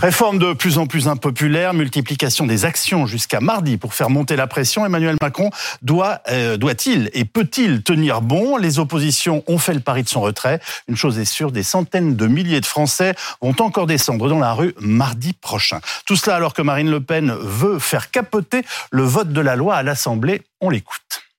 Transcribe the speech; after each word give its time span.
Réforme 0.00 0.38
de 0.38 0.54
plus 0.54 0.78
en 0.78 0.86
plus 0.86 1.08
impopulaire, 1.08 1.74
multiplication 1.74 2.46
des 2.46 2.64
actions 2.64 3.04
jusqu'à 3.04 3.40
mardi 3.40 3.76
pour 3.76 3.92
faire 3.92 4.08
monter 4.08 4.34
la 4.34 4.46
pression. 4.46 4.86
Emmanuel 4.86 5.16
Macron 5.20 5.50
doit, 5.82 6.20
euh, 6.30 6.56
doit-il 6.56 7.10
et 7.12 7.26
peut-il 7.26 7.82
tenir 7.82 8.22
bon? 8.22 8.56
Les 8.56 8.78
oppositions 8.78 9.44
ont 9.46 9.58
fait 9.58 9.74
le 9.74 9.80
pari 9.80 10.02
de 10.02 10.08
son 10.08 10.22
retrait. 10.22 10.58
Une 10.88 10.96
chose 10.96 11.18
est 11.18 11.26
sûre, 11.26 11.52
des 11.52 11.62
centaines 11.62 12.16
de 12.16 12.26
milliers 12.26 12.62
de 12.62 12.66
Français 12.66 13.14
vont 13.42 13.54
encore 13.60 13.86
descendre 13.86 14.26
dans 14.30 14.38
la 14.38 14.54
rue 14.54 14.74
mardi 14.80 15.34
prochain. 15.34 15.80
Tout 16.06 16.16
cela 16.16 16.36
alors 16.36 16.54
que 16.54 16.62
Marine 16.62 16.90
Le 16.90 17.02
Pen 17.02 17.34
veut 17.38 17.78
faire 17.78 18.10
capoter 18.10 18.62
le 18.90 19.02
vote 19.02 19.34
de 19.34 19.40
la 19.42 19.54
loi 19.54 19.76
à 19.76 19.82
l'Assemblée. 19.82 20.40
On 20.62 20.70
l'écoute. 20.70 21.29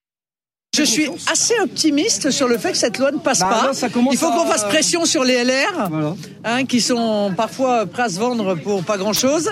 Je 0.74 0.84
suis 0.84 1.10
assez 1.30 1.60
optimiste 1.60 2.32
sur 2.32 2.48
le 2.48 2.58
fait 2.58 2.72
que 2.72 2.78
cette 2.78 2.98
loi 2.98 3.12
ne 3.12 3.18
passe 3.18 3.40
bah, 3.40 3.72
pas. 3.74 3.88
Il 4.10 4.18
faut 4.18 4.32
qu'on 4.32 4.46
fasse 4.46 4.64
pression 4.64 5.04
sur 5.04 5.26
les 5.26 5.44
LR, 5.44 5.90
hein, 6.46 6.66
qui 6.66 6.80
sont 6.80 7.34
parfois 7.36 7.86
prêts 7.86 8.04
à 8.04 8.10
se 8.10 8.18
vendre 8.18 8.56
pour 8.56 8.82
pas 8.86 8.98
grand-chose, 8.98 9.52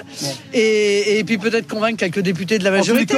et, 0.54 1.20
et, 1.20 1.24
puis 1.26 1.38
peut-être 1.38 1.68
convaincre 1.68 1.98
quelques 1.98 2.22
députés 2.22 2.58
de 2.58 2.64
la 2.64 2.72
majorité. 2.72 3.16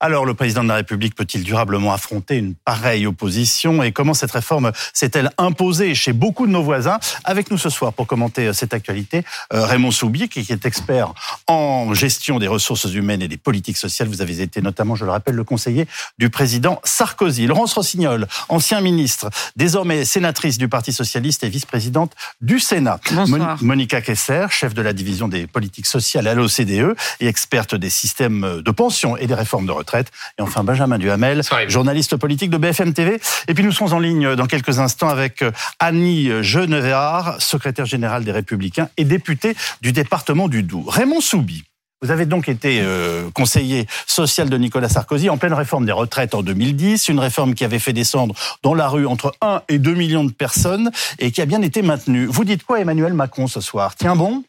Alors, 0.00 0.24
le 0.24 0.34
président 0.34 0.62
de 0.62 0.68
la 0.68 0.76
République 0.76 1.16
peut-il 1.16 1.42
durablement 1.42 1.92
affronter 1.92 2.36
une 2.36 2.54
pareille 2.54 3.04
opposition? 3.04 3.82
Et 3.82 3.90
comment 3.90 4.14
cette 4.14 4.30
réforme 4.30 4.70
s'est-elle 4.92 5.32
imposée 5.38 5.92
chez 5.96 6.12
beaucoup 6.12 6.46
de 6.46 6.52
nos 6.52 6.62
voisins? 6.62 7.00
Avec 7.24 7.50
nous 7.50 7.58
ce 7.58 7.68
soir 7.68 7.92
pour 7.92 8.06
commenter 8.06 8.46
euh, 8.46 8.52
cette 8.52 8.72
actualité, 8.72 9.24
euh, 9.52 9.66
Raymond 9.66 9.90
Soubier, 9.90 10.28
qui 10.28 10.46
est 10.48 10.66
expert 10.66 11.12
en 11.48 11.94
gestion 11.94 12.38
des 12.38 12.46
ressources 12.46 12.84
humaines 12.84 13.22
et 13.22 13.28
des 13.28 13.36
politiques 13.36 13.76
sociales. 13.76 14.06
Vous 14.06 14.22
avez 14.22 14.40
été 14.40 14.62
notamment, 14.62 14.94
je 14.94 15.04
le 15.04 15.10
rappelle, 15.10 15.34
le 15.34 15.42
conseiller 15.42 15.88
du 16.16 16.30
président 16.30 16.80
Sarkozy. 16.84 17.48
Laurence 17.48 17.72
Rossignol, 17.72 18.28
ancien 18.48 18.80
ministre, 18.80 19.30
désormais 19.56 20.04
sénatrice 20.04 20.58
du 20.58 20.68
Parti 20.68 20.92
socialiste 20.92 21.42
et 21.42 21.48
vice-présidente 21.48 22.12
du 22.40 22.60
Sénat. 22.60 23.00
Bonsoir. 23.10 23.58
Monica 23.62 24.00
Kesser, 24.00 24.46
chef 24.50 24.74
de 24.74 24.82
la 24.82 24.92
division 24.92 25.26
des 25.26 25.48
politiques 25.48 25.86
sociales 25.86 26.28
à 26.28 26.34
l'OCDE 26.34 26.94
et 27.18 27.26
experte 27.26 27.74
des 27.74 27.90
systèmes 27.90 28.62
de 28.64 28.70
pension 28.70 29.16
et 29.16 29.26
des 29.26 29.34
réformes 29.34 29.66
de 29.66 29.72
retraite. 29.72 29.87
Et 29.96 30.42
enfin, 30.42 30.64
Benjamin 30.64 30.98
Duhamel, 30.98 31.42
journaliste 31.68 32.16
politique 32.16 32.50
de 32.50 32.58
BFM 32.58 32.92
TV. 32.92 33.20
Et 33.48 33.54
puis 33.54 33.64
nous 33.64 33.72
serons 33.72 33.92
en 33.92 33.98
ligne 33.98 34.34
dans 34.34 34.46
quelques 34.46 34.78
instants 34.78 35.08
avec 35.08 35.42
euh, 35.42 35.50
Annie 35.78 36.30
Genevard, 36.42 37.40
secrétaire 37.40 37.86
générale 37.86 38.24
des 38.24 38.32
Républicains 38.32 38.88
et 38.96 39.04
députée 39.04 39.56
du 39.80 39.92
département 39.92 40.48
du 40.48 40.62
Doubs. 40.62 40.88
Raymond 40.88 41.20
Soubi. 41.20 41.64
Vous 42.00 42.12
avez 42.12 42.26
donc 42.26 42.48
été 42.48 42.80
euh, 42.80 43.28
conseiller 43.30 43.86
social 44.06 44.48
de 44.48 44.56
Nicolas 44.56 44.88
Sarkozy 44.88 45.28
en 45.30 45.36
pleine 45.36 45.52
réforme 45.52 45.84
des 45.84 45.92
retraites 45.92 46.32
en 46.34 46.42
2010, 46.42 47.08
une 47.08 47.18
réforme 47.18 47.54
qui 47.54 47.64
avait 47.64 47.80
fait 47.80 47.92
descendre 47.92 48.36
dans 48.62 48.74
la 48.74 48.86
rue 48.88 49.04
entre 49.04 49.34
1 49.40 49.62
et 49.68 49.78
2 49.78 49.94
millions 49.94 50.24
de 50.24 50.30
personnes 50.30 50.92
et 51.18 51.32
qui 51.32 51.42
a 51.42 51.46
bien 51.46 51.60
été 51.60 51.82
maintenue. 51.82 52.26
Vous 52.26 52.44
dites 52.44 52.62
quoi 52.62 52.78
Emmanuel 52.78 53.14
Macron 53.14 53.48
ce 53.48 53.60
soir? 53.60 53.96
Tiens 53.96 54.14
bon? 54.14 54.44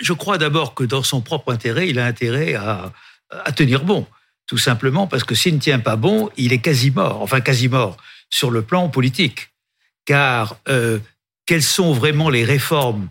Je 0.00 0.14
crois 0.14 0.38
d'abord 0.38 0.74
que 0.74 0.82
dans 0.82 1.02
son 1.02 1.20
propre 1.20 1.52
intérêt, 1.52 1.88
il 1.90 1.98
a 1.98 2.06
intérêt 2.06 2.54
à, 2.54 2.90
à 3.30 3.52
tenir 3.52 3.84
bon 3.84 4.06
tout 4.46 4.58
simplement 4.58 5.06
parce 5.06 5.24
que 5.24 5.34
s'il 5.34 5.54
ne 5.54 5.60
tient 5.60 5.80
pas 5.80 5.96
bon, 5.96 6.30
il 6.36 6.52
est 6.52 6.58
quasi 6.58 6.90
mort, 6.90 7.22
enfin 7.22 7.40
quasi 7.40 7.68
mort 7.68 7.96
sur 8.30 8.50
le 8.50 8.62
plan 8.62 8.88
politique. 8.88 9.50
Car 10.04 10.56
euh, 10.68 10.98
quelles 11.46 11.62
sont 11.62 11.92
vraiment 11.92 12.30
les 12.30 12.44
réformes 12.44 13.08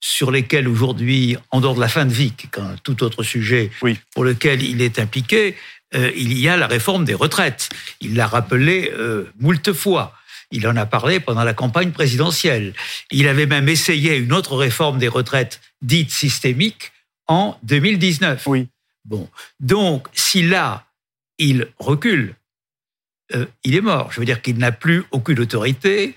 sur 0.00 0.30
lesquelles 0.30 0.68
aujourd'hui, 0.68 1.38
en 1.50 1.62
dehors 1.62 1.74
de 1.74 1.80
la 1.80 1.88
fin 1.88 2.04
de 2.04 2.12
vie, 2.12 2.32
qui 2.32 2.46
est 2.46 2.58
un 2.58 2.76
tout 2.82 3.02
autre 3.02 3.22
sujet 3.22 3.70
pour 4.12 4.24
lequel 4.24 4.62
il 4.62 4.82
est 4.82 4.98
impliqué, 4.98 5.56
euh, 5.94 6.10
il 6.14 6.36
y 6.38 6.48
a 6.48 6.58
la 6.58 6.66
réforme 6.66 7.06
des 7.06 7.14
retraites. 7.14 7.70
Il 8.00 8.14
l'a 8.14 8.26
rappelé 8.26 8.92
euh, 8.92 9.30
moult 9.40 9.72
fois. 9.72 10.14
Il 10.50 10.68
en 10.68 10.76
a 10.76 10.84
parlé 10.84 11.20
pendant 11.20 11.44
la 11.44 11.54
campagne 11.54 11.90
présidentielle. 11.90 12.74
Il 13.10 13.28
avait 13.28 13.46
même 13.46 13.68
essayé 13.68 14.16
une 14.16 14.32
autre 14.32 14.56
réforme 14.56 14.98
des 14.98 15.08
retraites 15.08 15.60
dite 15.80 16.10
systémique 16.10 16.92
en 17.26 17.58
2019. 17.62 18.46
Oui. 18.46 18.68
Bon, 19.04 19.28
donc 19.60 20.08
si 20.12 20.42
là 20.42 20.86
il 21.38 21.68
recule, 21.78 22.34
euh, 23.34 23.46
il 23.64 23.74
est 23.74 23.80
mort. 23.80 24.12
Je 24.12 24.20
veux 24.20 24.26
dire 24.26 24.42
qu'il 24.42 24.58
n'a 24.58 24.72
plus 24.72 25.04
aucune 25.10 25.40
autorité, 25.40 26.14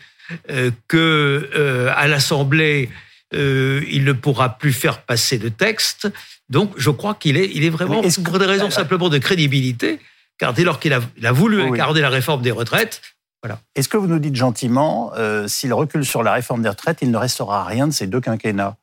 euh, 0.50 0.72
que 0.88 1.50
euh, 1.56 1.92
à 1.96 2.08
l'Assemblée 2.08 2.90
il 3.34 4.06
ne 4.06 4.14
pourra 4.14 4.58
plus 4.58 4.72
faire 4.72 5.02
passer 5.02 5.38
de 5.38 5.50
texte. 5.50 6.10
Donc 6.48 6.72
je 6.78 6.90
crois 6.90 7.14
qu'il 7.14 7.36
est, 7.36 7.50
il 7.54 7.66
est 7.66 7.70
vraiment 7.70 8.02
pour 8.24 8.40
des 8.40 8.46
raisons 8.46 8.70
simplement 8.70 9.10
de 9.10 9.18
crédibilité, 9.18 10.00
car 10.38 10.54
dès 10.54 10.64
lors 10.64 10.80
qu'il 10.80 10.94
a, 10.94 11.02
a, 11.24 11.32
voulu 11.34 11.70
garder 11.72 12.00
la 12.00 12.10
réforme 12.10 12.42
des 12.42 12.52
retraites, 12.52 13.02
voilà. 13.44 13.60
Est-ce 13.76 13.90
que 13.90 13.98
vous 13.98 14.08
nous 14.08 14.20
dites 14.20 14.36
gentiment, 14.36 15.12
s'il 15.46 15.74
recule 15.74 16.06
sur 16.06 16.24
la 16.24 16.34
réforme 16.34 16.64
des 16.64 16.70
retraites, 16.70 17.00
il 17.02 17.12
ne 17.12 17.18
restera 17.18 17.66
rien 17.66 17.88
de 17.88 17.94
ces 17.94 18.08
deux 18.08 18.22
quinquennats? 18.22 18.78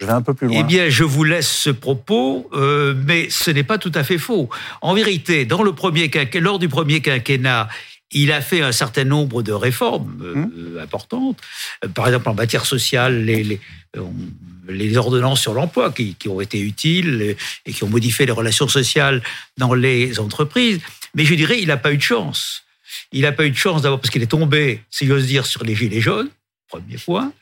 Je 0.00 0.06
vais 0.06 0.12
un 0.12 0.22
peu 0.22 0.34
plus 0.34 0.48
loin. 0.48 0.58
Eh 0.60 0.64
bien, 0.64 0.88
je 0.88 1.04
vous 1.04 1.24
laisse 1.24 1.50
ce 1.50 1.70
propos, 1.70 2.48
euh, 2.52 2.94
mais 3.06 3.30
ce 3.30 3.50
n'est 3.50 3.64
pas 3.64 3.78
tout 3.78 3.92
à 3.94 4.04
fait 4.04 4.18
faux. 4.18 4.50
En 4.82 4.94
vérité, 4.94 5.44
dans 5.44 5.62
le 5.62 5.72
premier 5.72 6.10
lors 6.34 6.58
du 6.58 6.68
premier 6.68 7.00
quinquennat, 7.00 7.68
il 8.12 8.30
a 8.30 8.40
fait 8.40 8.60
un 8.60 8.72
certain 8.72 9.04
nombre 9.04 9.42
de 9.42 9.52
réformes 9.52 10.20
euh, 10.22 10.34
hum. 10.34 10.78
importantes. 10.80 11.38
Euh, 11.84 11.88
par 11.88 12.06
exemple, 12.06 12.28
en 12.28 12.34
matière 12.34 12.66
sociale, 12.66 13.24
les, 13.24 13.42
les, 13.42 13.60
les 14.68 14.96
ordonnances 14.96 15.40
sur 15.40 15.54
l'emploi 15.54 15.90
qui, 15.92 16.14
qui, 16.14 16.28
ont 16.28 16.40
été 16.40 16.60
utiles 16.60 17.36
et 17.64 17.72
qui 17.72 17.84
ont 17.84 17.88
modifié 17.88 18.26
les 18.26 18.32
relations 18.32 18.68
sociales 18.68 19.22
dans 19.56 19.74
les 19.74 20.20
entreprises. 20.20 20.80
Mais 21.14 21.24
je 21.24 21.34
dirais, 21.34 21.60
il 21.60 21.68
n'a 21.68 21.78
pas 21.78 21.92
eu 21.92 21.96
de 21.96 22.02
chance. 22.02 22.64
Il 23.12 23.22
n'a 23.22 23.32
pas 23.32 23.46
eu 23.46 23.50
de 23.50 23.56
chance 23.56 23.82
d'abord 23.82 24.00
parce 24.00 24.10
qu'il 24.10 24.22
est 24.22 24.26
tombé, 24.26 24.82
si 24.90 25.06
j'ose 25.06 25.26
dire, 25.26 25.46
sur 25.46 25.64
les 25.64 25.74
gilets 25.74 26.00
jaunes, 26.00 26.28
premier 26.68 26.98
point. 26.98 27.32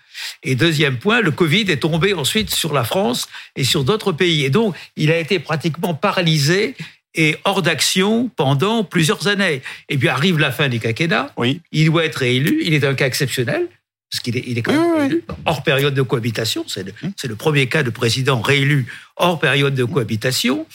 Et 0.42 0.54
deuxième 0.54 0.98
point, 0.98 1.20
le 1.20 1.30
Covid 1.30 1.70
est 1.70 1.78
tombé 1.78 2.14
ensuite 2.14 2.50
sur 2.50 2.72
la 2.72 2.84
France 2.84 3.28
et 3.56 3.64
sur 3.64 3.84
d'autres 3.84 4.12
pays. 4.12 4.44
Et 4.44 4.50
donc, 4.50 4.74
il 4.96 5.10
a 5.10 5.18
été 5.18 5.38
pratiquement 5.38 5.94
paralysé 5.94 6.74
et 7.14 7.36
hors 7.44 7.62
d'action 7.62 8.30
pendant 8.36 8.84
plusieurs 8.84 9.28
années. 9.28 9.62
Et 9.88 9.96
puis 9.96 10.08
arrive 10.08 10.38
la 10.38 10.50
fin 10.50 10.68
du 10.68 10.80
quinquennat. 10.80 11.32
Oui. 11.36 11.60
Il 11.72 11.86
doit 11.86 12.04
être 12.04 12.16
réélu. 12.16 12.60
Il 12.64 12.74
est 12.74 12.84
un 12.84 12.94
cas 12.94 13.06
exceptionnel 13.06 13.68
parce 14.10 14.22
qu'il 14.22 14.36
est, 14.36 14.44
il 14.46 14.58
est 14.58 14.62
quand 14.62 14.72
même 14.72 14.98
réélu 14.98 15.24
hors 15.44 15.62
période 15.62 15.94
de 15.94 16.02
cohabitation. 16.02 16.64
C'est 16.68 16.84
le, 16.84 16.92
hum. 17.02 17.12
c'est 17.16 17.28
le 17.28 17.36
premier 17.36 17.68
cas 17.68 17.82
de 17.82 17.90
président 17.90 18.40
réélu 18.40 18.86
hors 19.16 19.38
période 19.38 19.74
de 19.74 19.84
cohabitation. 19.84 20.66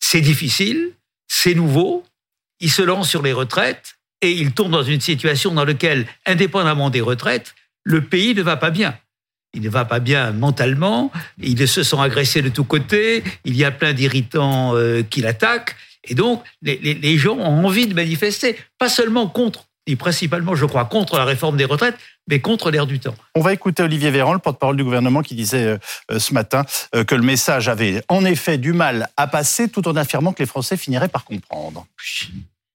C'est 0.00 0.20
difficile, 0.20 0.92
c'est 1.28 1.54
nouveau. 1.54 2.04
Il 2.60 2.70
se 2.70 2.82
lance 2.82 3.08
sur 3.08 3.22
les 3.22 3.32
retraites 3.32 3.98
et 4.20 4.32
il 4.32 4.52
tombe 4.52 4.72
dans 4.72 4.82
une 4.82 5.00
situation 5.00 5.52
dans 5.54 5.64
laquelle, 5.64 6.06
indépendamment 6.26 6.90
des 6.90 7.00
retraites, 7.00 7.54
le 7.88 8.02
pays 8.02 8.34
ne 8.34 8.42
va 8.42 8.56
pas 8.56 8.70
bien. 8.70 8.96
Il 9.54 9.62
ne 9.62 9.70
va 9.70 9.86
pas 9.86 9.98
bien 9.98 10.30
mentalement, 10.32 11.10
il 11.38 11.66
se 11.66 11.82
sent 11.82 11.96
agressé 11.98 12.42
de 12.42 12.50
tous 12.50 12.64
côtés, 12.64 13.24
il 13.46 13.56
y 13.56 13.64
a 13.64 13.70
plein 13.70 13.94
d'irritants 13.94 14.76
euh, 14.76 15.02
qui 15.02 15.22
l'attaquent, 15.22 15.74
et 16.04 16.14
donc 16.14 16.44
les, 16.60 17.16
gens 17.16 17.36
ont 17.38 17.64
envie 17.64 17.86
de 17.86 17.94
manifester, 17.94 18.56
pas 18.78 18.90
seulement 18.90 19.26
contre, 19.26 19.64
et 19.86 19.96
principalement, 19.96 20.54
je 20.54 20.66
crois, 20.66 20.84
contre 20.84 21.16
la 21.16 21.24
réforme 21.24 21.56
des 21.56 21.64
retraites, 21.64 21.96
mais 22.28 22.40
contre 22.40 22.70
l'air 22.70 22.86
du 22.86 23.00
temps. 23.00 23.14
On 23.34 23.40
va 23.40 23.54
écouter 23.54 23.82
Olivier 23.82 24.10
Véran, 24.10 24.34
le 24.34 24.38
porte-parole 24.38 24.76
du 24.76 24.84
gouvernement, 24.84 25.22
qui 25.22 25.34
disait 25.34 25.64
euh, 25.64 25.78
euh, 26.10 26.18
ce 26.18 26.34
matin 26.34 26.66
que 27.06 27.14
le 27.14 27.22
message 27.22 27.70
avait 27.70 28.02
en 28.08 28.26
effet 28.26 28.58
du 28.58 28.74
mal 28.74 29.08
à 29.16 29.26
passer, 29.26 29.70
tout 29.70 29.88
en 29.88 29.96
affirmant 29.96 30.34
que 30.34 30.42
les 30.42 30.46
Français 30.46 30.76
finiraient 30.76 31.08
par 31.08 31.24
comprendre. 31.24 31.86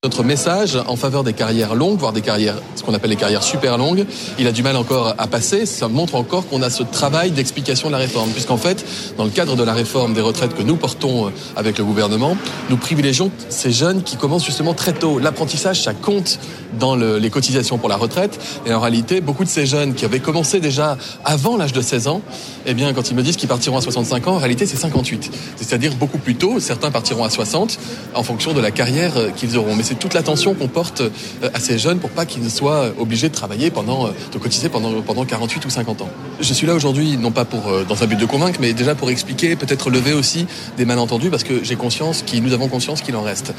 Notre 0.05 0.25
message 0.25 0.77
en 0.85 0.97
faveur 0.97 1.23
des 1.23 1.31
carrières 1.31 1.75
longues, 1.75 1.97
voire 1.97 2.11
des 2.11 2.19
carrières, 2.19 2.57
ce 2.75 2.83
qu'on 2.83 2.93
appelle 2.93 3.11
les 3.11 3.15
carrières 3.15 3.41
super 3.41 3.77
longues, 3.77 4.05
il 4.37 4.47
a 4.47 4.51
du 4.51 4.61
mal 4.61 4.75
encore 4.75 5.15
à 5.17 5.27
passer. 5.27 5.65
Ça 5.65 5.87
montre 5.87 6.15
encore 6.15 6.45
qu'on 6.45 6.61
a 6.61 6.69
ce 6.69 6.83
travail 6.83 7.31
d'explication 7.31 7.87
de 7.87 7.93
la 7.93 7.99
réforme. 7.99 8.29
Puisqu'en 8.31 8.57
fait, 8.57 8.85
dans 9.15 9.23
le 9.23 9.29
cadre 9.29 9.55
de 9.55 9.63
la 9.63 9.71
réforme 9.71 10.13
des 10.13 10.19
retraites 10.19 10.55
que 10.55 10.61
nous 10.61 10.75
portons 10.75 11.27
euh, 11.27 11.29
avec 11.55 11.77
le 11.77 11.85
gouvernement, 11.85 12.35
nous 12.69 12.75
privilégions 12.75 13.31
ces 13.47 13.71
jeunes 13.71 14.03
qui 14.03 14.17
commencent 14.17 14.45
justement 14.45 14.73
très 14.73 14.91
tôt. 14.91 15.19
L'apprentissage, 15.19 15.81
ça 15.81 15.93
compte 15.93 16.37
dans 16.77 16.97
le, 16.97 17.17
les 17.17 17.29
cotisations 17.29 17.77
pour 17.77 17.87
la 17.87 17.95
retraite. 17.95 18.37
Et 18.65 18.73
en 18.73 18.81
réalité, 18.81 19.21
beaucoup 19.21 19.45
de 19.45 19.49
ces 19.49 19.65
jeunes 19.65 19.93
qui 19.93 20.03
avaient 20.03 20.19
commencé 20.19 20.59
déjà 20.59 20.97
avant 21.23 21.55
l'âge 21.55 21.71
de 21.71 21.81
16 21.81 22.09
ans, 22.09 22.21
eh 22.65 22.73
bien, 22.73 22.91
quand 22.91 23.09
ils 23.09 23.15
me 23.15 23.23
disent 23.23 23.37
qu'ils 23.37 23.47
partiront 23.47 23.77
à 23.77 23.81
65 23.81 24.27
ans, 24.27 24.33
en 24.33 24.39
réalité, 24.39 24.65
c'est 24.65 24.75
58. 24.75 25.31
C'est-à-dire 25.55 25.95
beaucoup 25.95 26.17
plus 26.17 26.35
tôt. 26.35 26.59
Certains 26.59 26.91
partiront 26.91 27.23
à 27.23 27.29
60 27.29 27.79
en 28.15 28.23
fonction 28.23 28.51
de 28.51 28.59
la 28.59 28.71
carrière 28.71 29.15
euh, 29.15 29.29
qu'ils 29.29 29.57
auront. 29.57 29.77
C'est 29.93 29.99
toute 29.99 30.15
l'attention 30.15 30.55
qu'on 30.55 30.67
porte 30.67 31.01
euh, 31.01 31.49
à 31.53 31.59
ces 31.59 31.77
jeunes 31.77 31.99
pour 31.99 32.09
pas 32.09 32.25
qu'ils 32.25 32.43
ne 32.43 32.49
soient 32.49 32.91
obligés 32.97 33.29
de 33.29 33.35
travailler 33.35 33.69
pendant, 33.69 34.07
euh, 34.07 34.11
de 34.31 34.39
cotiser 34.39 34.67
pendant, 34.67 35.03
pendant 35.03 35.23
48 35.23 35.63
ou 35.65 35.69
50 35.69 36.01
ans. 36.01 36.09
Je 36.39 36.51
suis 36.51 36.65
là 36.65 36.73
aujourd'hui, 36.73 37.15
non 37.15 37.29
pas 37.29 37.45
pour, 37.45 37.67
euh, 37.67 37.83
dans 37.83 38.01
un 38.01 38.07
but 38.07 38.19
de 38.19 38.25
convaincre, 38.25 38.57
mais 38.59 38.73
déjà 38.73 38.95
pour 38.95 39.11
expliquer, 39.11 39.55
peut-être 39.55 39.91
lever 39.91 40.13
aussi 40.13 40.47
des 40.77 40.85
malentendus, 40.85 41.29
parce 41.29 41.43
que 41.43 41.63
j'ai 41.63 41.75
conscience, 41.75 42.25
nous 42.33 42.53
avons 42.53 42.69
conscience 42.69 43.01
qu'il 43.01 43.15
en 43.15 43.21
reste. 43.21 43.53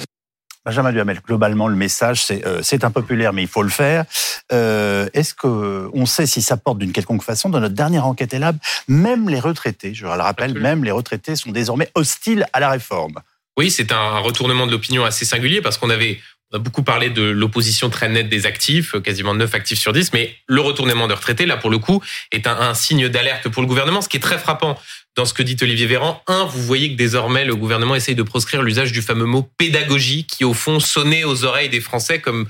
Benjamin 0.64 0.92
Duhamel, 0.92 1.20
globalement, 1.24 1.68
le 1.68 1.76
message, 1.76 2.24
c'est 2.24 2.44
euh, 2.46 2.60
c'est 2.62 2.84
impopulaire, 2.84 3.32
mais 3.32 3.42
il 3.42 3.48
faut 3.48 3.62
le 3.62 3.68
faire. 3.68 4.06
Euh, 4.52 5.08
Est-ce 5.12 5.34
qu'on 5.34 6.06
sait 6.06 6.26
si 6.26 6.40
ça 6.40 6.56
porte 6.56 6.78
d'une 6.78 6.92
quelconque 6.92 7.22
façon 7.22 7.50
Dans 7.50 7.60
notre 7.60 7.74
dernière 7.74 8.06
enquête 8.06 8.32
ELAB, 8.32 8.56
même 8.88 9.28
les 9.28 9.40
retraités, 9.40 9.94
je 9.94 10.06
le 10.06 10.10
rappelle, 10.10 10.58
même 10.58 10.82
les 10.82 10.90
retraités 10.90 11.36
sont 11.36 11.52
désormais 11.52 11.90
hostiles 11.94 12.46
à 12.52 12.60
la 12.60 12.70
réforme. 12.70 13.20
Oui, 13.56 13.70
c'est 13.70 13.92
un 13.92 14.18
retournement 14.18 14.66
de 14.66 14.72
l'opinion 14.72 15.04
assez 15.04 15.24
singulier 15.24 15.60
parce 15.60 15.78
qu'on 15.78 15.90
avait 15.90 16.20
On 16.52 16.56
a 16.56 16.58
beaucoup 16.58 16.82
parlé 16.82 17.10
de 17.10 17.22
l'opposition 17.22 17.90
très 17.90 18.08
nette 18.08 18.28
des 18.28 18.46
actifs, 18.46 18.94
quasiment 19.02 19.34
9 19.34 19.54
actifs 19.54 19.78
sur 19.78 19.92
10, 19.92 20.12
mais 20.12 20.36
le 20.46 20.60
retournement 20.60 21.08
de 21.08 21.14
retraités, 21.14 21.46
là, 21.46 21.56
pour 21.56 21.70
le 21.70 21.78
coup, 21.78 22.02
est 22.30 22.46
un, 22.46 22.56
un 22.60 22.74
signe 22.74 23.08
d'alerte 23.08 23.48
pour 23.48 23.62
le 23.62 23.68
gouvernement. 23.68 24.00
Ce 24.00 24.08
qui 24.08 24.18
est 24.18 24.20
très 24.20 24.38
frappant 24.38 24.78
dans 25.16 25.24
ce 25.24 25.34
que 25.34 25.42
dit 25.42 25.56
Olivier 25.62 25.86
Véran, 25.86 26.22
un, 26.26 26.44
vous 26.44 26.62
voyez 26.62 26.90
que 26.90 26.96
désormais, 26.96 27.44
le 27.44 27.56
gouvernement 27.56 27.94
essaye 27.94 28.14
de 28.14 28.22
proscrire 28.22 28.62
l'usage 28.62 28.92
du 28.92 29.02
fameux 29.02 29.26
mot 29.26 29.48
pédagogie, 29.56 30.26
qui, 30.26 30.44
au 30.44 30.54
fond, 30.54 30.80
sonnait 30.80 31.24
aux 31.24 31.44
oreilles 31.44 31.70
des 31.70 31.80
Français 31.80 32.20
comme, 32.20 32.46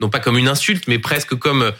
non 0.00 0.08
pas 0.08 0.20
comme 0.20 0.38
une 0.38 0.48
insulte, 0.48 0.88
mais 0.88 0.98
presque 0.98 1.34
comme 1.34 1.72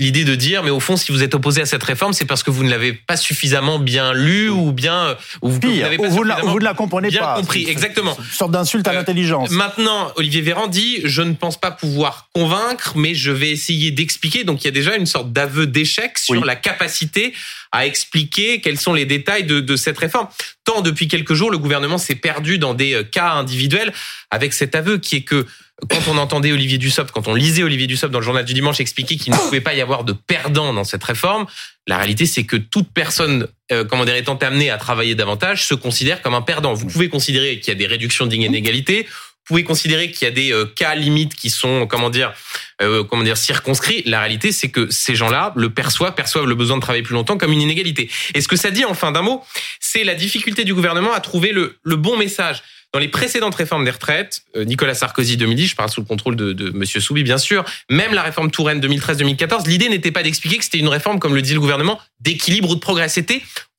l'idée 0.00 0.24
de 0.24 0.34
dire, 0.34 0.64
mais 0.64 0.70
au 0.70 0.80
fond, 0.80 0.96
si 0.96 1.12
vous 1.12 1.22
êtes 1.22 1.34
opposé 1.34 1.60
à 1.60 1.66
cette 1.66 1.82
réforme, 1.82 2.12
c'est 2.12 2.24
parce 2.24 2.42
que 2.42 2.50
vous 2.50 2.64
ne 2.64 2.70
l'avez 2.70 2.92
pas 2.94 3.16
suffisamment 3.16 3.78
bien 3.78 4.12
lu 4.12 4.48
ou 4.48 4.72
bien 4.72 5.16
ou 5.42 5.50
vous, 5.50 5.60
Pire, 5.60 5.88
pas 5.88 6.08
vous, 6.08 6.24
vous, 6.48 6.58
ne 6.58 6.64
la 6.64 6.74
comprenez 6.74 7.08
bien 7.08 7.20
pas. 7.20 7.34
compris. 7.36 7.68
Exactement. 7.68 8.16
Une 8.18 8.24
sorte 8.24 8.50
d'insulte 8.50 8.88
à 8.88 8.92
euh, 8.92 8.94
l'intelligence. 8.94 9.50
Maintenant, 9.50 10.10
Olivier 10.16 10.40
Véran 10.40 10.66
dit, 10.66 11.00
je 11.04 11.22
ne 11.22 11.34
pense 11.34 11.60
pas 11.60 11.70
pouvoir 11.70 12.28
convaincre, 12.34 12.94
mais 12.96 13.14
je 13.14 13.30
vais 13.30 13.50
essayer 13.50 13.90
d'expliquer. 13.90 14.44
Donc, 14.44 14.62
il 14.62 14.64
y 14.64 14.68
a 14.68 14.72
déjà 14.72 14.96
une 14.96 15.06
sorte 15.06 15.32
d'aveu 15.32 15.66
d'échec 15.66 16.18
sur 16.18 16.44
la 16.44 16.56
capacité 16.56 17.34
à 17.72 17.86
expliquer 17.86 18.60
quels 18.60 18.78
sont 18.78 18.94
les 18.94 19.06
détails 19.06 19.44
de, 19.44 19.60
de 19.60 19.76
cette 19.76 19.98
réforme. 19.98 20.28
Tant 20.64 20.80
depuis 20.80 21.08
quelques 21.08 21.34
jours, 21.34 21.50
le 21.50 21.58
gouvernement 21.58 21.98
s'est 21.98 22.16
perdu 22.16 22.58
dans 22.58 22.74
des 22.74 22.94
euh, 22.94 23.02
cas 23.04 23.32
individuels 23.32 23.92
avec 24.30 24.52
cet 24.52 24.74
aveu 24.74 24.98
qui 24.98 25.16
est 25.16 25.22
que 25.22 25.46
quand 25.88 26.08
on 26.08 26.18
entendait 26.18 26.52
Olivier 26.52 26.78
Dussopt, 26.78 27.10
quand 27.10 27.28
on 27.28 27.34
lisait 27.34 27.62
Olivier 27.62 27.86
Dussopt 27.86 28.12
dans 28.12 28.18
le 28.18 28.24
journal 28.24 28.44
du 28.44 28.54
dimanche 28.54 28.80
expliquer 28.80 29.16
qu'il 29.16 29.32
ne 29.32 29.38
pouvait 29.38 29.60
pas 29.60 29.74
y 29.74 29.80
avoir 29.80 30.04
de 30.04 30.12
perdants 30.12 30.72
dans 30.72 30.84
cette 30.84 31.02
réforme, 31.02 31.46
la 31.86 31.96
réalité 31.96 32.26
c'est 32.26 32.44
que 32.44 32.56
toute 32.56 32.92
personne, 32.92 33.48
euh, 33.72 33.84
comment 33.84 34.04
dire, 34.04 34.16
étant 34.16 34.36
amenée 34.36 34.70
à 34.70 34.76
travailler 34.76 35.14
davantage, 35.14 35.66
se 35.66 35.74
considère 35.74 36.20
comme 36.22 36.34
un 36.34 36.42
perdant. 36.42 36.74
Vous 36.74 36.86
pouvez 36.86 37.08
considérer 37.08 37.60
qu'il 37.60 37.68
y 37.68 37.76
a 37.76 37.78
des 37.78 37.86
réductions 37.86 38.26
d'inégalités, 38.26 39.06
pouvez 39.50 39.64
considérer 39.64 40.12
qu'il 40.12 40.28
y 40.28 40.30
a 40.30 40.34
des 40.34 40.52
euh, 40.52 40.64
cas 40.64 40.94
limites 40.94 41.34
qui 41.34 41.50
sont, 41.50 41.88
comment 41.88 42.08
dire, 42.08 42.32
euh, 42.80 43.02
comment 43.02 43.24
dire, 43.24 43.36
circonscrits. 43.36 44.02
La 44.06 44.20
réalité, 44.20 44.52
c'est 44.52 44.70
que 44.70 44.88
ces 44.90 45.16
gens-là 45.16 45.52
le 45.56 45.70
perçoivent, 45.70 46.14
perçoivent 46.14 46.46
le 46.46 46.54
besoin 46.54 46.76
de 46.76 46.82
travailler 46.82 47.02
plus 47.02 47.14
longtemps 47.14 47.36
comme 47.36 47.50
une 47.50 47.60
inégalité. 47.60 48.08
Et 48.34 48.40
ce 48.40 48.46
que 48.46 48.54
ça 48.54 48.70
dit, 48.70 48.84
en 48.84 48.94
fin 48.94 49.10
d'un 49.10 49.22
mot, 49.22 49.42
c'est 49.80 50.04
la 50.04 50.14
difficulté 50.14 50.62
du 50.62 50.72
gouvernement 50.72 51.12
à 51.12 51.18
trouver 51.18 51.50
le, 51.50 51.78
bon 51.96 52.16
message. 52.16 52.62
Dans 52.92 53.00
les 53.00 53.08
précédentes 53.08 53.56
réformes 53.56 53.84
des 53.84 53.90
retraites, 53.90 54.42
euh, 54.56 54.64
Nicolas 54.64 54.94
Sarkozy 54.94 55.36
2010, 55.36 55.66
je 55.66 55.76
parle 55.76 55.90
sous 55.90 56.00
le 56.00 56.06
contrôle 56.06 56.36
de, 56.36 56.70
Monsieur 56.70 57.00
Soubi, 57.00 57.24
bien 57.24 57.38
sûr, 57.38 57.64
même 57.88 58.14
la 58.14 58.22
réforme 58.22 58.52
Touraine 58.52 58.80
2013-2014, 58.80 59.68
l'idée 59.68 59.88
n'était 59.88 60.12
pas 60.12 60.22
d'expliquer 60.22 60.58
que 60.58 60.64
c'était 60.64 60.78
une 60.78 60.88
réforme, 60.88 61.18
comme 61.18 61.34
le 61.34 61.42
dit 61.42 61.54
le 61.54 61.60
gouvernement, 61.60 62.00
d'équilibre 62.20 62.70
ou 62.70 62.76
de 62.76 62.80
progrès. 62.80 63.08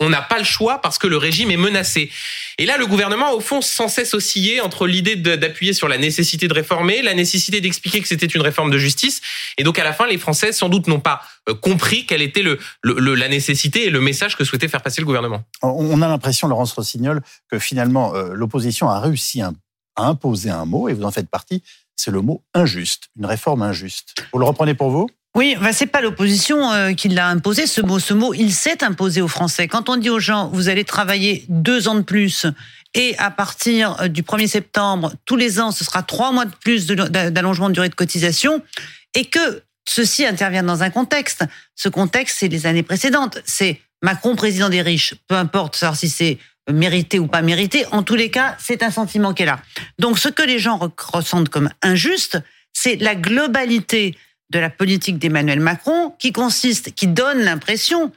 On 0.01 0.09
n'a 0.09 0.21
pas 0.21 0.39
le 0.39 0.43
choix 0.43 0.81
parce 0.81 0.97
que 0.97 1.07
le 1.07 1.15
régime 1.15 1.51
est 1.51 1.57
menacé. 1.57 2.11
Et 2.57 2.65
là, 2.65 2.77
le 2.77 2.87
gouvernement, 2.87 3.33
au 3.33 3.39
fond, 3.39 3.61
sans 3.61 3.87
cesse 3.87 4.13
oscillé 4.13 4.59
entre 4.59 4.87
l'idée 4.87 5.15
d'appuyer 5.15 5.73
sur 5.73 5.87
la 5.87 5.97
nécessité 5.97 6.47
de 6.47 6.53
réformer, 6.53 7.01
la 7.01 7.13
nécessité 7.13 7.61
d'expliquer 7.61 8.01
que 8.01 8.07
c'était 8.07 8.25
une 8.25 8.41
réforme 8.41 8.71
de 8.71 8.77
justice. 8.77 9.21
Et 9.57 9.63
donc, 9.63 9.79
à 9.79 9.83
la 9.83 9.93
fin, 9.93 10.07
les 10.07 10.17
Français, 10.17 10.51
sans 10.51 10.69
doute, 10.69 10.87
n'ont 10.87 10.99
pas 10.99 11.21
euh, 11.47 11.53
compris 11.53 12.05
quelle 12.05 12.21
était 12.21 12.43
la 12.83 13.27
nécessité 13.29 13.85
et 13.85 13.89
le 13.89 14.01
message 14.01 14.35
que 14.35 14.43
souhaitait 14.43 14.67
faire 14.67 14.81
passer 14.81 15.01
le 15.01 15.05
gouvernement. 15.05 15.43
On 15.61 16.01
a 16.01 16.07
l'impression, 16.07 16.47
Laurence 16.47 16.73
Rossignol, 16.73 17.21
que 17.49 17.59
finalement, 17.59 18.15
euh, 18.15 18.33
l'opposition 18.33 18.89
a 18.89 18.99
réussi 18.99 19.41
à 19.41 19.53
imposer 19.97 20.49
un 20.49 20.65
mot, 20.65 20.89
et 20.89 20.93
vous 20.93 21.03
en 21.03 21.11
faites 21.11 21.29
partie, 21.29 21.63
c'est 21.95 22.11
le 22.11 22.21
mot 22.21 22.43
injuste, 22.55 23.09
une 23.17 23.27
réforme 23.27 23.61
injuste. 23.61 24.15
Vous 24.33 24.39
le 24.39 24.45
reprenez 24.45 24.73
pour 24.73 24.89
vous? 24.89 25.07
Oui, 25.35 25.55
bah 25.61 25.71
c'est 25.71 25.85
pas 25.85 26.01
l'opposition 26.01 26.71
euh, 26.71 26.93
qui 26.93 27.07
l'a 27.07 27.27
imposé 27.27 27.65
ce 27.65 27.81
mot. 27.81 27.99
Ce 27.99 28.13
mot, 28.13 28.33
il 28.33 28.53
s'est 28.53 28.83
imposé 28.83 29.21
aux 29.21 29.27
Français. 29.27 29.67
Quand 29.67 29.89
on 29.89 29.95
dit 29.95 30.09
aux 30.09 30.19
gens, 30.19 30.49
vous 30.49 30.67
allez 30.67 30.83
travailler 30.83 31.45
deux 31.47 31.87
ans 31.87 31.95
de 31.95 32.01
plus 32.01 32.47
et 32.93 33.17
à 33.17 33.31
partir 33.31 34.09
du 34.09 34.21
1er 34.21 34.47
septembre, 34.47 35.13
tous 35.25 35.37
les 35.37 35.59
ans, 35.59 35.71
ce 35.71 35.83
sera 35.83 36.03
trois 36.03 36.31
mois 36.31 36.45
de 36.45 36.51
plus 36.51 36.87
d'allongement 36.87 37.69
de 37.69 37.73
durée 37.73 37.89
de 37.89 37.95
cotisation, 37.95 38.61
et 39.15 39.25
que 39.25 39.63
ceci 39.87 40.25
intervient 40.25 40.63
dans 40.63 40.83
un 40.83 40.89
contexte. 40.89 41.45
Ce 41.75 41.89
contexte, 41.89 42.37
c'est 42.39 42.47
les 42.47 42.65
années 42.65 42.83
précédentes. 42.83 43.39
C'est 43.45 43.79
Macron, 44.01 44.35
président 44.35 44.69
des 44.69 44.81
riches. 44.81 45.15
Peu 45.27 45.35
importe 45.35 45.75
savoir 45.75 45.97
si 45.97 46.09
c'est 46.09 46.37
mérité 46.69 47.17
ou 47.19 47.27
pas 47.27 47.41
mérité. 47.41 47.85
En 47.91 48.03
tous 48.03 48.15
les 48.15 48.29
cas, 48.29 48.57
c'est 48.59 48.83
un 48.83 48.91
sentiment 48.91 49.33
qui 49.33 49.43
est 49.43 49.47
là. 49.47 49.59
Donc, 49.99 50.19
ce 50.19 50.29
que 50.29 50.43
les 50.43 50.59
gens 50.59 50.79
ressentent 51.13 51.49
comme 51.49 51.69
injuste, 51.81 52.39
c'est 52.73 52.95
la 52.97 53.15
globalité 53.15 54.17
de 54.51 54.59
la 54.59 54.69
politique 54.69 55.17
d'Emmanuel 55.17 55.59
Macron 55.59 56.13
qui 56.19 56.31
consiste, 56.31 56.93
qui 56.93 57.07
donne 57.07 57.39
l'impression, 57.39 58.11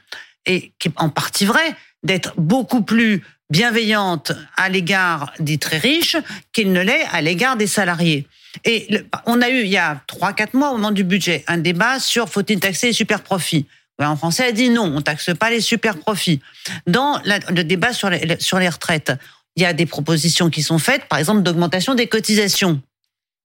et 0.45 0.73
qui 0.79 0.89
est 0.89 0.93
en 0.97 1.09
partie 1.09 1.45
vrai, 1.45 1.75
d'être 2.03 2.33
beaucoup 2.37 2.81
plus 2.81 3.23
bienveillante 3.49 4.31
à 4.57 4.69
l'égard 4.69 5.33
des 5.39 5.57
très 5.57 5.77
riches 5.77 6.17
qu'il 6.51 6.71
ne 6.71 6.81
l'est 6.81 7.05
à 7.11 7.21
l'égard 7.21 7.57
des 7.57 7.67
salariés. 7.67 8.27
Et 8.63 8.87
on 9.25 9.41
a 9.41 9.49
eu, 9.49 9.61
il 9.61 9.69
y 9.69 9.77
a 9.77 10.01
trois, 10.07 10.33
quatre 10.33 10.53
mois, 10.53 10.69
au 10.71 10.73
moment 10.73 10.91
du 10.91 11.03
budget, 11.03 11.43
un 11.47 11.57
débat 11.57 11.99
sur 11.99 12.29
faut-il 12.29 12.59
taxer 12.59 12.87
les 12.87 12.93
super 12.93 13.21
profits. 13.21 13.65
En 13.99 14.17
français, 14.17 14.45
a 14.47 14.51
dit 14.51 14.69
non, 14.69 14.91
on 14.93 15.01
taxe 15.01 15.31
pas 15.39 15.49
les 15.49 15.61
super 15.61 15.97
profits. 15.97 16.41
Dans 16.85 17.21
le 17.23 17.63
débat 17.63 17.93
sur 17.93 18.09
les, 18.09 18.37
sur 18.39 18.59
les 18.59 18.67
retraites, 18.67 19.13
il 19.55 19.63
y 19.63 19.65
a 19.65 19.73
des 19.73 19.85
propositions 19.85 20.49
qui 20.49 20.63
sont 20.63 20.79
faites, 20.79 21.05
par 21.05 21.17
exemple 21.17 21.43
d'augmentation 21.43 21.95
des 21.95 22.07
cotisations. 22.07 22.81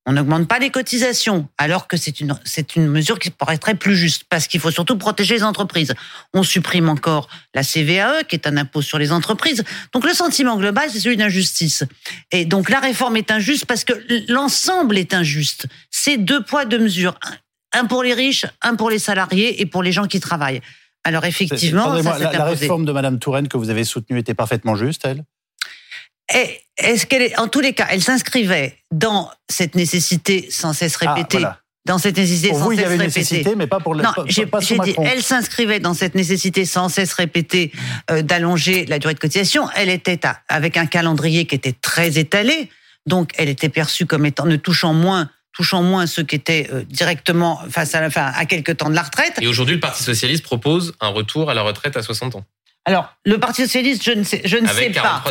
On 0.06 0.12
n'augmente 0.14 0.48
pas 0.48 0.58
les 0.58 0.70
cotisations, 0.70 1.48
alors 1.58 1.86
que 1.86 1.98
c'est 1.98 2.20
une, 2.20 2.34
c'est 2.44 2.74
une 2.74 2.86
mesure 2.86 3.18
qui 3.18 3.30
paraîtrait 3.30 3.74
plus 3.74 3.94
juste, 3.94 4.24
parce 4.30 4.46
qu'il 4.46 4.58
faut 4.58 4.70
surtout 4.70 4.96
protéger 4.96 5.34
les 5.34 5.42
entreprises. 5.42 5.94
On 6.32 6.42
supprime 6.42 6.88
encore 6.88 7.28
la 7.54 7.62
CVAE, 7.62 8.24
qui 8.24 8.34
est 8.34 8.46
un 8.46 8.56
impôt 8.56 8.80
sur 8.80 8.98
les 8.98 9.12
entreprises. 9.12 9.62
Donc 9.92 10.06
le 10.06 10.14
sentiment 10.14 10.56
global, 10.56 10.88
c'est 10.90 11.00
celui 11.00 11.18
d'injustice. 11.18 11.84
Et 12.30 12.46
donc 12.46 12.70
la 12.70 12.80
réforme 12.80 13.18
est 13.18 13.30
injuste 13.30 13.66
parce 13.66 13.84
que 13.84 13.92
l'ensemble 14.32 14.96
est 14.96 15.12
injuste. 15.12 15.66
C'est 15.90 16.16
deux 16.16 16.42
poids, 16.42 16.64
deux 16.64 16.78
mesures. 16.78 17.18
Un 17.72 17.84
pour 17.84 18.02
les 18.02 18.14
riches, 18.14 18.46
un 18.62 18.76
pour 18.76 18.88
les 18.88 18.98
salariés 18.98 19.60
et 19.60 19.66
pour 19.66 19.82
les 19.82 19.92
gens 19.92 20.06
qui 20.06 20.18
travaillent. 20.18 20.62
Alors 21.04 21.24
effectivement, 21.26 22.02
ça, 22.02 22.18
la, 22.18 22.32
la 22.32 22.44
réforme 22.46 22.84
de 22.86 22.92
Madame 22.92 23.18
Touraine 23.18 23.48
que 23.48 23.58
vous 23.58 23.70
avez 23.70 23.84
soutenue 23.84 24.18
était 24.18 24.34
parfaitement 24.34 24.76
juste, 24.76 25.02
elle? 25.04 25.24
Est-ce 26.76 27.06
qu'elle, 27.06 27.32
en 27.38 27.48
tous 27.48 27.60
les 27.60 27.72
cas, 27.72 27.86
elle 27.90 28.02
s'inscrivait 28.02 28.76
dans 28.90 29.30
cette 29.48 29.74
nécessité 29.74 30.48
sans 30.50 30.72
cesse 30.72 30.96
ah, 31.00 31.14
répétée? 31.14 31.44
dans 31.86 31.98
cette 31.98 32.18
nécessité 32.18 32.52
sans 32.52 32.70
cesse 32.70 32.86
répétée. 32.86 33.54
mais 33.56 33.66
pas 33.66 33.80
pour 33.80 33.96
Non, 33.96 34.12
j'ai 34.26 34.44
dit, 34.44 34.94
elle 35.02 35.22
s'inscrivait 35.22 35.80
dans 35.80 35.94
cette 35.94 36.14
nécessité 36.14 36.64
sans 36.64 36.88
cesse 36.88 37.12
répétée 37.14 37.72
euh, 38.10 38.22
d'allonger 38.22 38.84
la 38.86 38.98
durée 38.98 39.14
de 39.14 39.18
cotisation. 39.18 39.68
Elle 39.74 39.88
était 39.88 40.20
avec 40.48 40.76
un 40.76 40.86
calendrier 40.86 41.46
qui 41.46 41.54
était 41.54 41.72
très 41.72 42.18
étalé, 42.18 42.68
donc 43.06 43.30
elle 43.38 43.48
était 43.48 43.70
perçue 43.70 44.06
comme 44.06 44.26
étant 44.26 44.46
ne 44.46 44.56
touchant 44.56 44.92
moins 44.92 45.30
touchant 45.52 45.82
moins 45.82 46.06
ceux 46.06 46.22
qui 46.22 46.36
étaient 46.36 46.68
euh, 46.72 46.84
directement 46.84 47.60
face 47.68 47.94
à 47.94 48.00
la 48.00 48.08
fin, 48.08 48.26
à 48.26 48.46
quelques 48.46 48.76
temps 48.76 48.88
de 48.88 48.94
la 48.94 49.02
retraite. 49.02 49.34
Et 49.40 49.48
aujourd'hui, 49.48 49.74
le 49.74 49.80
Parti 49.80 50.02
socialiste 50.02 50.44
propose 50.44 50.94
un 51.00 51.08
retour 51.08 51.50
à 51.50 51.54
la 51.54 51.62
retraite 51.62 51.96
à 51.96 52.02
60 52.02 52.36
ans. 52.36 52.44
Alors, 52.86 53.14
le 53.24 53.38
Parti 53.38 53.62
socialiste, 53.62 54.02
je 54.02 54.12
ne 54.12 54.22
sais, 54.22 54.40
je 54.44 54.56
ne 54.56 54.66
sais 54.66 54.90
pas. 54.90 55.22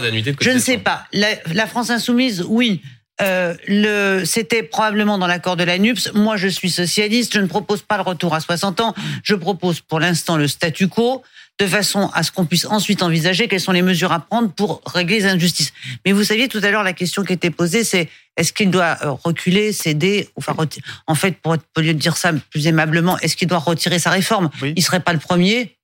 je 0.41 0.49
ne 0.49 0.59
sais 0.59 0.77
pas. 0.77 1.05
La, 1.11 1.67
France 1.67 1.89
insoumise, 1.89 2.45
oui. 2.47 2.81
Euh, 3.21 3.53
le, 3.67 4.23
c'était 4.23 4.63
probablement 4.63 5.17
dans 5.17 5.27
l'accord 5.27 5.57
de 5.57 5.63
la 5.63 5.77
NUPS. 5.77 6.13
Moi, 6.13 6.37
je 6.37 6.47
suis 6.47 6.69
socialiste. 6.69 7.33
Je 7.33 7.39
ne 7.39 7.47
propose 7.47 7.81
pas 7.81 7.97
le 7.97 8.03
retour 8.03 8.33
à 8.33 8.39
60 8.39 8.79
ans. 8.79 8.95
Je 9.23 9.35
propose 9.35 9.81
pour 9.81 9.99
l'instant 9.99 10.37
le 10.37 10.47
statu 10.47 10.87
quo, 10.87 11.21
de 11.59 11.67
façon 11.67 12.09
à 12.13 12.23
ce 12.23 12.31
qu'on 12.31 12.45
puisse 12.45 12.65
ensuite 12.65 13.03
envisager 13.03 13.49
quelles 13.49 13.59
sont 13.59 13.73
les 13.73 13.81
mesures 13.81 14.13
à 14.13 14.19
prendre 14.19 14.51
pour 14.53 14.81
régler 14.85 15.17
les 15.17 15.25
injustices. 15.25 15.73
Mais 16.05 16.13
vous 16.13 16.23
saviez 16.23 16.47
tout 16.47 16.61
à 16.63 16.71
l'heure 16.71 16.83
la 16.83 16.93
question 16.93 17.23
qui 17.23 17.33
était 17.33 17.49
posée, 17.49 17.83
c'est 17.83 18.09
est-ce 18.37 18.53
qu'il 18.53 18.71
doit 18.71 18.97
euh, 19.03 19.11
reculer, 19.11 19.73
céder, 19.73 20.29
enfin, 20.37 20.55
en 21.07 21.15
fait, 21.15 21.31
pour, 21.31 21.57
pour 21.73 21.83
dire 21.83 22.15
ça 22.15 22.31
plus 22.51 22.67
aimablement, 22.67 23.19
est-ce 23.19 23.35
qu'il 23.35 23.49
doit 23.49 23.57
retirer 23.57 23.99
sa 23.99 24.11
réforme? 24.11 24.49
Il 24.61 24.73
Il 24.77 24.81
serait 24.81 25.01
pas 25.01 25.11
le 25.11 25.19
premier 25.19 25.75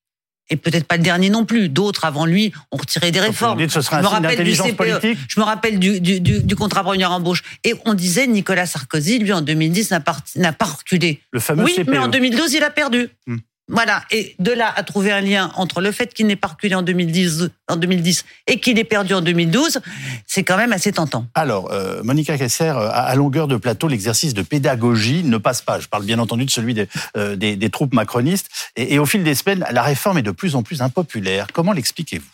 et 0.50 0.58
peut-être 0.58 0.86
pas 0.86 0.98
le 0.98 1.04
dernier 1.04 1.30
non 1.30 1.46
plus. 1.46 1.70
D'autres 1.70 2.06
avant 2.06 2.26
lui 2.26 2.54
ont 2.72 2.78
retiré 2.78 3.12
des 3.12 3.20
réformes. 3.20 3.60
ce 3.68 3.80
je, 3.82 3.96
me 3.96 4.08
rappelle 4.08 4.44
du 4.44 4.54
CPE, 4.54 5.18
je 5.28 5.40
me 5.40 5.46
rappelle 5.46 5.80
du, 5.80 6.00
du, 6.00 6.20
du, 6.20 6.56
contrat 6.56 6.84
première 6.84 7.12
embauche. 7.12 7.44
Et 7.64 7.74
on 7.86 7.94
disait 7.94 8.28
Nicolas 8.28 8.66
Sarkozy, 8.66 9.20
lui 9.20 9.34
en 9.34 9.42
2010 9.42 9.92
n'a 9.92 10.00
pas, 10.00 10.18
pas 10.58 10.66
reculé. 10.66 11.22
Le 11.32 11.40
fameux 11.40 11.64
oui, 11.64 11.74
CPE. 11.76 11.90
mais 11.90 11.98
en 11.98 12.08
2012 12.08 12.54
il 12.54 12.64
a 12.64 12.70
perdu. 12.70 13.10
Hmm. 13.28 13.38
Voilà. 13.68 14.04
Et 14.12 14.36
de 14.38 14.52
là 14.52 14.72
à 14.76 14.84
trouver 14.84 15.12
un 15.12 15.22
lien 15.22 15.52
entre 15.56 15.82
le 15.82 15.92
fait 15.92 16.14
qu'il 16.14 16.28
n'ait 16.28 16.36
pas 16.36 16.50
reculé 16.50 16.76
en 16.76 16.84
2010, 16.84 17.50
en 17.68 17.76
2010 17.78 18.26
et 18.48 18.60
qu'il 18.60 18.78
ait 18.78 18.84
perdu 18.84 19.14
en 19.16 19.22
2012, 19.22 19.80
c'est 20.28 20.44
quand 20.44 20.58
même 20.58 20.72
assez 20.72 20.92
tentant. 20.92 21.26
Alors, 21.34 21.72
euh, 21.72 22.04
Monica 22.04 22.38
Kessler, 22.38 22.74
euh, 22.78 22.90
à 22.92 23.16
longueur 23.16 23.48
de 23.48 23.58
plateau, 23.58 23.88
l'exercice 23.88 24.36
de 24.36 24.44
pédagogie 24.44 25.24
ne 25.24 25.38
passe 25.38 25.62
pas. 25.62 25.80
Je 25.80 25.88
parle 25.88 26.06
bien 26.06 26.20
entendu 26.20 26.46
de 26.46 26.52
celui 26.52 26.76
des, 26.76 26.88
euh, 27.18 27.36
des, 27.36 27.56
des 27.56 27.70
troupes 27.72 27.94
macronistes. 27.94 28.50
Et 28.76 29.00
au 29.00 29.06
fil 29.08 29.24
des 29.24 29.36
semaines, 29.36 29.66
la 29.72 29.82
réforme 29.82 30.20
est 30.20 30.24
de 30.24 30.32
plus 30.32 30.56
en 30.56 30.62
plus 30.62 30.82
impopulaire. 30.84 31.48
Comment 31.52 31.74
l'expliquez-vous? 31.74 32.26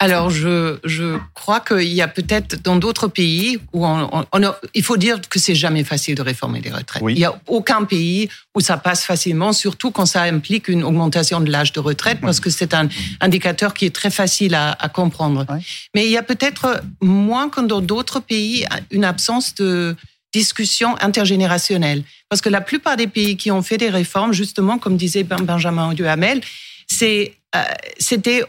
Alors, 0.00 0.30
je, 0.30 0.78
je 0.84 1.18
crois 1.34 1.58
qu'il 1.58 1.92
y 1.92 2.02
a 2.02 2.06
peut-être 2.06 2.62
dans 2.62 2.76
d'autres 2.76 3.08
pays 3.08 3.58
où 3.72 3.84
on, 3.84 4.26
on, 4.32 4.54
il 4.74 4.84
faut 4.84 4.96
dire 4.96 5.20
que 5.28 5.40
c'est 5.40 5.56
jamais 5.56 5.82
facile 5.82 6.14
de 6.14 6.22
réformer 6.22 6.60
les 6.60 6.70
retraites. 6.70 7.02
Il 7.08 7.18
y 7.18 7.24
a 7.24 7.40
aucun 7.48 7.84
pays 7.84 8.28
où 8.54 8.60
ça 8.60 8.76
passe 8.76 9.04
facilement, 9.04 9.52
surtout 9.52 9.90
quand 9.90 10.06
ça 10.06 10.22
implique 10.22 10.68
une 10.68 10.84
augmentation 10.84 11.40
de 11.40 11.50
l'âge 11.50 11.72
de 11.72 11.80
retraite, 11.80 12.20
parce 12.20 12.38
que 12.38 12.48
c'est 12.48 12.74
un 12.74 12.88
indicateur 13.20 13.74
qui 13.74 13.86
est 13.86 13.94
très 13.94 14.10
facile 14.10 14.54
à, 14.54 14.70
à 14.70 14.88
comprendre. 14.88 15.44
Mais 15.96 16.06
il 16.06 16.12
y 16.12 16.16
a 16.16 16.22
peut-être 16.22 16.80
moins 17.02 17.48
que 17.48 17.60
dans 17.60 17.80
d'autres 17.80 18.20
pays 18.20 18.66
une 18.92 19.04
absence 19.04 19.56
de 19.56 19.96
discussion 20.32 20.96
intergénérationnelle. 21.00 22.04
Parce 22.28 22.40
que 22.40 22.48
la 22.48 22.60
plupart 22.60 22.96
des 22.96 23.08
pays 23.08 23.36
qui 23.36 23.50
ont 23.50 23.62
fait 23.62 23.78
des 23.78 23.88
réformes, 23.88 24.32
justement, 24.32 24.78
comme 24.78 24.96
disait 24.96 25.24
Benjamin 25.24 25.94
Duhamel, 25.94 26.40
c'est, 26.86 27.34
euh, 27.56 27.62
c'était 27.98 28.44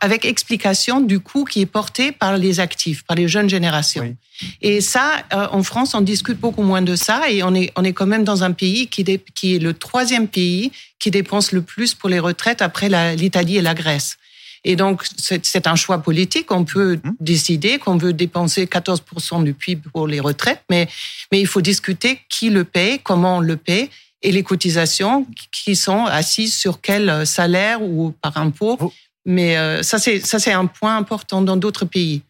avec 0.00 0.24
explication 0.24 1.00
du 1.00 1.20
coût 1.20 1.44
qui 1.44 1.62
est 1.62 1.66
porté 1.66 2.12
par 2.12 2.36
les 2.36 2.60
actifs, 2.60 3.02
par 3.04 3.16
les 3.16 3.28
jeunes 3.28 3.48
générations. 3.48 4.16
Et 4.62 4.80
ça, 4.80 5.24
euh, 5.32 5.48
en 5.50 5.62
France, 5.62 5.94
on 5.94 6.00
discute 6.00 6.38
beaucoup 6.38 6.62
moins 6.62 6.82
de 6.82 6.96
ça 6.96 7.30
et 7.30 7.42
on 7.42 7.54
est, 7.54 7.72
on 7.76 7.84
est 7.84 7.92
quand 7.92 8.06
même 8.06 8.24
dans 8.24 8.44
un 8.44 8.52
pays 8.52 8.88
qui, 8.88 9.04
qui 9.34 9.56
est 9.56 9.58
le 9.58 9.74
troisième 9.74 10.28
pays 10.28 10.72
qui 10.98 11.10
dépense 11.10 11.52
le 11.52 11.62
plus 11.62 11.94
pour 11.94 12.08
les 12.08 12.18
retraites 12.18 12.62
après 12.62 12.88
l'Italie 13.16 13.56
et 13.56 13.62
la 13.62 13.74
Grèce. 13.74 14.16
Et 14.64 14.76
donc, 14.76 15.04
c'est 15.16 15.66
un 15.66 15.74
choix 15.74 15.98
politique. 15.98 16.52
On 16.52 16.64
peut 16.64 16.96
mmh. 16.96 17.10
décider 17.20 17.78
qu'on 17.78 17.96
veut 17.96 18.12
dépenser 18.12 18.66
14% 18.66 19.42
du 19.42 19.54
PIB 19.54 19.88
pour 19.90 20.06
les 20.06 20.20
retraites, 20.20 20.62
mais, 20.68 20.86
mais 21.32 21.40
il 21.40 21.46
faut 21.46 21.62
discuter 21.62 22.20
qui 22.28 22.50
le 22.50 22.64
paye, 22.64 22.98
comment 22.98 23.38
on 23.38 23.40
le 23.40 23.56
paye 23.56 23.88
et 24.22 24.32
les 24.32 24.42
cotisations 24.42 25.26
qui 25.50 25.74
sont 25.74 26.04
assises 26.04 26.54
sur 26.54 26.82
quel 26.82 27.26
salaire 27.26 27.82
ou 27.82 28.12
par 28.20 28.36
impôt. 28.36 28.92
Mais 29.26 29.56
euh, 29.56 29.82
ça, 29.82 29.98
c'est 29.98 30.52
un 30.52 30.66
point 30.66 30.96
important 30.96 31.42
dans 31.42 31.56
d'autres 31.56 31.84
pays. 31.84 32.22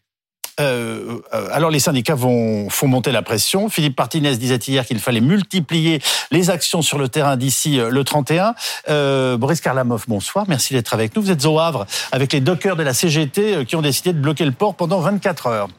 Euh, 0.59 1.21
euh, 1.33 1.47
alors 1.53 1.69
les 1.69 1.79
syndicats 1.79 2.13
vont 2.13 2.69
font 2.69 2.87
monter 2.87 3.13
la 3.13 3.21
pression. 3.21 3.69
Philippe 3.69 3.97
Martinez 3.97 4.35
disait 4.35 4.57
hier 4.57 4.85
qu'il 4.85 4.99
fallait 4.99 5.21
multiplier 5.21 6.01
les 6.29 6.49
actions 6.49 6.81
sur 6.81 6.97
le 6.97 7.07
terrain 7.07 7.37
d'ici 7.37 7.77
le 7.77 8.03
31. 8.03 8.53
Boris 9.37 9.61
Karlamov, 9.61 10.03
bonsoir, 10.09 10.45
merci 10.49 10.73
d'être 10.73 10.93
avec 10.93 11.15
nous. 11.15 11.21
Vous 11.21 11.31
êtes 11.31 11.45
au 11.45 11.57
Havre 11.57 11.87
avec 12.11 12.33
les 12.33 12.41
dockers 12.41 12.75
de 12.75 12.83
la 12.83 12.93
CGT 12.93 13.65
qui 13.65 13.77
ont 13.77 13.81
décidé 13.81 14.11
de 14.11 14.19
bloquer 14.19 14.43
le 14.43 14.51
port 14.51 14.75
pendant 14.75 14.99
24 14.99 15.47
heures. 15.47 15.69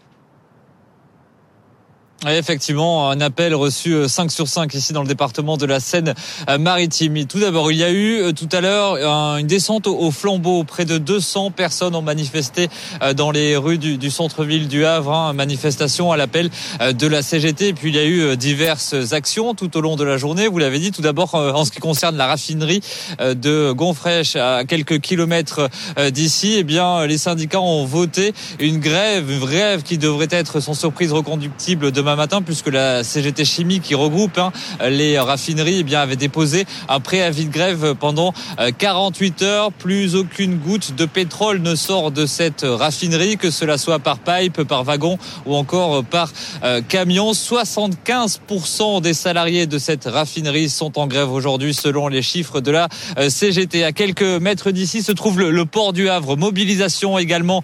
Effectivement, 2.28 3.10
un 3.10 3.20
appel 3.20 3.52
reçu 3.52 3.96
5 4.06 4.26
euh, 4.26 4.28
sur 4.28 4.46
5 4.46 4.72
ici 4.74 4.92
dans 4.92 5.02
le 5.02 5.08
département 5.08 5.56
de 5.56 5.66
la 5.66 5.80
Seine-Maritime. 5.80 7.26
Tout 7.26 7.40
d'abord, 7.40 7.72
il 7.72 7.78
y 7.78 7.82
a 7.82 7.90
eu 7.90 8.20
euh, 8.20 8.32
tout 8.32 8.48
à 8.52 8.60
l'heure 8.60 8.94
une 9.38 9.48
descente 9.48 9.88
au 9.88 10.10
flambeau. 10.12 10.62
Près 10.62 10.84
de 10.84 10.98
200 10.98 11.50
personnes 11.50 11.96
ont 11.96 12.02
manifesté 12.02 12.68
euh, 13.02 13.12
dans 13.12 13.32
les 13.32 13.56
rues 13.56 13.78
du, 13.78 14.10
centre-ville 14.10 14.68
du 14.68 14.84
Havre. 14.84 15.12
Hein, 15.12 15.32
manifestation 15.32 16.12
à 16.12 16.16
l'appel 16.16 16.50
de 16.80 17.06
la 17.08 17.22
CGT. 17.22 17.68
Et 17.68 17.72
puis, 17.72 17.88
il 17.88 17.96
y 17.96 17.98
a 17.98 18.04
eu 18.04 18.36
diverses 18.36 19.12
actions 19.12 19.54
tout 19.54 19.76
au 19.76 19.80
long 19.80 19.96
de 19.96 20.04
la 20.04 20.16
journée. 20.16 20.46
Vous 20.46 20.58
l'avez 20.58 20.78
dit, 20.78 20.92
tout 20.92 21.02
d'abord, 21.02 21.34
en 21.34 21.64
ce 21.64 21.72
qui 21.72 21.80
concerne 21.80 22.16
la 22.16 22.26
raffinerie 22.26 22.82
de 23.20 23.72
Gonfrèche, 23.72 24.36
à 24.36 24.64
quelques 24.64 25.00
kilomètres 25.00 25.68
d'ici, 26.10 26.54
eh 26.58 26.62
bien, 26.62 27.04
les 27.06 27.18
syndicats 27.18 27.60
ont 27.60 27.84
voté 27.84 28.32
une 28.60 28.78
grève, 28.78 29.30
une 29.30 29.40
grève 29.40 29.82
qui 29.82 29.98
devrait 29.98 30.28
être 30.30 30.60
sans 30.60 30.74
surprise 30.74 31.12
reconductible 31.12 31.90
demain 31.90 32.12
matin 32.16 32.42
puisque 32.42 32.69
la 32.69 33.04
CGT 33.04 33.45
Chimie 33.45 33.81
qui 33.81 33.95
regroupe 33.95 34.38
hein, 34.38 34.52
les 34.88 35.19
raffineries 35.19 35.78
eh 35.81 35.83
bien 35.83 36.00
avait 36.00 36.16
déposé 36.16 36.64
un 36.88 37.00
préavis 37.00 37.47
de 37.47 37.52
grève 37.52 37.95
pendant 37.99 38.33
48 38.78 39.42
euh, 39.42 39.47
heures. 39.47 39.73
Plus 39.73 40.14
aucune 40.14 40.57
goutte 40.59 40.95
de 40.95 41.04
pétrole 41.04 41.61
ne 41.61 41.75
sort 41.75 42.11
de 42.11 42.26
cette 42.26 42.64
raffinerie, 42.69 43.37
que 43.37 43.50
cela 43.50 43.78
soit 43.78 43.99
par 43.99 44.19
pipe, 44.19 44.62
par 44.62 44.85
wagon 44.85 45.19
ou 45.47 45.54
encore 45.54 46.04
par 46.04 46.31
euh, 46.64 46.81
camion. 46.87 47.33
75% 47.33 49.00
des 49.00 49.14
salariés 49.14 49.66
de 49.66 49.78
cette 49.78 50.04
raffinerie 50.04 50.69
sont 50.69 50.99
en 50.99 51.07
grève 51.07 51.33
aujourd'hui 51.33 51.75
selon 51.75 52.09
les 52.09 52.23
chiffres 52.23 52.61
de 52.61 52.71
la 52.71 52.88
euh, 53.19 53.31
CGT. 53.31 53.85
À 53.85 53.92
quelques 53.92 54.23
mètres 54.23 54.71
d'ici 54.71 55.02
se 55.02 55.12
trouve 55.12 55.40
le, 55.40 55.64
port 55.64 55.92
du 55.92 56.09
Havre. 56.09 56.37
Mobilisation 56.37 57.19
également 57.19 57.62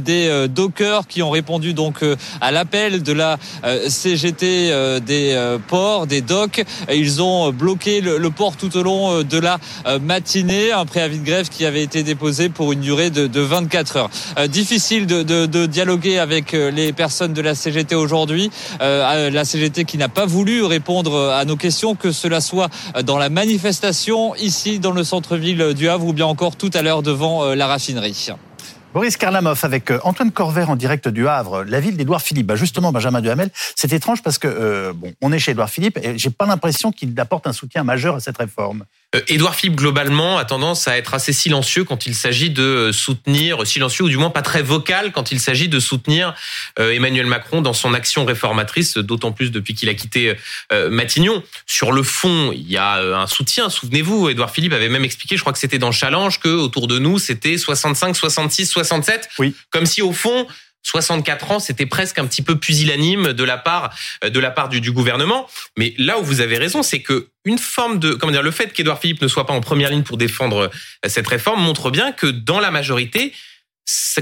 des 0.00 0.46
dockers 0.48 1.06
qui 1.06 1.22
ont 1.22 1.30
répondu 1.30 1.74
donc 1.74 2.04
à 2.40 2.52
l'appel 2.52 3.02
de 3.02 3.12
la 3.12 3.38
CGT 3.90 4.70
euh, 4.70 5.00
des 5.00 5.32
euh, 5.32 5.58
ports, 5.58 6.06
des 6.06 6.20
docks. 6.20 6.64
Ils 6.92 7.22
ont 7.22 7.50
bloqué 7.52 8.00
le, 8.00 8.30
port 8.30 8.56
tout 8.56 8.76
au 8.76 8.82
long 8.82 9.10
euh, 9.10 9.24
de 9.24 9.38
la 9.38 9.58
matinée. 10.00 10.72
Un 10.72 10.86
préavis 10.86 11.18
de 11.18 11.24
grève 11.24 11.48
qui 11.48 11.64
avait 11.64 11.82
été 11.82 12.02
déposé 12.02 12.48
pour 12.48 12.72
une 12.72 12.80
durée 12.80 13.10
de, 13.10 13.40
24 13.40 13.96
heures. 13.96 14.10
difficile 14.48 15.06
de, 15.06 15.66
dialoguer 15.66 16.18
avec 16.18 16.52
les 16.52 16.92
personnes 16.92 17.32
de 17.32 17.40
la 17.40 17.54
CGT 17.54 17.94
aujourd'hui. 17.94 18.50
la 18.80 19.44
CGT 19.44 19.84
qui 19.84 19.98
n'a 19.98 20.08
pas 20.08 20.26
voulu 20.26 20.64
répondre 20.64 21.30
à 21.30 21.44
nos 21.44 21.56
questions, 21.56 21.94
que 21.94 22.12
cela 22.12 22.40
soit 22.40 22.68
dans 23.04 23.18
la 23.18 23.28
manifestation 23.28 24.34
ici 24.36 24.78
dans 24.78 24.92
le 24.92 25.04
centre-ville 25.04 25.74
du 25.74 25.88
Havre 25.88 26.06
ou 26.06 26.12
bien 26.12 26.26
encore 26.26 26.56
tout 26.56 26.70
à 26.74 26.82
l'heure 26.82 27.02
devant 27.02 27.54
la 27.54 27.66
raffinerie. 27.66 28.30
Boris 28.92 29.16
Karlamov 29.16 29.60
avec 29.62 29.92
euh, 29.92 30.00
Antoine 30.02 30.32
Corvert 30.32 30.68
en 30.68 30.74
direct 30.74 31.06
du 31.06 31.28
Havre, 31.28 31.62
la 31.62 31.78
ville 31.78 31.96
d'Édouard 31.96 32.20
Philippe. 32.20 32.48
Bah 32.48 32.56
justement, 32.56 32.90
Benjamin 32.90 33.20
Duhamel, 33.20 33.50
c'est 33.76 33.92
étrange 33.92 34.20
parce 34.20 34.36
que 34.36 34.48
euh, 34.48 34.92
bon, 34.92 35.12
on 35.20 35.30
est 35.30 35.38
chez 35.38 35.52
Édouard 35.52 35.70
Philippe 35.70 35.96
et 36.02 36.18
j'ai 36.18 36.30
pas 36.30 36.44
l'impression 36.44 36.90
qu'il 36.90 37.18
apporte 37.20 37.46
un 37.46 37.52
soutien 37.52 37.84
majeur 37.84 38.16
à 38.16 38.20
cette 38.20 38.38
réforme. 38.38 38.84
Euh, 39.14 39.20
Édouard 39.26 39.54
Philippe, 39.54 39.76
globalement, 39.76 40.38
a 40.38 40.44
tendance 40.44 40.86
à 40.86 40.96
être 40.96 41.14
assez 41.14 41.32
silencieux 41.32 41.84
quand 41.84 42.06
il 42.06 42.14
s'agit 42.14 42.50
de 42.50 42.90
soutenir, 42.92 43.66
silencieux 43.66 44.04
ou 44.04 44.08
du 44.08 44.16
moins 44.16 44.30
pas 44.30 44.42
très 44.42 44.62
vocal 44.62 45.12
quand 45.12 45.32
il 45.32 45.40
s'agit 45.40 45.68
de 45.68 45.80
soutenir 45.80 46.34
euh, 46.78 46.92
Emmanuel 46.92 47.26
Macron 47.26 47.60
dans 47.60 47.72
son 47.72 47.92
action 47.94 48.24
réformatrice, 48.24 48.96
d'autant 48.98 49.32
plus 49.32 49.50
depuis 49.50 49.74
qu'il 49.74 49.88
a 49.88 49.94
quitté 49.94 50.36
euh, 50.72 50.90
Matignon. 50.90 51.42
Sur 51.66 51.92
le 51.92 52.02
fond, 52.02 52.52
il 52.54 52.70
y 52.70 52.76
a 52.76 52.98
un 52.98 53.26
soutien. 53.26 53.68
Souvenez-vous, 53.68 54.28
Édouard 54.28 54.50
Philippe 54.50 54.72
avait 54.72 54.88
même 54.88 55.04
expliqué, 55.04 55.36
je 55.36 55.40
crois 55.40 55.52
que 55.52 55.58
c'était 55.58 55.78
dans 55.78 55.92
Challenge, 55.92 56.38
que 56.38 56.48
autour 56.48 56.86
de 56.86 56.98
nous, 56.98 57.18
c'était 57.18 57.58
65, 57.58 58.14
66, 58.14 58.66
67. 58.66 59.28
Oui. 59.38 59.54
Comme 59.70 59.86
si 59.86 60.02
au 60.02 60.12
fond, 60.12 60.46
64 60.82 61.50
ans, 61.50 61.58
c'était 61.60 61.86
presque 61.86 62.18
un 62.18 62.26
petit 62.26 62.42
peu 62.42 62.58
pusillanime 62.58 63.32
de 63.32 63.44
la 63.44 63.58
part 63.58 63.90
de 64.22 64.40
la 64.40 64.50
part 64.50 64.68
du, 64.68 64.80
du 64.80 64.92
gouvernement. 64.92 65.46
Mais 65.76 65.94
là 65.98 66.18
où 66.18 66.22
vous 66.22 66.40
avez 66.40 66.58
raison, 66.58 66.82
c'est 66.82 67.00
que 67.00 67.28
une 67.44 67.58
forme 67.58 67.98
de 67.98 68.14
comment 68.14 68.32
dire 68.32 68.42
le 68.42 68.50
fait 68.50 68.72
qu'Édouard 68.72 68.98
Philippe 68.98 69.22
ne 69.22 69.28
soit 69.28 69.46
pas 69.46 69.54
en 69.54 69.60
première 69.60 69.90
ligne 69.90 70.02
pour 70.02 70.16
défendre 70.16 70.70
euh, 71.04 71.08
cette 71.08 71.26
réforme 71.26 71.62
montre 71.62 71.90
bien 71.90 72.12
que 72.12 72.26
dans 72.26 72.60
la 72.60 72.70
majorité 72.70 73.32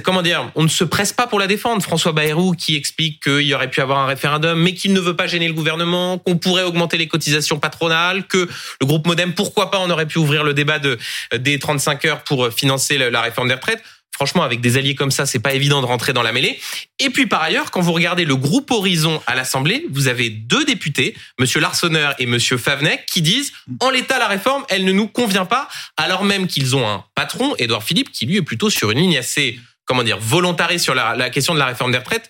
comment 0.03 0.23
dire, 0.23 0.51
on 0.55 0.63
ne 0.63 0.69
se 0.69 0.85
presse 0.85 1.13
pas 1.13 1.27
pour 1.27 1.39
la 1.39 1.47
défendre. 1.47 1.83
François 1.83 2.13
Bayrou 2.13 2.53
qui 2.53 2.77
explique 2.77 3.23
qu'il 3.23 3.43
y 3.43 3.55
aurait 3.55 3.71
pu 3.71 3.81
avoir 3.81 3.99
un 3.99 4.07
référendum, 4.07 4.61
mais 4.61 4.75
qu'il 4.75 4.93
ne 4.93 5.01
veut 5.01 5.17
pas 5.17 5.27
gêner 5.27 5.49
le 5.49 5.55
gouvernement, 5.55 6.19
qu'on 6.19 6.39
pourrait 6.39 6.63
augmenter 6.63 6.97
les 6.97 7.09
cotisations 7.09 7.59
patronales, 7.59 8.27
que 8.27 8.49
le 8.81 8.87
groupe 8.87 9.07
Modem, 9.07 9.35
pourquoi 9.35 9.71
pas, 9.71 9.79
on 9.79 9.91
aurait 9.91 10.07
pu 10.07 10.19
ouvrir 10.19 10.45
le 10.45 10.55
débat 10.55 10.79
de, 10.79 10.99
des 11.37 11.59
35 11.59 12.05
heures 12.05 12.25
pour 12.25 12.49
financer 12.53 12.99
la 12.99 13.21
réforme 13.21 13.49
des 13.49 13.55
retraites. 13.55 13.83
Franchement, 14.19 14.43
avec 14.43 14.61
des 14.61 14.77
alliés 14.77 14.97
comme 14.97 15.13
ça, 15.13 15.27
c'est 15.27 15.39
pas 15.39 15.55
évident 15.55 15.81
de 15.81 15.87
rentrer 15.87 16.13
dans 16.13 16.25
la 16.25 16.33
mêlée. 16.33 16.59
Et 16.99 17.09
puis 17.09 17.27
par 17.27 17.41
ailleurs, 17.41 17.71
quand 17.71 17.81
vous 17.81 17.93
regardez 17.93 18.25
le 18.25 18.35
groupe 18.35 18.69
Horizon 18.73 19.23
à 19.29 19.37
l'Assemblée, 19.37 19.87
vous 19.93 20.09
avez 20.09 20.29
deux 20.29 20.65
députés, 20.65 21.15
Monsieur 21.39 21.61
Larsonneur 21.61 22.17
et 22.19 22.27
Monsieur 22.27 22.59
Favnek, 22.59 23.07
qui 23.07 23.23
disent 23.23 23.53
en 23.79 23.91
l'état 23.91 24.19
la 24.19 24.27
réforme, 24.27 24.65
elle 24.71 24.85
ne 24.85 24.91
nous 24.91 25.07
convient 25.07 25.45
pas, 25.45 25.69
alors 25.97 26.25
même 26.25 26.49
qu'ils 26.49 26.75
ont 26.75 26.85
un 26.85 27.05
patron, 27.15 27.55
Édouard 27.59 27.85
Philippe, 27.85 28.11
qui 28.11 28.27
lui 28.27 28.39
est 28.39 28.43
plutôt 28.43 28.71
sur 28.71 28.91
une 28.91 28.99
ligne 28.99 29.17
assez 29.17 29.61
comment 29.85 30.03
dire 30.03 30.19
volontariste 30.19 30.83
sur 30.83 30.97
la, 30.97 31.15
la 31.15 31.31
question 31.31 31.55
de 31.55 31.61
la 31.61 31.67
réforme 31.67 31.93
des 31.93 31.99
retraites. 31.99 32.29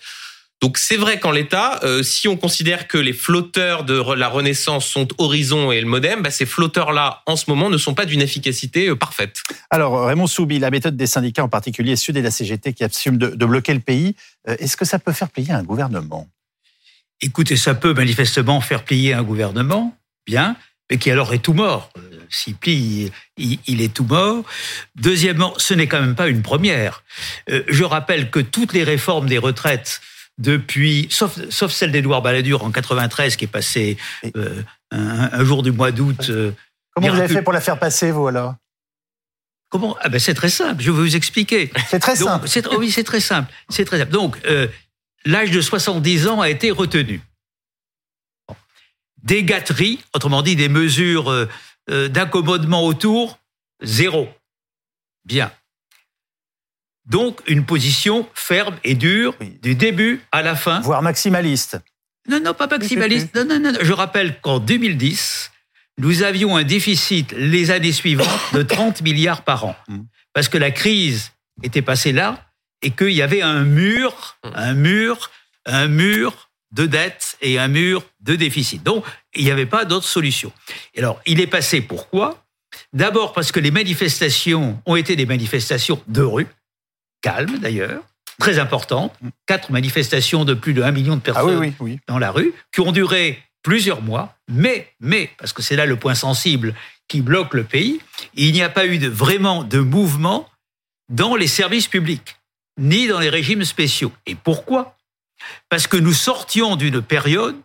Donc 0.61 0.77
c'est 0.77 0.97
vrai 0.97 1.19
qu'en 1.19 1.31
l'état, 1.31 1.79
euh, 1.83 2.03
si 2.03 2.27
on 2.27 2.35
considère 2.35 2.87
que 2.87 2.97
les 2.97 3.13
flotteurs 3.13 3.85
de 3.85 4.13
la 4.13 4.27
Renaissance 4.27 4.85
sont 4.85 5.07
Horizon 5.17 5.71
et 5.71 5.79
le 5.79 5.87
Modem, 5.87 6.21
bah, 6.21 6.31
ces 6.31 6.45
flotteurs-là, 6.45 7.23
en 7.25 7.37
ce 7.37 7.45
moment, 7.47 7.69
ne 7.69 7.77
sont 7.77 7.93
pas 7.93 8.05
d'une 8.05 8.21
efficacité 8.21 8.89
euh, 8.89 8.95
parfaite. 8.95 9.41
Alors 9.69 10.05
Raymond 10.05 10.27
Soubi, 10.27 10.59
la 10.59 10.69
méthode 10.69 10.97
des 10.97 11.07
syndicats, 11.07 11.45
en 11.45 11.49
particulier 11.49 11.95
Sud 11.95 12.17
et 12.17 12.21
la 12.21 12.31
CGT, 12.31 12.73
qui 12.73 12.83
assument 12.83 13.17
de, 13.17 13.29
de 13.29 13.45
bloquer 13.45 13.73
le 13.73 13.79
pays, 13.79 14.15
euh, 14.49 14.55
est-ce 14.59 14.75
que 14.75 14.83
ça 14.83 14.99
peut 14.99 15.13
faire 15.13 15.29
plier 15.29 15.51
un 15.53 15.63
gouvernement? 15.63 16.27
Écoutez, 17.21 17.55
ça 17.55 17.73
peut 17.73 17.93
manifestement 17.93 18.59
faire 18.59 18.83
plier 18.83 19.13
un 19.13 19.23
gouvernement, 19.23 19.95
bien, 20.27 20.57
mais 20.89 20.97
qui 20.97 21.09
alors 21.09 21.33
est 21.33 21.39
tout 21.39 21.53
mort. 21.53 21.91
S'il 22.29 22.55
plie, 22.55 23.11
il, 23.37 23.81
est 23.81 23.93
tout 23.93 24.03
mort. 24.03 24.43
Deuxièmement, 24.95 25.53
ce 25.57 25.73
n'est 25.73 25.87
quand 25.87 25.99
même 25.99 26.15
pas 26.15 26.27
une 26.27 26.43
première. 26.43 27.03
je 27.47 27.83
rappelle 27.83 28.29
que 28.29 28.39
toutes 28.39 28.73
les 28.73 28.83
réformes 28.83 29.27
des 29.27 29.39
retraites 29.39 29.99
depuis, 30.39 31.07
sauf, 31.11 31.37
sauf 31.49 31.71
celle 31.71 31.91
d'Edouard 31.91 32.21
Balladur 32.21 32.63
en 32.63 32.71
93 32.71 33.35
qui 33.35 33.45
est 33.45 33.47
passée 33.47 33.97
euh, 34.35 34.63
un, 34.89 35.43
jour 35.43 35.61
du 35.61 35.71
mois 35.71 35.91
d'août. 35.91 36.27
Euh, 36.29 36.51
Comment 36.95 37.09
vous 37.09 37.19
avez 37.19 37.27
fait 37.27 37.41
pour 37.43 37.53
la 37.53 37.61
faire 37.61 37.77
passer, 37.77 38.11
vous 38.11 38.27
alors? 38.27 38.55
Comment? 39.69 39.95
Ah 40.01 40.09
ben 40.09 40.19
c'est 40.19 40.33
très 40.33 40.49
simple. 40.49 40.81
Je 40.81 40.89
vais 40.89 40.97
vous 40.97 41.15
expliquer. 41.15 41.71
C'est 41.89 41.99
très 41.99 42.15
simple. 42.15 42.47
oui, 42.77 42.89
c'est 42.89 43.03
très 43.03 43.19
simple. 43.19 43.53
C'est 43.67 43.85
très 43.85 43.99
simple. 43.99 44.11
Donc 44.11 44.39
euh, 44.45 44.67
l'âge 45.25 45.51
de 45.51 45.61
70 45.61 46.27
ans 46.27 46.41
a 46.41 46.49
été 46.49 46.71
retenu. 46.71 47.21
Des 49.21 49.43
gâteries, 49.43 49.99
autrement 50.15 50.41
dit 50.41 50.55
des 50.55 50.69
mesures 50.69 51.47
d'accommodement 51.87 52.85
autour, 52.85 53.37
zéro. 53.83 54.29
Bien. 55.25 55.51
Donc 57.09 57.41
une 57.47 57.65
position 57.65 58.27
ferme 58.33 58.77
et 58.83 58.93
dure 58.93 59.35
du 59.61 59.75
début 59.75 60.21
à 60.31 60.41
la 60.41 60.55
fin. 60.55 60.79
Voire 60.81 61.01
maximaliste. 61.01 61.79
Non, 62.27 62.39
non, 62.39 62.53
pas 62.53 62.67
maximaliste. 62.67 63.35
Non, 63.35 63.45
non, 63.45 63.59
non. 63.59 63.79
Je 63.81 63.93
rappelle 63.93 64.39
qu'en 64.39 64.59
2010, 64.59 65.51
nous 65.97 66.23
avions 66.23 66.55
un 66.55 66.63
déficit 66.63 67.33
les 67.35 67.71
années 67.71 67.91
suivantes 67.91 68.53
de 68.53 68.61
30 68.61 69.01
milliards 69.03 69.43
par 69.43 69.65
an. 69.65 69.75
Mm. 69.87 70.01
Parce 70.33 70.47
que 70.47 70.57
la 70.57 70.71
crise 70.71 71.31
était 71.63 71.81
passée 71.81 72.11
là 72.11 72.45
et 72.81 72.91
qu'il 72.91 73.11
y 73.11 73.23
avait 73.23 73.41
un 73.41 73.63
mur, 73.63 74.37
mm. 74.43 74.49
un 74.53 74.73
mur, 74.75 75.31
un 75.65 75.87
mur 75.87 76.49
de 76.71 76.85
dette 76.85 77.37
et 77.41 77.57
un 77.57 77.67
mur 77.67 78.03
de 78.19 78.35
déficit. 78.35 78.83
Donc, 78.83 79.03
il 79.35 79.43
n'y 79.43 79.51
avait 79.51 79.65
pas 79.65 79.85
d'autre 79.85 80.05
solution. 80.05 80.51
alors, 80.97 81.19
il 81.25 81.41
est 81.41 81.47
passé 81.47 81.81
pourquoi? 81.81 82.45
D'abord 82.93 83.33
parce 83.33 83.51
que 83.51 83.59
les 83.59 83.71
manifestations 83.71 84.79
ont 84.85 84.95
été 84.95 85.15
des 85.15 85.25
manifestations 85.25 85.99
de 86.07 86.21
rue, 86.21 86.47
calmes 87.21 87.57
d'ailleurs, 87.59 88.03
très 88.39 88.59
importantes, 88.59 89.13
quatre 89.45 89.71
manifestations 89.71 90.45
de 90.45 90.53
plus 90.53 90.73
de 90.73 90.81
1 90.81 90.91
million 90.91 91.15
de 91.15 91.21
ah 91.25 91.33
personnes 91.33 91.73
dans 92.07 92.17
la 92.17 92.31
rue, 92.31 92.53
qui 92.71 92.81
ont 92.81 92.91
duré 92.91 93.39
plusieurs 93.61 94.01
mois, 94.01 94.35
mais, 94.47 94.93
mais, 94.99 95.29
parce 95.37 95.53
que 95.53 95.61
c'est 95.61 95.75
là 95.75 95.85
le 95.85 95.97
point 95.97 96.15
sensible 96.15 96.73
qui 97.07 97.21
bloque 97.21 97.53
le 97.53 97.63
pays, 97.63 97.99
il 98.35 98.53
n'y 98.53 98.61
a 98.61 98.69
pas 98.69 98.85
eu 98.85 98.97
de, 98.97 99.09
vraiment 99.09 99.63
de 99.63 99.79
mouvement 99.79 100.49
dans 101.09 101.35
les 101.35 101.47
services 101.47 101.87
publics, 101.87 102.37
ni 102.77 103.07
dans 103.07 103.19
les 103.19 103.29
régimes 103.29 103.65
spéciaux. 103.65 104.13
Et 104.25 104.35
pourquoi? 104.35 104.95
Parce 105.69 105.87
que 105.87 105.97
nous 105.97 106.13
sortions 106.13 106.75
d'une 106.75 107.01
période 107.01 107.57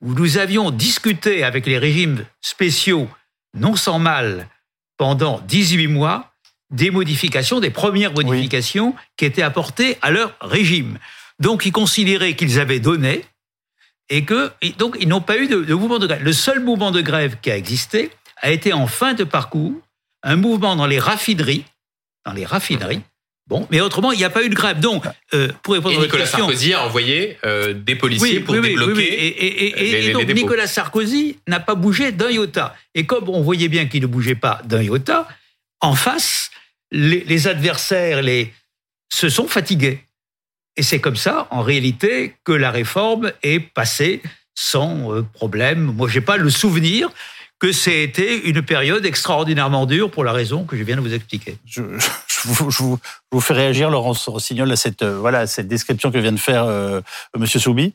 où 0.00 0.14
nous 0.14 0.38
avions 0.38 0.70
discuté 0.70 1.42
avec 1.42 1.66
les 1.66 1.78
régimes 1.78 2.24
spéciaux, 2.40 3.08
non 3.54 3.76
sans 3.76 3.98
mal, 3.98 4.48
pendant 4.98 5.40
18 5.40 5.86
mois, 5.88 6.31
des 6.72 6.90
modifications, 6.90 7.60
des 7.60 7.70
premières 7.70 8.12
modifications 8.12 8.94
qui 9.16 9.24
étaient 9.24 9.42
apportées 9.42 9.98
à 10.02 10.10
leur 10.10 10.34
régime. 10.40 10.98
Donc 11.38 11.64
ils 11.66 11.72
considéraient 11.72 12.34
qu'ils 12.34 12.58
avaient 12.58 12.80
donné 12.80 13.24
et 14.08 14.24
que 14.24 14.50
donc 14.78 14.96
ils 15.00 15.08
n'ont 15.08 15.20
pas 15.20 15.38
eu 15.38 15.46
de, 15.46 15.62
de 15.62 15.74
mouvement 15.74 15.98
de 15.98 16.06
grève. 16.06 16.22
Le 16.22 16.32
seul 16.32 16.60
mouvement 16.60 16.90
de 16.90 17.00
grève 17.00 17.36
qui 17.40 17.50
a 17.50 17.56
existé 17.56 18.10
a 18.40 18.50
été 18.50 18.72
en 18.72 18.86
fin 18.86 19.14
de 19.14 19.24
parcours 19.24 19.74
un 20.22 20.36
mouvement 20.36 20.76
dans 20.76 20.86
les 20.86 20.98
raffineries 20.98 21.64
dans 22.24 22.32
les 22.32 22.44
raffineries. 22.44 23.00
Bon, 23.48 23.66
mais 23.70 23.80
autrement, 23.80 24.12
il 24.12 24.18
n'y 24.18 24.24
a 24.24 24.30
pas 24.30 24.44
eu 24.44 24.48
de 24.48 24.54
grève. 24.54 24.78
Donc, 24.78 25.04
euh, 25.34 25.48
pour 25.62 25.74
répondre 25.74 25.96
et 25.96 25.98
à 25.98 26.02
Nicolas 26.02 26.26
Sarkozy 26.26 26.74
a 26.74 26.86
envoyé 26.86 27.38
euh, 27.44 27.74
des 27.74 27.96
policiers 27.96 28.40
pour 28.40 28.54
débloquer. 28.54 29.02
Et, 29.02 30.08
et, 30.08 30.12
donc, 30.12 30.28
Nicolas 30.28 30.68
Sarkozy 30.68 31.38
n'a 31.48 31.58
pas 31.58 31.74
bougé 31.74 32.12
d'un 32.12 32.30
iota. 32.30 32.74
Et 32.94 33.04
comme 33.04 33.28
on 33.28 33.42
voyait 33.42 33.68
bien 33.68 33.86
qu'il 33.86 34.02
ne 34.02 34.06
bougeait 34.06 34.36
pas 34.36 34.62
d'un 34.64 34.80
iota, 34.80 35.26
en 35.80 35.94
face, 35.94 36.51
les, 36.92 37.48
adversaires 37.48 38.22
les, 38.22 38.52
se 39.12 39.28
sont 39.28 39.48
fatigués. 39.48 40.04
Et 40.76 40.82
c'est 40.82 41.00
comme 41.00 41.16
ça, 41.16 41.48
en 41.50 41.62
réalité, 41.62 42.36
que 42.44 42.52
la 42.52 42.70
réforme 42.70 43.32
est 43.42 43.60
passée 43.60 44.22
sans 44.54 45.12
euh, 45.12 45.22
problème. 45.22 45.92
Moi, 45.96 46.08
j'ai 46.08 46.20
pas 46.20 46.36
le 46.36 46.50
souvenir 46.50 47.10
que 47.62 47.70
c'était 47.70 48.38
une 48.38 48.62
période 48.62 49.06
extraordinairement 49.06 49.86
dure 49.86 50.10
pour 50.10 50.24
la 50.24 50.32
raison 50.32 50.64
que 50.64 50.76
je 50.76 50.82
viens 50.82 50.96
de 50.96 51.00
vous 51.00 51.14
expliquer. 51.14 51.58
Je, 51.64 51.82
vous, 52.44 53.40
fais 53.40 53.54
réagir, 53.54 53.88
Laurence 53.88 54.28
Rossignol, 54.28 54.72
à 54.72 54.74
cette, 54.74 55.02
euh, 55.02 55.16
voilà, 55.18 55.46
cette 55.46 55.68
description 55.68 56.10
que 56.10 56.18
vient 56.18 56.32
de 56.32 56.40
faire 56.40 56.64
euh, 56.64 57.00
Monsieur 57.38 57.60
Soubi. 57.60 57.94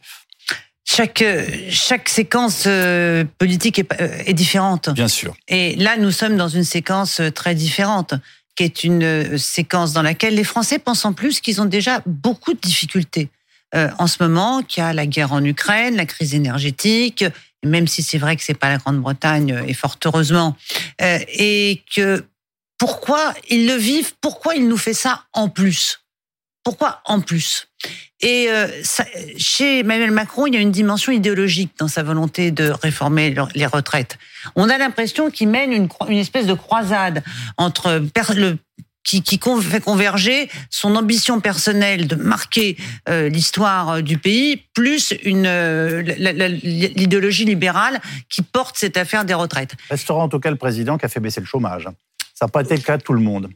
Chaque, 0.85 1.21
chaque 1.69 2.07
séquence 2.07 2.63
euh, 2.65 3.25
politique 3.37 3.77
est, 3.77 3.93
est, 3.99 4.33
différente. 4.33 4.89
Bien 4.91 5.09
sûr. 5.09 5.35
Et 5.49 5.75
là, 5.75 5.97
nous 5.97 6.11
sommes 6.11 6.37
dans 6.37 6.47
une 6.47 6.63
séquence 6.63 7.19
très 7.35 7.53
différente, 7.53 8.13
qui 8.57 8.63
est 8.63 8.83
une 8.83 9.37
séquence 9.37 9.93
dans 9.93 10.01
laquelle 10.01 10.35
les 10.35 10.43
Français 10.43 10.79
pensent 10.79 11.05
en 11.05 11.13
plus 11.13 11.39
qu'ils 11.39 11.61
ont 11.61 11.65
déjà 11.65 12.01
beaucoup 12.05 12.53
de 12.53 12.59
difficultés. 12.59 13.29
en 13.73 14.07
ce 14.07 14.23
moment, 14.23 14.63
qu'il 14.63 14.81
y 14.81 14.85
a 14.85 14.93
la 14.93 15.05
guerre 15.05 15.31
en 15.31 15.43
Ukraine, 15.43 15.95
la 15.95 16.05
crise 16.05 16.33
énergétique, 16.33 17.23
même 17.65 17.87
si 17.87 18.03
c'est 18.03 18.17
vrai 18.17 18.35
que 18.35 18.43
c'est 18.43 18.53
pas 18.53 18.69
la 18.69 18.77
Grande-Bretagne, 18.77 19.53
euh, 19.53 19.65
et 19.67 19.73
fort 19.73 19.97
heureusement, 20.05 20.55
euh, 21.01 21.19
et 21.27 21.83
que 21.93 22.25
pourquoi 22.77 23.33
ils 23.49 23.67
le 23.67 23.73
vivent, 23.73 24.13
pourquoi 24.21 24.55
il 24.55 24.67
nous 24.67 24.77
fait 24.77 24.93
ça 24.93 25.25
en 25.33 25.49
plus? 25.49 25.99
Pourquoi 26.67 27.00
en 27.05 27.21
plus? 27.21 27.69
Et 28.19 28.47
euh, 28.50 28.67
chez 29.38 29.79
Emmanuel 29.79 30.12
Macron, 30.12 30.47
il 30.47 30.53
y 30.53 30.57
a 30.57 30.59
une 30.59 30.74
dimension 30.74 31.13
idéologique 31.13 31.71
dans 31.79 31.88
sa 31.88 32.03
volonté 32.03 32.51
de 32.51 32.71
réformer 32.71 33.33
les 33.55 33.65
retraites. 33.65 34.17
On 34.57 34.69
a 34.69 34.77
l'impression 34.77 35.31
qu'il 35.31 35.47
mène 35.47 35.71
une, 35.71 35.88
espèce 36.09 36.45
de 36.45 36.53
croisade 36.53 37.24
entre 37.55 38.03
qui, 39.05 39.39
fait 39.62 39.79
converger 39.79 40.50
son 40.69 40.97
ambition 40.97 41.39
personnelle 41.39 42.05
de 42.05 42.15
marquer 42.17 42.75
euh, 43.07 43.29
l'histoire 43.29 43.89
euh, 43.89 44.01
du 44.01 44.17
pays, 44.17 44.62
plus 44.74 45.13
une 45.23 45.47
l'idéologie 46.17 47.45
libérale 47.45 48.01
qui 48.30 48.41
porte 48.41 48.75
cette 48.77 48.97
affaire 48.97 49.23
des 49.23 49.34
retraites. 49.34 49.77
Restera 49.89 50.19
en 50.19 50.27
tout 50.27 50.41
cas 50.41 50.51
le 50.51 50.58
président 50.58 50.97
qui 50.97 51.06
a 51.06 51.08
fait 51.08 51.21
baisser 51.21 51.39
le 51.39 51.45
chômage. 51.45 51.88
Ça 52.38 52.45
n'a 52.45 52.50
pas 52.50 52.62
été 52.62 52.76
le 52.76 52.84
cas 52.84 52.97
de 52.97 53.02
tout 53.02 53.13
le 53.13 53.19
monde. 53.19 53.50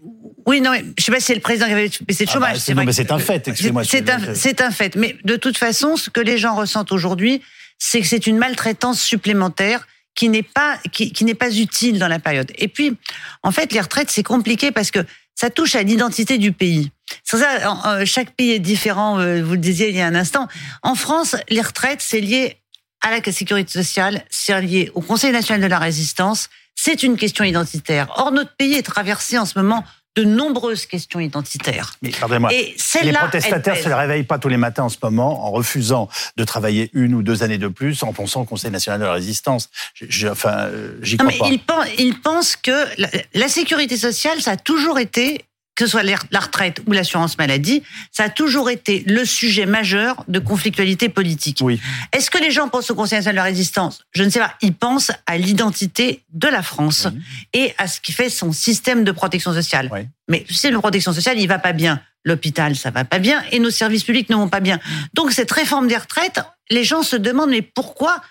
Oui, 0.47 0.59
non, 0.59 0.71
mais 0.71 0.83
je 0.97 1.03
sais 1.03 1.11
pas 1.11 1.19
si 1.19 1.27
c'est 1.27 1.35
le 1.35 1.41
président 1.41 1.67
qui 1.67 1.73
a 1.73 1.77
fait 1.77 2.03
baisser 2.03 2.25
le 2.25 2.31
ah 2.31 2.39
bah, 2.39 2.45
chômage. 2.47 2.57
c'est 2.57 2.73
mais 2.73 2.91
c'est 2.91 3.11
un 3.11 3.19
fait, 3.19 3.47
excusez-moi. 3.47 3.83
C'est 3.83 4.09
un, 4.09 4.33
c'est 4.33 4.59
un 4.59 4.71
fait. 4.71 4.95
Mais 4.95 5.17
de 5.23 5.35
toute 5.35 5.55
façon, 5.55 5.97
ce 5.97 6.09
que 6.09 6.19
les 6.19 6.39
gens 6.39 6.55
ressentent 6.55 6.91
aujourd'hui, 6.91 7.43
c'est 7.77 8.01
que 8.01 8.07
c'est 8.07 8.25
une 8.25 8.37
maltraitance 8.37 8.99
supplémentaire 8.99 9.87
qui 10.15 10.29
n'est 10.29 10.41
pas 10.41 10.79
qui, 10.91 11.11
qui 11.11 11.25
n'est 11.25 11.35
pas 11.35 11.55
utile 11.55 11.99
dans 11.99 12.07
la 12.07 12.17
période. 12.17 12.51
Et 12.57 12.67
puis, 12.67 12.97
en 13.43 13.51
fait, 13.51 13.71
les 13.71 13.81
retraites 13.81 14.09
c'est 14.09 14.23
compliqué 14.23 14.71
parce 14.71 14.89
que 14.89 15.05
ça 15.35 15.51
touche 15.51 15.75
à 15.75 15.83
l'identité 15.83 16.39
du 16.39 16.51
pays. 16.51 16.91
C'est 17.23 17.37
ça, 17.37 18.05
chaque 18.05 18.31
pays 18.31 18.51
est 18.51 18.59
différent, 18.59 19.19
euh, 19.19 19.43
vous 19.43 19.53
le 19.53 19.57
disiez 19.57 19.89
il 19.89 19.95
y 19.95 20.01
a 20.01 20.07
un 20.07 20.15
instant. 20.15 20.47
En 20.81 20.95
France, 20.95 21.35
les 21.49 21.61
retraites, 21.61 22.01
c'est 22.01 22.19
lié 22.19 22.57
à 23.01 23.11
la 23.11 23.31
sécurité 23.31 23.71
sociale, 23.71 24.23
c'est 24.29 24.59
lié 24.59 24.91
au 24.95 25.01
Conseil 25.01 25.31
national 25.31 25.61
de 25.61 25.67
la 25.67 25.79
résistance, 25.79 26.49
c'est 26.75 27.03
une 27.03 27.17
question 27.17 27.43
identitaire. 27.43 28.07
Or, 28.17 28.31
notre 28.31 28.55
pays 28.55 28.73
est 28.73 28.83
traversé 28.83 29.37
en 29.37 29.45
ce 29.45 29.57
moment 29.57 29.83
de 30.15 30.23
nombreuses 30.23 30.85
questions 30.85 31.21
identitaires. 31.21 31.93
Mais 32.01 32.09
pardonnez-moi, 32.09 32.49
les 32.51 33.13
protestataires 33.13 33.75
ne 33.77 33.81
se 33.81 33.89
réveillent 33.89 34.23
pas 34.23 34.39
tous 34.39 34.49
les 34.49 34.57
matins 34.57 34.83
en 34.83 34.89
ce 34.89 34.97
moment 35.01 35.45
en 35.45 35.51
refusant 35.51 36.09
de 36.35 36.43
travailler 36.43 36.89
une 36.93 37.13
ou 37.13 37.23
deux 37.23 37.43
années 37.43 37.57
de 37.57 37.69
plus 37.69 38.03
en 38.03 38.11
pensant 38.11 38.41
au 38.41 38.45
Conseil 38.45 38.71
national 38.71 38.99
de 38.99 39.05
la 39.05 39.13
résistance. 39.13 39.69
Je, 39.95 40.27
enfin, 40.27 40.65
euh, 40.65 40.97
j'y 41.01 41.15
crois 41.15 41.31
pas. 41.65 41.85
Ils 41.97 42.19
pensent, 42.19 42.57
que 42.57 42.85
la 43.33 43.47
sécurité 43.47 43.95
sociale, 43.95 44.41
ça 44.41 44.51
a 44.51 44.57
toujours 44.57 44.99
été 44.99 45.45
que 45.75 45.85
ce 45.85 45.91
soit 45.91 46.03
la 46.03 46.39
retraite 46.39 46.81
ou 46.85 46.91
l'assurance 46.91 47.37
maladie, 47.37 47.81
ça 48.11 48.25
a 48.25 48.29
toujours 48.29 48.69
été 48.69 49.03
le 49.07 49.25
sujet 49.25 49.65
majeur 49.65 50.23
de 50.27 50.39
conflictualité 50.39 51.09
politique. 51.09 51.59
Oui. 51.61 51.79
Est-ce 52.11 52.29
que 52.29 52.37
les 52.37 52.51
gens 52.51 52.67
pensent 52.69 52.91
au 52.91 52.95
Conseil 52.95 53.19
national 53.19 53.35
de 53.35 53.37
la 53.37 53.43
résistance? 53.43 54.03
Je 54.11 54.23
ne 54.23 54.29
sais 54.29 54.39
pas. 54.39 54.53
Ils 54.61 54.73
pensent 54.73 55.11
à 55.25 55.37
l'identité 55.37 56.23
de 56.33 56.47
la 56.47 56.61
France 56.61 57.07
et 57.53 57.73
à 57.77 57.87
ce 57.87 58.01
qui 58.01 58.11
fait 58.11 58.29
son 58.29 58.51
système 58.51 59.03
de 59.03 59.11
protection 59.11 59.53
sociale. 59.53 59.89
Oui. 59.91 60.01
Mais 60.27 60.45
le 60.47 60.53
système 60.53 60.73
de 60.73 60.79
protection 60.79 61.13
sociale, 61.13 61.39
il 61.39 61.47
va 61.47 61.59
pas 61.59 61.73
bien. 61.73 62.01
L'hôpital, 62.23 62.75
ça 62.75 62.91
va 62.91 63.03
pas 63.03 63.17
bien 63.17 63.43
et 63.51 63.57
nos 63.57 63.71
services 63.71 64.03
publics 64.03 64.29
ne 64.29 64.35
vont 64.35 64.49
pas 64.49 64.59
bien. 64.59 64.79
Donc 65.15 65.31
cette 65.31 65.51
réforme 65.51 65.87
des 65.87 65.97
retraites, 65.97 66.39
les 66.69 66.83
gens 66.83 67.01
se 67.01 67.15
demandent 67.15 67.49
mais 67.49 67.63
pourquoi? 67.63 68.21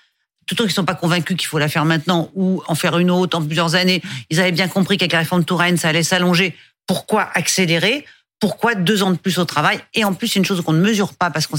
Tout 0.46 0.54
qu'ils 0.54 0.66
ne 0.66 0.70
sont 0.70 0.84
pas 0.84 0.94
convaincus 0.94 1.36
qu'il 1.36 1.46
faut 1.48 1.58
la 1.58 1.68
faire 1.68 1.84
maintenant 1.84 2.30
ou 2.34 2.62
en 2.66 2.74
faire 2.74 2.98
une 2.98 3.10
autre 3.10 3.38
en 3.38 3.44
plusieurs 3.44 3.74
années. 3.74 4.02
Ils 4.30 4.40
avaient 4.40 4.52
bien 4.52 4.68
compris 4.68 4.96
qu'avec 4.96 5.12
la 5.12 5.20
réforme 5.20 5.44
Touraine, 5.44 5.76
ça 5.76 5.88
allait 5.88 6.02
s'allonger. 6.02 6.56
Pourquoi 6.90 7.30
accélérer 7.34 8.04
pourquoi 8.40 8.74
deux 8.74 9.04
ans 9.04 9.12
de 9.12 9.16
plus 9.16 9.38
au 9.38 9.44
travail 9.44 9.78
Et 9.94 10.02
en 10.02 10.12
plus, 10.12 10.34
une 10.34 10.44
chose 10.44 10.60
qu'on 10.60 10.72
ne 10.72 10.80
mesure 10.80 11.14
pas 11.14 11.30
parce 11.30 11.46
qu'on 11.46 11.56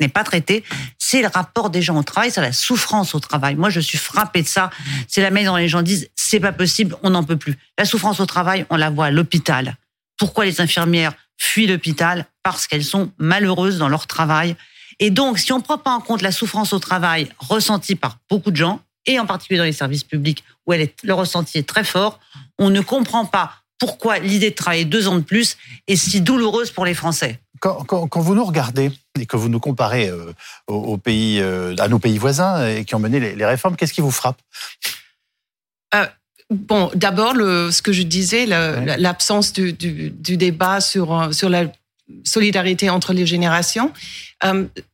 n'est 0.00 0.08
pas 0.08 0.24
traité, 0.24 0.64
c'est 0.98 1.22
le 1.22 1.28
rapport 1.28 1.70
des 1.70 1.80
gens 1.80 1.96
au 1.96 2.02
travail, 2.02 2.32
c'est 2.32 2.40
la 2.40 2.50
souffrance 2.50 3.14
au 3.14 3.20
travail. 3.20 3.54
Moi, 3.54 3.70
je 3.70 3.78
suis 3.78 3.98
frappée 3.98 4.42
de 4.42 4.48
ça. 4.48 4.70
C'est 5.06 5.20
la 5.20 5.30
manière 5.30 5.52
dont 5.52 5.58
les 5.58 5.68
gens 5.68 5.82
disent 5.82 6.10
c'est 6.16 6.40
pas 6.40 6.50
possible, 6.50 6.96
on 7.04 7.10
n'en 7.10 7.22
peut 7.22 7.36
plus. 7.36 7.56
La 7.78 7.84
souffrance 7.84 8.18
au 8.18 8.26
travail, 8.26 8.66
on 8.68 8.76
la 8.76 8.90
voit 8.90 9.06
à 9.06 9.10
l'hôpital. 9.12 9.76
Pourquoi 10.18 10.44
les 10.44 10.60
infirmières 10.60 11.12
fuient 11.38 11.68
l'hôpital? 11.68 12.26
Parce 12.42 12.66
qu'elles 12.66 12.84
sont 12.84 13.12
malheureuses 13.18 13.78
dans 13.78 13.88
leur 13.88 14.08
travail. 14.08 14.56
Et 14.98 15.10
donc, 15.10 15.38
si 15.38 15.52
on 15.52 15.58
ne 15.58 15.62
prend 15.62 15.78
pas 15.78 15.92
en 15.92 16.00
compte 16.00 16.22
la 16.22 16.32
souffrance 16.32 16.72
au 16.72 16.80
travail 16.80 17.28
ressentie 17.38 17.94
par 17.94 18.18
beaucoup 18.28 18.50
de 18.50 18.56
gens, 18.56 18.80
et 19.06 19.20
en 19.20 19.26
particulier 19.26 19.58
dans 19.58 19.64
les 19.64 19.72
services 19.72 20.04
publics 20.04 20.42
où 20.66 20.72
elle 20.72 20.80
est, 20.80 20.94
le 21.04 21.14
ressenti 21.14 21.58
est 21.58 21.68
très 21.68 21.84
fort, 21.84 22.18
on 22.58 22.70
ne 22.70 22.80
comprend 22.80 23.24
pas 23.24 23.61
pourquoi 23.82 24.20
l'idée 24.20 24.50
de 24.50 24.54
travailler 24.54 24.84
deux 24.84 25.08
ans 25.08 25.16
de 25.16 25.22
plus 25.22 25.56
est 25.88 25.96
si 25.96 26.20
douloureuse 26.20 26.70
pour 26.70 26.84
les 26.84 26.94
Français. 26.94 27.40
Quand, 27.58 27.84
vous 28.14 28.34
nous 28.36 28.44
regardez 28.44 28.92
et 29.18 29.26
que 29.26 29.36
vous 29.36 29.48
nous 29.48 29.58
comparez 29.58 30.08
euh, 30.08 30.32
aux, 30.68 30.98
pays, 30.98 31.40
euh, 31.40 31.74
à 31.80 31.88
nos 31.88 31.98
pays 31.98 32.16
voisins 32.16 32.64
et 32.64 32.84
qui 32.84 32.94
ont 32.94 33.00
mené 33.00 33.18
les, 33.18 33.44
réformes, 33.44 33.74
qu'est-ce 33.74 33.92
qui 33.92 34.00
vous 34.00 34.12
frappe? 34.12 34.40
Euh, 35.96 36.06
Bon, 36.50 36.90
d'abord, 36.94 37.34
ce 37.34 37.80
que 37.80 37.92
je 37.92 38.02
disais, 38.02 38.44
l'absence 38.46 39.52
du, 39.54 39.72
débat 40.36 40.80
sur, 40.82 41.34
sur 41.34 41.48
la 41.48 41.64
solidarité 42.24 42.90
entre 42.90 43.12
les 43.12 43.26
générations. 43.26 43.92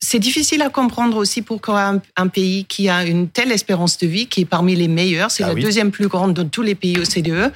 c'est 0.00 0.18
difficile 0.18 0.62
à 0.62 0.68
comprendre 0.68 1.16
aussi 1.16 1.42
pourquoi 1.42 2.00
un, 2.16 2.28
pays 2.28 2.64
qui 2.66 2.88
a 2.88 3.04
une 3.04 3.28
telle 3.28 3.52
espérance 3.52 3.98
de 3.98 4.06
vie, 4.06 4.26
qui 4.26 4.42
est 4.42 4.44
parmi 4.44 4.74
les 4.76 4.88
meilleurs, 4.88 5.30
c'est 5.30 5.44
ah 5.44 5.48
la 5.48 5.54
deuxième 5.54 5.90
plus 5.90 6.08
grande 6.08 6.34
de 6.34 6.42
tous 6.42 6.62
les 6.62 6.74
pays 6.74 6.98
OCDE, 6.98 7.52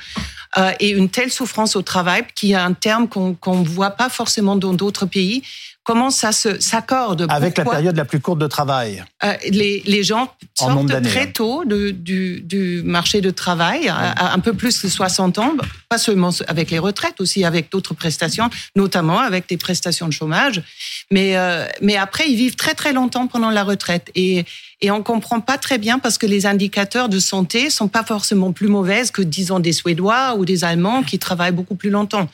et 0.80 0.90
une 0.90 1.08
telle 1.08 1.30
souffrance 1.30 1.76
au 1.76 1.82
travail 1.82 2.24
qui 2.34 2.52
est 2.52 2.56
un 2.56 2.72
terme 2.72 3.08
qu'on 3.08 3.58
ne 3.58 3.68
voit 3.68 3.90
pas 3.90 4.08
forcément 4.08 4.56
dans 4.56 4.74
d'autres 4.74 5.06
pays 5.06 5.42
comment 5.84 6.10
ça 6.10 6.32
s'accorde 6.32 7.26
Avec 7.28 7.58
la 7.58 7.64
période 7.64 7.96
la 7.96 8.04
plus 8.04 8.20
courte 8.20 8.38
de 8.38 8.46
travail. 8.46 9.04
Euh, 9.24 9.32
les, 9.50 9.82
les, 9.86 10.02
gens 10.02 10.32
sortent 10.54 11.02
très 11.02 11.22
hein. 11.22 11.30
tôt 11.32 11.64
du, 11.64 11.92
du, 12.40 12.82
marché 12.84 13.20
de 13.20 13.30
travail, 13.30 13.88
à, 13.88 14.32
un 14.32 14.38
peu 14.38 14.52
plus 14.52 14.82
de 14.82 14.88
60 14.88 15.38
ans, 15.38 15.54
pas 15.88 15.98
seulement 15.98 16.30
avec 16.48 16.70
les 16.70 16.78
retraites, 16.78 17.20
aussi 17.20 17.44
avec 17.44 17.70
d'autres 17.70 17.94
prestations, 17.94 18.48
notamment 18.76 19.18
avec 19.18 19.48
des 19.48 19.56
prestations 19.56 20.06
de 20.06 20.12
chômage. 20.12 20.62
Mais, 21.10 21.36
euh, 21.36 21.66
mais 21.80 21.96
après, 21.96 22.28
ils 22.28 22.36
vivent 22.36 22.56
très 22.56 22.74
très 22.74 22.92
longtemps 22.92 23.26
pendant 23.26 23.50
la 23.50 23.64
retraite. 23.64 24.10
Et, 24.14 24.44
et 24.82 24.90
on 24.90 25.02
comprend 25.02 25.40
pas 25.40 25.58
très 25.58 25.78
bien 25.78 26.00
parce 26.00 26.18
que 26.18 26.26
les 26.26 26.44
indicateurs 26.44 27.08
de 27.08 27.20
santé 27.20 27.70
sont 27.70 27.86
pas 27.86 28.02
forcément 28.02 28.52
plus 28.52 28.66
mauvaises 28.66 29.12
que, 29.12 29.22
disons, 29.22 29.60
des 29.60 29.72
Suédois 29.72 30.34
ou 30.36 30.44
des 30.44 30.64
Allemands 30.64 31.04
qui 31.04 31.20
travaillent 31.20 31.52
beaucoup 31.52 31.76
plus 31.76 31.90
longtemps. 31.90 32.28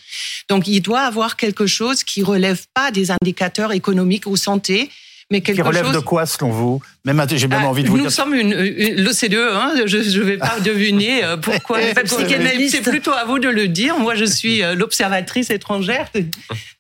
Donc, 0.49 0.67
il 0.67 0.81
doit 0.81 1.03
avoir 1.03 1.37
quelque 1.37 1.67
chose 1.67 2.03
qui 2.05 2.23
relève 2.23 2.65
pas 2.73 2.91
des 2.91 3.11
indicateurs 3.11 3.73
économiques 3.73 4.27
ou 4.27 4.37
santé, 4.37 4.91
mais 5.31 5.43
quelque 5.43 5.57
qui 5.57 5.63
relève 5.63 5.93
de 5.93 5.99
quoi 5.99 6.25
selon 6.25 6.51
vous 6.51 6.81
Même 7.05 7.23
j'ai 7.29 7.49
même 7.49 7.61
ah, 7.63 7.69
envie 7.69 7.83
de 7.83 7.89
vous 7.89 7.99
nous 7.99 8.09
sommes 8.09 8.35
une, 8.35 8.55
l'OCDE. 8.55 9.35
Hein, 9.35 9.75
je 9.85 9.99
ne 9.99 10.25
vais 10.25 10.39
pas 10.39 10.59
deviner 10.65 11.25
euh, 11.25 11.37
pourquoi. 11.37 11.79
C'est 11.83 12.83
plutôt 12.83 13.13
à 13.13 13.25
vous 13.25 13.39
de 13.39 13.49
le 13.49 13.69
dire. 13.69 13.99
Moi, 13.99 14.15
je 14.15 14.25
suis 14.25 14.63
euh, 14.63 14.75
l'observatrice 14.75 15.51
étrangère, 15.51 16.11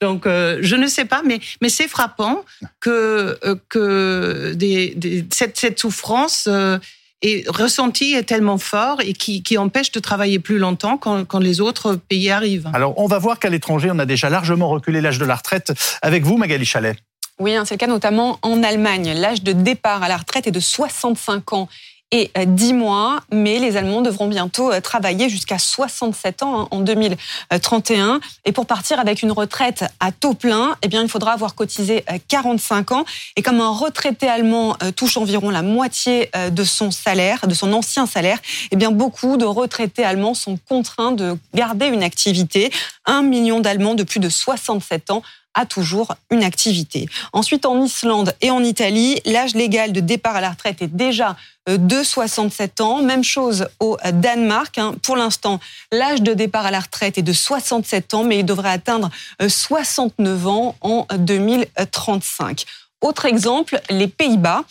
donc 0.00 0.26
euh, 0.26 0.58
je 0.62 0.76
ne 0.76 0.86
sais 0.86 1.04
pas. 1.04 1.22
Mais 1.24 1.40
mais 1.60 1.68
c'est 1.68 1.88
frappant 1.88 2.44
que 2.80 3.38
que 3.68 4.54
des, 4.54 4.94
des, 4.96 5.26
cette, 5.30 5.58
cette 5.58 5.78
souffrance 5.78 6.48
et 7.20 7.44
ressenti 7.48 8.14
est 8.14 8.22
tellement 8.22 8.58
fort 8.58 9.00
et 9.00 9.12
qui, 9.12 9.42
qui, 9.42 9.58
empêche 9.58 9.90
de 9.90 9.98
travailler 9.98 10.38
plus 10.38 10.58
longtemps 10.58 10.96
quand, 10.96 11.24
quand, 11.24 11.40
les 11.40 11.60
autres 11.60 11.96
pays 11.96 12.30
arrivent. 12.30 12.70
Alors, 12.72 12.94
on 12.96 13.08
va 13.08 13.18
voir 13.18 13.40
qu'à 13.40 13.50
l'étranger, 13.50 13.90
on 13.92 13.98
a 13.98 14.06
déjà 14.06 14.30
largement 14.30 14.68
reculé 14.68 15.00
l'âge 15.00 15.18
de 15.18 15.24
la 15.24 15.34
retraite. 15.34 15.72
Avec 16.00 16.22
vous, 16.22 16.36
Magali 16.36 16.64
Chalet. 16.64 16.96
Oui, 17.40 17.54
hein, 17.54 17.64
c'est 17.64 17.74
le 17.74 17.78
cas 17.78 17.86
notamment 17.86 18.38
en 18.42 18.64
Allemagne. 18.64 19.12
L'âge 19.12 19.44
de 19.44 19.52
départ 19.52 20.02
à 20.02 20.08
la 20.08 20.16
retraite 20.16 20.48
est 20.48 20.52
de 20.52 20.60
65 20.60 21.52
ans 21.52 21.68
et 22.10 22.30
10 22.34 22.70
euh, 22.70 22.74
mois, 22.74 23.20
mais 23.30 23.58
les 23.58 23.76
Allemands 23.76 24.00
devront 24.00 24.28
bientôt 24.28 24.72
euh, 24.72 24.80
travailler 24.80 25.28
jusqu'à 25.28 25.58
67 25.58 26.42
ans 26.42 26.62
hein, 26.62 26.68
en 26.70 26.80
2031. 26.80 28.20
Et 28.44 28.52
pour 28.52 28.66
partir 28.66 28.98
avec 28.98 29.22
une 29.22 29.30
retraite 29.30 29.84
à 30.00 30.10
taux 30.10 30.34
plein, 30.34 30.74
eh 30.82 30.88
bien, 30.88 31.02
il 31.02 31.08
faudra 31.08 31.32
avoir 31.32 31.54
cotisé 31.54 32.04
45 32.28 32.90
euh, 32.90 32.94
ans. 32.96 33.04
Et 33.36 33.42
comme 33.42 33.60
un 33.60 33.70
retraité 33.70 34.26
allemand 34.26 34.76
touche 34.96 35.16
environ 35.16 35.50
la 35.50 35.62
moitié 35.62 36.30
de 36.50 36.64
son 36.64 36.90
salaire, 36.90 37.46
de 37.46 37.54
son 37.54 37.72
ancien 37.72 38.06
salaire, 38.06 38.38
eh 38.70 38.76
bien, 38.76 38.90
beaucoup 38.90 39.36
de 39.36 39.44
retraités 39.44 40.04
allemands 40.04 40.34
sont 40.34 40.58
contraints 40.68 41.12
de 41.12 41.36
garder 41.54 41.86
une 41.86 42.02
activité. 42.02 42.70
Un 43.06 43.22
million 43.22 43.60
d'Allemands 43.60 43.94
de 43.94 44.02
plus 44.02 44.20
de 44.20 44.28
67 44.28 45.10
ans 45.10 45.22
toujours 45.66 46.14
une 46.30 46.42
activité. 46.42 47.06
Ensuite, 47.32 47.66
en 47.66 47.82
Islande 47.82 48.34
et 48.40 48.50
en 48.50 48.62
Italie, 48.62 49.20
l'âge 49.24 49.54
légal 49.54 49.92
de 49.92 50.00
départ 50.00 50.36
à 50.36 50.40
la 50.40 50.50
retraite 50.50 50.82
est 50.82 50.94
déjà 50.94 51.36
euh, 51.68 51.76
de 51.76 52.02
67 52.02 52.80
ans. 52.80 53.02
Même 53.02 53.24
chose 53.24 53.68
au 53.80 53.96
Danemark. 54.12 54.78
Hein. 54.78 54.94
Pour 55.02 55.16
l'instant, 55.16 55.60
l'âge 55.92 56.22
de 56.22 56.34
départ 56.34 56.66
à 56.66 56.70
la 56.70 56.80
retraite 56.80 57.18
est 57.18 57.22
de 57.22 57.32
67 57.32 58.14
ans, 58.14 58.24
mais 58.24 58.40
il 58.40 58.46
devrait 58.46 58.70
atteindre 58.70 59.10
69 59.46 60.44
euh, 60.44 60.48
ans 60.48 60.76
en 60.80 61.06
2035. 61.16 62.64
Autre 63.00 63.26
exemple, 63.26 63.80
les 63.90 64.08
Pays-Bas. 64.08 64.64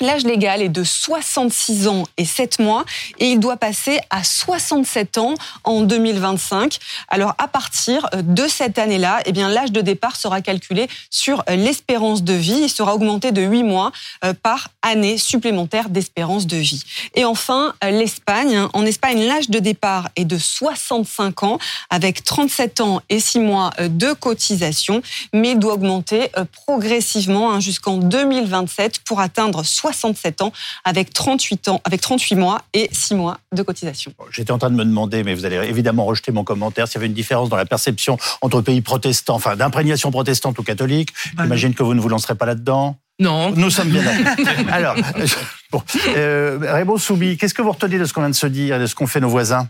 L'âge 0.00 0.24
légal 0.24 0.60
est 0.60 0.68
de 0.68 0.82
66 0.82 1.86
ans 1.86 2.02
et 2.16 2.24
7 2.24 2.58
mois 2.58 2.84
et 3.20 3.30
il 3.30 3.38
doit 3.38 3.56
passer 3.56 4.00
à 4.10 4.24
67 4.24 5.18
ans 5.18 5.34
en 5.62 5.82
2025. 5.82 6.78
Alors 7.08 7.34
à 7.38 7.46
partir 7.46 8.08
euh, 8.12 8.22
de 8.22 8.48
cette 8.48 8.78
année-là, 8.78 9.20
eh 9.24 9.30
bien 9.30 9.48
l'âge 9.48 9.70
de 9.70 9.80
départ 9.80 10.16
sera 10.16 10.40
calculé 10.40 10.88
sur 11.10 11.44
euh, 11.48 11.54
l'espérance 11.54 12.24
de 12.24 12.32
vie. 12.32 12.62
Il 12.62 12.68
sera 12.68 12.94
augmenté 12.94 13.30
de 13.30 13.42
8 13.42 13.62
mois 13.62 13.92
euh, 14.24 14.34
par 14.34 14.68
année 14.82 15.16
supplémentaire 15.16 15.88
d'espérance 15.88 16.48
de 16.48 16.56
vie. 16.56 16.82
Et 17.14 17.24
enfin, 17.24 17.74
l'Espagne. 17.82 18.66
En 18.72 18.84
Espagne, 18.84 19.24
l'âge 19.26 19.48
de 19.48 19.58
départ 19.58 20.08
est 20.16 20.24
de 20.24 20.38
65 20.38 21.42
ans 21.44 21.58
avec 21.88 22.24
37 22.24 22.80
ans 22.80 23.00
et 23.08 23.20
6 23.20 23.38
mois 23.38 23.70
de 23.78 24.12
cotisation, 24.12 25.02
mais 25.32 25.52
il 25.52 25.58
doit 25.58 25.74
augmenter 25.74 26.30
progressivement 26.52 27.52
hein, 27.52 27.60
jusqu'en 27.60 27.96
2027 27.96 29.00
pour 29.00 29.20
atteindre 29.20 29.62
67 29.92 30.40
ans 30.40 30.52
avec 30.84 31.12
38 31.12 31.68
ans, 31.68 31.80
avec 31.84 32.00
38 32.00 32.36
mois 32.36 32.62
et 32.72 32.88
6 32.90 33.14
mois 33.14 33.38
de 33.54 33.62
cotisation. 33.62 34.12
J'étais 34.30 34.50
en 34.50 34.58
train 34.58 34.70
de 34.70 34.76
me 34.76 34.84
demander, 34.84 35.22
mais 35.24 35.34
vous 35.34 35.44
allez 35.44 35.56
évidemment 35.56 36.06
rejeter 36.06 36.32
mon 36.32 36.42
commentaire, 36.42 36.88
s'il 36.88 36.96
y 36.96 36.98
avait 36.98 37.06
une 37.06 37.12
différence 37.12 37.50
dans 37.50 37.56
la 37.56 37.66
perception 37.66 38.16
entre 38.40 38.62
pays 38.62 38.80
protestants, 38.80 39.34
enfin 39.34 39.56
d'imprégnation 39.56 40.10
protestante 40.10 40.58
ou 40.58 40.62
catholique. 40.62 41.10
Bah 41.34 41.42
J'imagine 41.44 41.74
que 41.74 41.82
vous 41.82 41.94
ne 41.94 42.00
vous 42.00 42.08
lancerez 42.08 42.34
pas 42.34 42.46
là-dedans. 42.46 42.96
Non. 43.20 43.50
Nous 43.52 43.70
sommes 43.70 43.90
bien 43.90 44.02
d'accord. 44.02 44.54
Alors, 44.72 44.96
bon, 45.70 45.82
euh, 46.16 46.98
Soubi, 46.98 47.36
qu'est-ce 47.36 47.54
que 47.54 47.62
vous 47.62 47.72
retenez 47.72 47.98
de 47.98 48.06
ce 48.06 48.12
qu'on 48.12 48.22
vient 48.22 48.30
de 48.30 48.34
se 48.34 48.46
dire, 48.46 48.80
de 48.80 48.86
ce 48.86 48.94
qu'ont 48.94 49.06
fait 49.06 49.20
nos 49.20 49.28
voisins? 49.28 49.68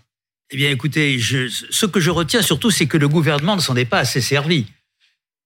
Eh 0.50 0.57
bien, 0.57 0.70
écoutez, 0.70 1.18
je, 1.18 1.48
ce 1.48 1.87
que 1.87 2.00
je 2.00 2.11
retiens 2.11 2.42
surtout, 2.42 2.70
c'est 2.70 2.87
que 2.87 2.96
le 2.96 3.09
gouvernement 3.09 3.57
ne 3.57 3.61
s'en 3.61 3.74
est 3.77 3.85
pas 3.85 3.98
assez 3.98 4.20
servi 4.20 4.66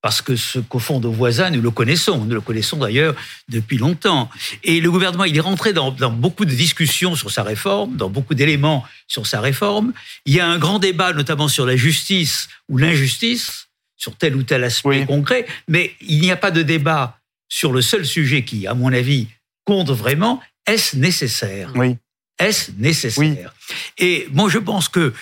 parce 0.08 0.22
que 0.22 0.36
ce 0.36 0.58
qu'au 0.58 0.78
fond 0.78 1.00
nos 1.00 1.12
voisins, 1.12 1.50
nous 1.50 1.60
le 1.60 1.70
connaissons. 1.70 2.24
Nous 2.24 2.32
le 2.34 2.40
connaissons 2.40 2.78
d'ailleurs 2.78 3.14
depuis 3.50 3.76
longtemps. 3.76 4.30
Et 4.64 4.80
le 4.80 4.90
gouvernement, 4.90 5.24
il 5.24 5.36
est 5.36 5.40
rentré 5.40 5.74
dans, 5.74 5.90
beaucoup 5.92 6.46
de 6.46 6.54
discussions 6.54 7.14
sur 7.14 7.30
sa 7.30 7.42
réforme, 7.42 7.94
dans 7.94 8.08
beaucoup 8.08 8.32
d'éléments 8.32 8.86
sur 9.06 9.26
sa 9.26 9.42
réforme. 9.42 9.92
Il 10.24 10.32
y 10.32 10.40
a 10.40 10.48
un 10.48 10.56
grand 10.56 10.78
débat, 10.78 11.12
notamment 11.12 11.46
sur 11.46 11.66
la 11.66 11.76
justice 11.76 12.48
ou 12.70 12.78
l'injustice, 12.78 13.68
sur 13.98 14.16
tel 14.16 14.34
ou 14.34 14.44
tel 14.44 14.64
aspect 14.64 15.04
concret, 15.04 15.44
mais 15.68 15.92
il 16.00 16.22
n'y 16.22 16.30
a 16.30 16.38
pas 16.38 16.52
de 16.52 16.62
débat 16.62 17.18
sur 17.50 17.70
le 17.74 17.82
seul 17.82 18.06
sujet 18.06 18.44
qui, 18.44 18.66
à 18.66 18.72
mon 18.72 18.90
avis, 18.94 19.26
compte 19.66 19.90
vraiment. 19.90 20.40
Est-ce 20.66 20.96
nécessaire? 20.96 21.70
Oui. 21.74 21.98
Est-ce 22.38 22.70
nécessaire? 22.78 23.52
Et 23.98 24.26
moi, 24.32 24.48
je 24.48 24.58
pense 24.58 24.88
que 24.88 25.12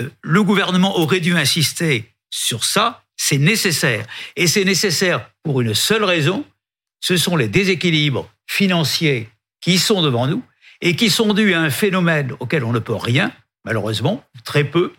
euh, 0.00 0.10
le 0.22 0.42
gouvernement 0.42 0.98
aurait 0.98 1.20
dû 1.20 1.36
insister 1.36 2.10
sur 2.30 2.64
ça 2.64 3.02
c'est 3.30 3.38
nécessaire. 3.38 4.06
Et 4.34 4.48
c'est 4.48 4.64
nécessaire 4.64 5.30
pour 5.44 5.60
une 5.60 5.72
seule 5.72 6.02
raison, 6.02 6.44
ce 6.98 7.16
sont 7.16 7.36
les 7.36 7.46
déséquilibres 7.46 8.28
financiers 8.48 9.28
qui 9.60 9.78
sont 9.78 10.02
devant 10.02 10.26
nous 10.26 10.42
et 10.80 10.96
qui 10.96 11.10
sont 11.10 11.32
dus 11.32 11.54
à 11.54 11.60
un 11.60 11.70
phénomène 11.70 12.32
auquel 12.40 12.64
on 12.64 12.72
ne 12.72 12.80
peut 12.80 12.96
rien, 12.96 13.30
malheureusement, 13.64 14.24
très 14.44 14.64
peu, 14.64 14.92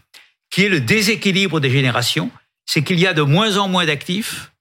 qui 0.50 0.64
est 0.64 0.70
le 0.70 0.80
déséquilibre 0.80 1.60
des 1.60 1.70
générations. 1.70 2.32
C'est 2.66 2.84
qu'il 2.84 3.02
y 3.02 3.06
a 3.06 3.14
de 3.14 3.22
moins 3.22 3.58
en 3.58 3.68
moins 3.68 3.86
d'actifs, 3.86 4.54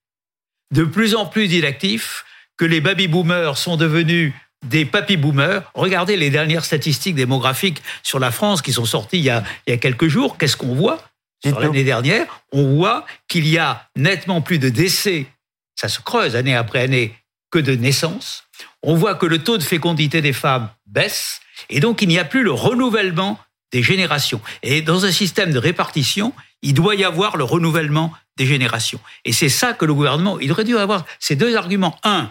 de 0.74 0.82
plus 0.82 1.14
en 1.14 1.26
plus 1.26 1.46
d'inactifs, 1.46 2.24
que 2.56 2.64
les 2.64 2.80
baby-boomers 2.80 3.56
sont 3.56 3.76
devenus 3.76 4.32
des 4.66 4.84
papy-boomers. 4.84 5.62
Regardez 5.74 6.16
les 6.16 6.30
dernières 6.30 6.64
statistiques 6.64 7.14
démographiques 7.14 7.82
sur 8.02 8.18
la 8.18 8.32
France 8.32 8.62
qui 8.62 8.72
sont 8.72 8.84
sorties 8.84 9.18
il 9.18 9.24
y 9.24 9.30
a, 9.30 9.44
il 9.68 9.70
y 9.70 9.74
a 9.74 9.78
quelques 9.78 10.08
jours. 10.08 10.38
Qu'est-ce 10.38 10.56
qu'on 10.56 10.74
voit? 10.74 11.09
Sur 11.42 11.58
l'année 11.60 11.84
dernière, 11.84 12.26
on 12.52 12.76
voit 12.76 13.06
qu'il 13.28 13.46
y 13.46 13.58
a 13.58 13.88
nettement 13.96 14.40
plus 14.40 14.58
de 14.58 14.68
décès, 14.68 15.26
ça 15.74 15.88
se 15.88 16.00
creuse 16.00 16.36
année 16.36 16.54
après 16.54 16.80
année, 16.80 17.16
que 17.50 17.58
de 17.58 17.74
naissances. 17.74 18.44
On 18.82 18.94
voit 18.94 19.14
que 19.14 19.26
le 19.26 19.42
taux 19.42 19.58
de 19.58 19.62
fécondité 19.62 20.22
des 20.22 20.32
femmes 20.32 20.70
baisse, 20.86 21.40
et 21.68 21.80
donc 21.80 22.02
il 22.02 22.08
n'y 22.08 22.18
a 22.18 22.24
plus 22.24 22.42
le 22.42 22.52
renouvellement 22.52 23.38
des 23.72 23.82
générations. 23.82 24.40
Et 24.62 24.82
dans 24.82 25.04
un 25.04 25.12
système 25.12 25.52
de 25.52 25.58
répartition, 25.58 26.32
il 26.62 26.74
doit 26.74 26.94
y 26.94 27.04
avoir 27.04 27.36
le 27.36 27.44
renouvellement 27.44 28.12
des 28.36 28.46
générations. 28.46 29.00
Et 29.24 29.32
c'est 29.32 29.48
ça 29.48 29.72
que 29.72 29.84
le 29.84 29.94
gouvernement, 29.94 30.38
il 30.40 30.50
aurait 30.52 30.64
dû 30.64 30.76
avoir 30.76 31.04
ces 31.18 31.36
deux 31.36 31.56
arguments. 31.56 31.98
Un, 32.02 32.30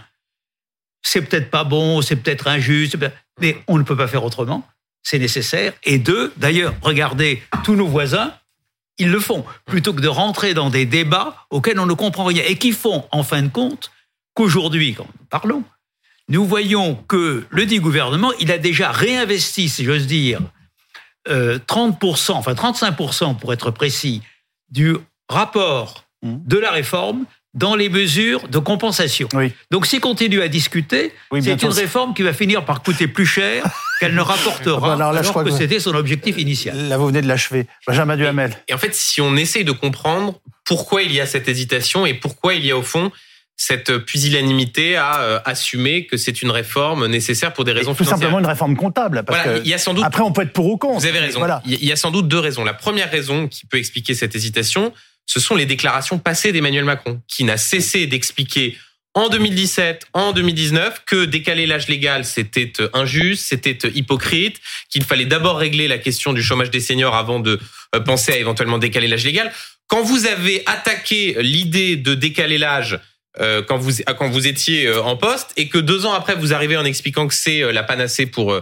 c'est 1.01 1.21
peut-être 1.21 1.49
pas 1.49 1.63
bon, 1.63 2.01
c'est 2.01 2.17
peut-être 2.17 2.47
injuste, 2.47 2.97
mais 3.39 3.63
on 3.67 3.77
ne 3.77 3.83
peut 3.83 3.95
pas 3.95 4.07
faire 4.07 4.23
autrement, 4.23 4.67
c'est 5.03 5.19
nécessaire. 5.19 5.73
Et 5.83 5.97
deux, 5.97 6.33
d'ailleurs, 6.37 6.73
regardez 6.81 7.41
tous 7.63 7.75
nos 7.75 7.87
voisins, 7.87 8.33
ils 8.99 9.09
le 9.09 9.19
font, 9.19 9.45
plutôt 9.65 9.93
que 9.93 10.01
de 10.01 10.07
rentrer 10.07 10.53
dans 10.53 10.69
des 10.69 10.85
débats 10.85 11.47
auxquels 11.49 11.79
on 11.79 11.85
ne 11.85 11.93
comprend 11.93 12.25
rien 12.25 12.43
et 12.45 12.55
qui 12.55 12.71
font, 12.71 13.05
en 13.11 13.23
fin 13.23 13.41
de 13.41 13.47
compte, 13.47 13.91
qu'aujourd'hui, 14.35 14.93
quand 14.93 15.07
nous 15.19 15.25
parlons, 15.29 15.63
nous 16.27 16.45
voyons 16.45 16.95
que 17.07 17.45
le 17.49 17.65
dit 17.65 17.79
gouvernement, 17.79 18.31
il 18.39 18.51
a 18.51 18.57
déjà 18.57 18.91
réinvesti, 18.91 19.69
si 19.69 19.83
j'ose 19.83 20.05
dire, 20.05 20.41
30%, 21.27 22.31
euh, 22.31 22.33
enfin 22.35 22.53
35% 22.53 23.37
pour 23.37 23.53
être 23.53 23.71
précis, 23.71 24.21
du 24.69 24.95
rapport 25.27 26.03
de 26.21 26.57
la 26.57 26.71
réforme 26.71 27.25
dans 27.53 27.75
les 27.75 27.89
mesures 27.89 28.47
de 28.47 28.59
compensation. 28.59 29.27
Donc 29.71 29.87
s'il 29.87 29.99
continue 29.99 30.41
à 30.41 30.47
discuter, 30.47 31.13
c'est 31.41 31.61
une 31.61 31.69
réforme 31.69 32.13
qui 32.13 32.21
va 32.21 32.33
finir 32.33 32.65
par 32.65 32.83
coûter 32.83 33.07
plus 33.07 33.25
cher 33.25 33.63
qu'elle 33.99 34.15
ne 34.15 34.21
rapportera, 34.21 34.93
alors, 34.93 35.11
là, 35.11 35.21
je 35.23 35.29
crois 35.29 35.43
que, 35.43 35.51
c'était 35.51 35.79
son 35.79 35.93
objectif 35.93 36.37
initial. 36.37 36.87
Là, 36.87 36.97
vous 36.97 37.07
venez 37.07 37.21
de 37.21 37.27
l'achever. 37.27 37.67
Benjamin 37.87 38.15
Duhamel. 38.15 38.53
Et 38.67 38.73
en 38.73 38.77
fait, 38.77 38.95
si 38.95 39.19
on 39.19 39.35
essaye 39.35 39.65
de 39.65 39.71
comprendre 39.71 40.39
pourquoi 40.63 41.01
il 41.01 41.11
y 41.11 41.19
a 41.19 41.25
cette 41.25 41.47
hésitation 41.47 42.05
et 42.05 42.13
pourquoi 42.13 42.53
il 42.53 42.65
y 42.65 42.71
a 42.71 42.77
au 42.77 42.83
fond 42.83 43.11
cette 43.61 43.97
pusillanimité 43.97 44.95
à 44.95 45.19
euh, 45.19 45.39
assumer 45.43 46.05
que 46.05 46.15
c'est 46.15 46.41
une 46.41 46.49
réforme 46.49 47.07
nécessaire 47.07 47.51
pour 47.51 47.65
des 47.65 47.73
raisons 47.73 47.93
tout 47.93 48.05
simplement 48.05 48.39
une 48.39 48.45
réforme 48.45 48.77
comptable. 48.77 49.23
Parce 49.27 49.43
que 49.43 49.59
il 49.59 49.67
y 49.67 49.73
a 49.73 49.77
sans 49.77 49.93
doute. 49.93 50.05
Après, 50.05 50.21
on 50.21 50.31
peut 50.31 50.43
être 50.43 50.53
pour 50.53 50.67
ou 50.67 50.77
contre. 50.77 51.01
Vous 51.01 51.05
avez 51.05 51.19
raison. 51.19 51.39
Voilà. 51.39 51.61
Il 51.65 51.83
y 51.83 51.91
a 51.91 51.97
sans 51.97 52.09
doute 52.09 52.29
deux 52.29 52.39
raisons. 52.39 52.63
La 52.63 52.73
première 52.73 53.11
raison 53.11 53.49
qui 53.49 53.65
peut 53.65 53.77
expliquer 53.77 54.13
cette 54.13 54.33
hésitation, 54.33 54.93
ce 55.29 55.39
sont 55.39 55.55
les 55.55 55.67
déclarations 55.67 56.17
passées 56.17 56.51
d'Emmanuel 56.51 56.85
Macron, 56.85 57.21
qui 57.27 57.43
n'a 57.43 57.57
cessé 57.57 58.07
d'expliquer 58.07 58.75
en 59.13 59.29
2017, 59.29 60.07
en 60.13 60.31
2019, 60.31 61.03
que 61.05 61.25
décaler 61.25 61.67
l'âge 61.67 61.87
légal, 61.87 62.25
c'était 62.25 62.73
euh, 62.79 62.89
injuste, 62.93 63.45
c'était 63.47 63.77
euh, 63.85 63.91
hypocrite, 63.93 64.59
qu'il 64.89 65.03
fallait 65.03 65.25
d'abord 65.25 65.57
régler 65.57 65.87
la 65.87 65.99
question 65.99 66.33
du 66.33 66.41
chômage 66.41 66.71
des 66.71 66.79
seniors 66.79 67.15
avant 67.15 67.39
de 67.39 67.59
penser 68.05 68.31
à 68.31 68.37
éventuellement 68.37 68.79
décaler 68.79 69.07
l'âge 69.07 69.23
légal. 69.23 69.51
Quand 69.87 70.01
vous 70.01 70.25
avez 70.25 70.63
attaqué 70.65 71.35
l'idée 71.39 71.95
de 71.95 72.15
décaler 72.15 72.57
l'âge 72.57 72.99
euh, 73.39 73.61
quand 73.61 73.77
vous 73.77 73.91
quand 74.17 74.27
vous 74.29 74.47
étiez 74.47 74.87
euh, 74.87 75.03
en 75.03 75.15
poste 75.15 75.51
et 75.55 75.69
que 75.69 75.77
deux 75.77 76.07
ans 76.07 76.13
après 76.13 76.33
vous 76.33 76.51
arrivez 76.51 76.75
en 76.77 76.83
expliquant 76.83 77.27
que 77.27 77.35
c'est 77.35 77.61
euh, 77.61 77.71
la 77.71 77.83
panacée 77.83 78.25
pour 78.25 78.59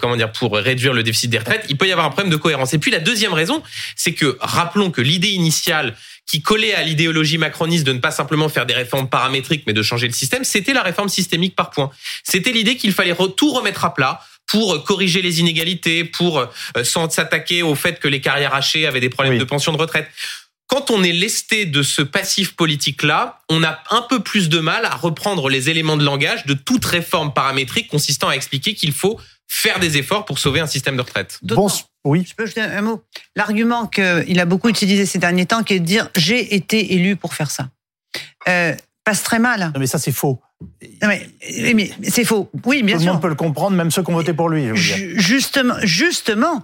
comment 0.00 0.16
dire 0.16 0.32
pour 0.32 0.56
réduire 0.56 0.94
le 0.94 1.02
déficit 1.02 1.30
des 1.30 1.38
retraites, 1.38 1.66
il 1.68 1.76
peut 1.76 1.86
y 1.86 1.92
avoir 1.92 2.06
un 2.06 2.10
problème 2.10 2.32
de 2.32 2.36
cohérence. 2.36 2.72
Et 2.72 2.78
puis 2.78 2.90
la 2.90 3.00
deuxième 3.00 3.34
raison, 3.34 3.62
c'est 3.96 4.14
que 4.14 4.38
rappelons 4.40 4.90
que 4.90 5.02
l'idée 5.02 5.28
initiale 5.28 5.94
qui 6.26 6.42
collait 6.42 6.74
à 6.74 6.82
l'idéologie 6.82 7.38
macroniste 7.38 7.84
de 7.84 7.92
ne 7.92 7.98
pas 7.98 8.10
simplement 8.10 8.48
faire 8.48 8.66
des 8.66 8.74
réformes 8.74 9.08
paramétriques 9.08 9.64
mais 9.66 9.72
de 9.72 9.82
changer 9.82 10.06
le 10.06 10.12
système, 10.12 10.42
c'était 10.42 10.72
la 10.72 10.82
réforme 10.82 11.08
systémique 11.08 11.54
par 11.54 11.70
points. 11.70 11.90
C'était 12.24 12.52
l'idée 12.52 12.76
qu'il 12.76 12.92
fallait 12.92 13.14
tout 13.36 13.52
remettre 13.52 13.84
à 13.84 13.94
plat 13.94 14.20
pour 14.46 14.82
corriger 14.84 15.20
les 15.20 15.40
inégalités, 15.40 16.04
pour 16.04 16.46
s'attaquer 16.82 17.62
au 17.62 17.74
fait 17.74 18.00
que 18.00 18.08
les 18.08 18.22
carrières 18.22 18.54
hachées 18.54 18.86
avaient 18.86 19.00
des 19.00 19.10
problèmes 19.10 19.38
de 19.38 19.44
pension 19.44 19.72
de 19.72 19.78
retraite 19.78 20.08
quand 20.68 20.90
on 20.90 21.02
est 21.02 21.12
lesté 21.12 21.64
de 21.66 21.82
ce 21.82 22.02
passif 22.02 22.54
politique-là, 22.54 23.40
on 23.48 23.64
a 23.64 23.82
un 23.90 24.02
peu 24.02 24.20
plus 24.20 24.48
de 24.48 24.60
mal 24.60 24.84
à 24.84 24.94
reprendre 24.94 25.48
les 25.48 25.70
éléments 25.70 25.96
de 25.96 26.04
langage 26.04 26.46
de 26.46 26.54
toute 26.54 26.84
réforme 26.84 27.32
paramétrique 27.32 27.88
consistant 27.88 28.28
à 28.28 28.34
expliquer 28.34 28.74
qu'il 28.74 28.92
faut 28.92 29.18
faire 29.48 29.80
des 29.80 29.96
efforts 29.96 30.26
pour 30.26 30.38
sauver 30.38 30.60
un 30.60 30.66
système 30.66 30.96
de 30.96 31.00
retraite. 31.00 31.38
Bon, 31.42 31.68
oui. 32.04 32.24
Je 32.28 32.34
peux 32.34 32.42
ajouter 32.44 32.60
un 32.60 32.82
mot? 32.82 33.02
L'argument 33.34 33.86
qu'il 33.86 34.38
a 34.38 34.44
beaucoup 34.44 34.68
utilisé 34.68 35.06
ces 35.06 35.18
derniers 35.18 35.46
temps, 35.46 35.62
qui 35.62 35.74
est 35.74 35.80
de 35.80 35.86
dire 35.86 36.10
j'ai 36.14 36.54
été 36.54 36.92
élu 36.94 37.16
pour 37.16 37.32
faire 37.32 37.50
ça, 37.50 37.70
euh, 38.46 38.74
passe 39.04 39.22
très 39.22 39.38
mal. 39.38 39.72
Non, 39.74 39.80
mais 39.80 39.86
ça 39.86 39.98
c'est 39.98 40.12
faux. 40.12 40.40
mais, 41.02 41.28
mais 41.74 41.90
c'est 42.02 42.24
faux. 42.24 42.50
Oui, 42.66 42.82
bien 42.82 42.98
sûr. 42.98 43.00
Tout 43.00 43.06
le 43.06 43.12
monde 43.12 43.22
peut 43.22 43.28
le 43.28 43.34
comprendre, 43.36 43.74
même 43.74 43.90
ceux 43.90 44.02
qui 44.02 44.10
ont 44.10 44.14
voté 44.14 44.34
pour 44.34 44.50
lui. 44.50 44.68
Justement, 44.74 45.76
justement, 45.82 46.62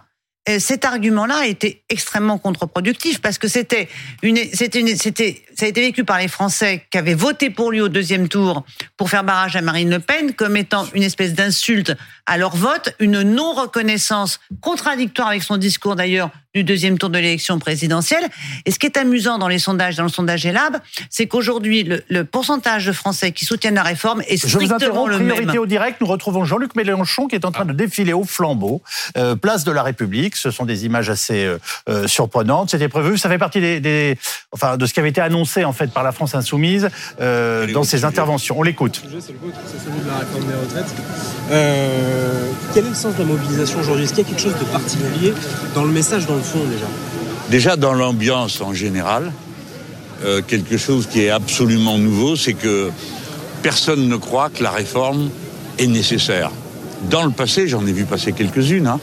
cet 0.58 0.84
argument-là 0.84 1.36
a 1.36 1.46
été 1.46 1.82
extrêmement 1.88 2.36
contre-productif 2.38 3.20
parce 3.20 3.38
que 3.38 3.48
c'était 3.48 3.88
une, 4.22 4.36
c'était 4.52 4.80
une, 4.80 4.94
c'était, 4.96 5.42
ça 5.56 5.64
a 5.64 5.68
été 5.68 5.80
vécu 5.80 6.04
par 6.04 6.18
les 6.18 6.28
Français 6.28 6.84
qui 6.90 6.98
avaient 6.98 7.14
voté 7.14 7.48
pour 7.48 7.72
lui 7.72 7.80
au 7.80 7.88
deuxième 7.88 8.28
tour 8.28 8.64
pour 8.98 9.08
faire 9.08 9.24
barrage 9.24 9.56
à 9.56 9.62
Marine 9.62 9.88
Le 9.88 10.00
Pen 10.00 10.34
comme 10.34 10.56
étant 10.56 10.86
une 10.94 11.02
espèce 11.02 11.32
d'insulte 11.32 11.96
à 12.26 12.36
leur 12.36 12.56
vote, 12.56 12.94
une 12.98 13.22
non-reconnaissance 13.22 14.38
contradictoire 14.60 15.28
avec 15.28 15.42
son 15.42 15.56
discours 15.56 15.96
d'ailleurs 15.96 16.30
du 16.54 16.62
deuxième 16.62 16.98
tour 16.98 17.10
de 17.10 17.18
l'élection 17.18 17.58
présidentielle. 17.58 18.22
Et 18.64 18.70
ce 18.70 18.78
qui 18.78 18.86
est 18.86 18.96
amusant 18.96 19.38
dans 19.38 19.48
les 19.48 19.58
sondages, 19.58 19.96
dans 19.96 20.04
le 20.04 20.08
sondage 20.08 20.46
Elab, 20.46 20.76
c'est 21.10 21.26
qu'aujourd'hui, 21.26 21.82
le, 22.08 22.24
pourcentage 22.24 22.86
de 22.86 22.92
Français 22.92 23.32
qui 23.32 23.44
soutiennent 23.44 23.74
la 23.74 23.82
réforme 23.82 24.22
est 24.28 24.36
strictement 24.36 24.78
Je 24.78 24.90
vous 24.90 25.06
le 25.06 25.18
priorité 25.18 25.58
au 25.58 25.66
direct, 25.66 26.00
nous 26.00 26.06
retrouvons 26.06 26.44
Jean-Luc 26.44 26.76
Mélenchon 26.76 27.26
qui 27.26 27.34
est 27.34 27.44
en 27.44 27.50
train 27.50 27.64
de 27.64 27.72
défiler 27.72 28.12
au 28.12 28.22
flambeau, 28.22 28.82
euh, 29.16 29.34
place 29.34 29.64
de 29.64 29.72
la 29.72 29.82
République. 29.82 30.36
Ce 30.36 30.52
sont 30.52 30.64
des 30.64 30.86
images 30.86 31.10
assez 31.10 31.44
euh, 31.44 31.58
euh, 31.88 32.06
surprenantes. 32.06 32.70
C'était 32.70 32.88
prévu, 32.88 33.18
ça 33.18 33.28
fait 33.28 33.38
partie 33.38 33.60
des, 33.60 34.16
enfin, 34.52 34.76
de 34.76 34.86
ce 34.86 34.94
qui 34.94 35.00
avait 35.00 35.08
été 35.08 35.20
annoncé 35.20 35.64
en 35.64 35.72
fait 35.72 35.92
par 35.92 36.04
la 36.04 36.12
France 36.12 36.36
insoumise 36.36 36.88
dans 37.18 37.82
ses 37.82 38.04
interventions. 38.04 38.60
On 38.60 38.62
l'écoute. 38.62 39.02
C'est 39.02 39.32
le 39.32 39.38
vôtre, 39.38 39.58
c'est 39.66 39.84
celui 39.84 40.00
de 40.00 40.06
la 40.06 40.18
réforme 40.18 40.44
des 40.46 40.54
retraites. 40.54 40.94
quel 42.72 42.86
est 42.86 42.88
le 42.88 42.94
sens 42.94 43.14
de 43.14 43.18
la 43.18 43.24
mobilisation 43.24 43.80
aujourd'hui? 43.80 44.04
Est-ce 44.04 44.14
qu'il 44.14 44.22
y 44.22 44.26
a 44.26 44.30
quelque 44.30 44.42
chose 44.42 44.58
de 44.58 44.64
particulier 44.66 45.34
dans 45.74 45.82
le 45.82 45.90
message, 45.90 46.26
dans 46.26 46.36
le 46.36 46.43
déjà 47.50 47.76
dans 47.76 47.92
l'ambiance 47.92 48.60
en 48.60 48.72
général, 48.72 49.32
euh, 50.24 50.42
quelque 50.46 50.76
chose 50.76 51.06
qui 51.06 51.22
est 51.22 51.30
absolument 51.30 51.98
nouveau, 51.98 52.36
c'est 52.36 52.54
que 52.54 52.90
personne 53.62 54.08
ne 54.08 54.16
croit 54.16 54.50
que 54.50 54.62
la 54.62 54.70
réforme 54.70 55.30
est 55.78 55.86
nécessaire. 55.86 56.50
Dans 57.10 57.24
le 57.24 57.30
passé, 57.30 57.68
j'en 57.68 57.86
ai 57.86 57.92
vu 57.92 58.04
passer 58.04 58.32
quelques-unes, 58.32 58.86
hein, 58.86 59.00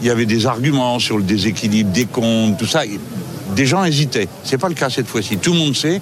il 0.00 0.06
y 0.06 0.10
avait 0.10 0.26
des 0.26 0.46
arguments 0.46 0.98
sur 0.98 1.16
le 1.16 1.22
déséquilibre 1.22 1.90
des 1.90 2.06
comptes, 2.06 2.58
tout 2.58 2.66
ça. 2.66 2.82
Des 3.54 3.66
gens 3.66 3.84
hésitaient. 3.84 4.28
C'est 4.42 4.58
pas 4.58 4.68
le 4.68 4.74
cas 4.74 4.90
cette 4.90 5.06
fois-ci. 5.06 5.38
Tout 5.38 5.52
le 5.52 5.58
monde 5.58 5.76
sait 5.76 6.00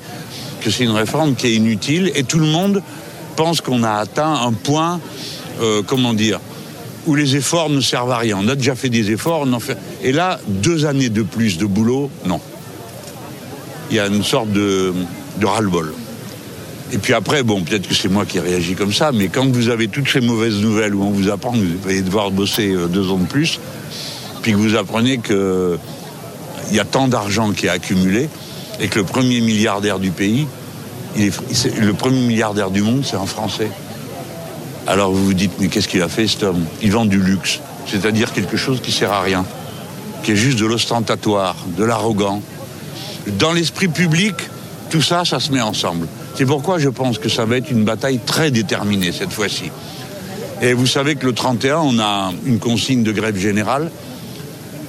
que 0.60 0.70
c'est 0.70 0.84
une 0.84 0.90
réforme 0.90 1.34
qui 1.34 1.48
est 1.48 1.54
inutile 1.54 2.10
et 2.14 2.24
tout 2.24 2.38
le 2.38 2.46
monde 2.46 2.82
pense 3.36 3.60
qu'on 3.60 3.82
a 3.82 3.92
atteint 3.92 4.32
un 4.32 4.52
point, 4.52 5.00
euh, 5.60 5.82
comment 5.86 6.14
dire, 6.14 6.40
où 7.06 7.14
les 7.14 7.36
efforts 7.36 7.70
ne 7.70 7.80
servent 7.80 8.12
à 8.12 8.18
rien. 8.18 8.38
On 8.40 8.48
a 8.48 8.54
déjà 8.54 8.74
fait 8.74 8.88
des 8.88 9.10
efforts, 9.10 9.42
on 9.46 9.52
en 9.52 9.60
fait... 9.60 9.76
et 10.02 10.12
là, 10.12 10.38
deux 10.46 10.86
années 10.86 11.08
de 11.08 11.22
plus 11.22 11.58
de 11.58 11.66
boulot, 11.66 12.10
non. 12.26 12.40
Il 13.90 13.96
y 13.96 14.00
a 14.00 14.06
une 14.06 14.24
sorte 14.24 14.50
de, 14.50 14.92
ras-le-bol. 15.42 15.92
Et 16.92 16.98
puis 16.98 17.14
après, 17.14 17.42
bon, 17.42 17.62
peut-être 17.62 17.88
que 17.88 17.94
c'est 17.94 18.08
moi 18.08 18.26
qui 18.26 18.38
réagis 18.38 18.74
comme 18.74 18.92
ça, 18.92 19.12
mais 19.12 19.28
quand 19.28 19.46
vous 19.46 19.68
avez 19.68 19.88
toutes 19.88 20.08
ces 20.08 20.20
mauvaises 20.20 20.60
nouvelles 20.60 20.94
où 20.94 21.02
on 21.02 21.10
vous 21.10 21.30
apprend 21.30 21.52
que 21.52 21.58
vous 21.58 21.88
allez 21.88 22.02
devoir 22.02 22.30
bosser 22.30 22.70
euh, 22.70 22.86
deux 22.86 23.10
ans 23.10 23.18
de 23.18 23.26
plus, 23.26 23.58
puis 24.42 24.52
que 24.52 24.56
vous 24.56 24.76
apprenez 24.76 25.18
qu'il 25.18 25.78
y 26.72 26.80
a 26.80 26.84
tant 26.84 27.08
d'argent 27.08 27.52
qui 27.52 27.66
est 27.66 27.70
accumulé, 27.70 28.28
et 28.80 28.88
que 28.88 28.98
le 28.98 29.04
premier 29.04 29.40
milliardaire 29.40 29.98
du 29.98 30.10
pays, 30.10 30.46
le 31.16 31.92
premier 31.92 32.20
milliardaire 32.20 32.70
du 32.70 32.82
monde, 32.82 33.02
c'est 33.04 33.16
un 33.16 33.26
Français. 33.26 33.70
Alors 34.86 35.12
vous 35.12 35.24
vous 35.24 35.34
dites, 35.34 35.52
mais 35.60 35.68
qu'est-ce 35.68 35.88
qu'il 35.88 36.02
a 36.02 36.08
fait 36.08 36.26
cet 36.26 36.42
homme? 36.42 36.64
Il 36.82 36.92
vend 36.92 37.04
du 37.04 37.20
luxe, 37.20 37.60
c'est-à-dire 37.86 38.32
quelque 38.32 38.56
chose 38.56 38.80
qui 38.80 38.90
sert 38.90 39.12
à 39.12 39.22
rien, 39.22 39.44
qui 40.22 40.32
est 40.32 40.36
juste 40.36 40.58
de 40.58 40.66
l'ostentatoire, 40.66 41.56
de 41.76 41.84
l'arrogant. 41.84 42.42
Dans 43.38 43.52
l'esprit 43.52 43.88
public, 43.88 44.34
tout 44.90 45.02
ça, 45.02 45.24
ça 45.24 45.38
se 45.38 45.52
met 45.52 45.60
ensemble. 45.60 46.08
C'est 46.34 46.46
pourquoi 46.46 46.78
je 46.78 46.88
pense 46.88 47.18
que 47.18 47.28
ça 47.28 47.44
va 47.44 47.58
être 47.58 47.70
une 47.70 47.84
bataille 47.84 48.18
très 48.24 48.50
déterminée 48.50 49.12
cette 49.12 49.32
fois-ci. 49.32 49.70
Et 50.60 50.74
vous 50.74 50.86
savez 50.86 51.16
que 51.16 51.26
le 51.26 51.32
31, 51.32 51.78
on 51.78 51.98
a 51.98 52.32
une 52.44 52.58
consigne 52.58 53.02
de 53.02 53.12
grève 53.12 53.36
générale. 53.36 53.90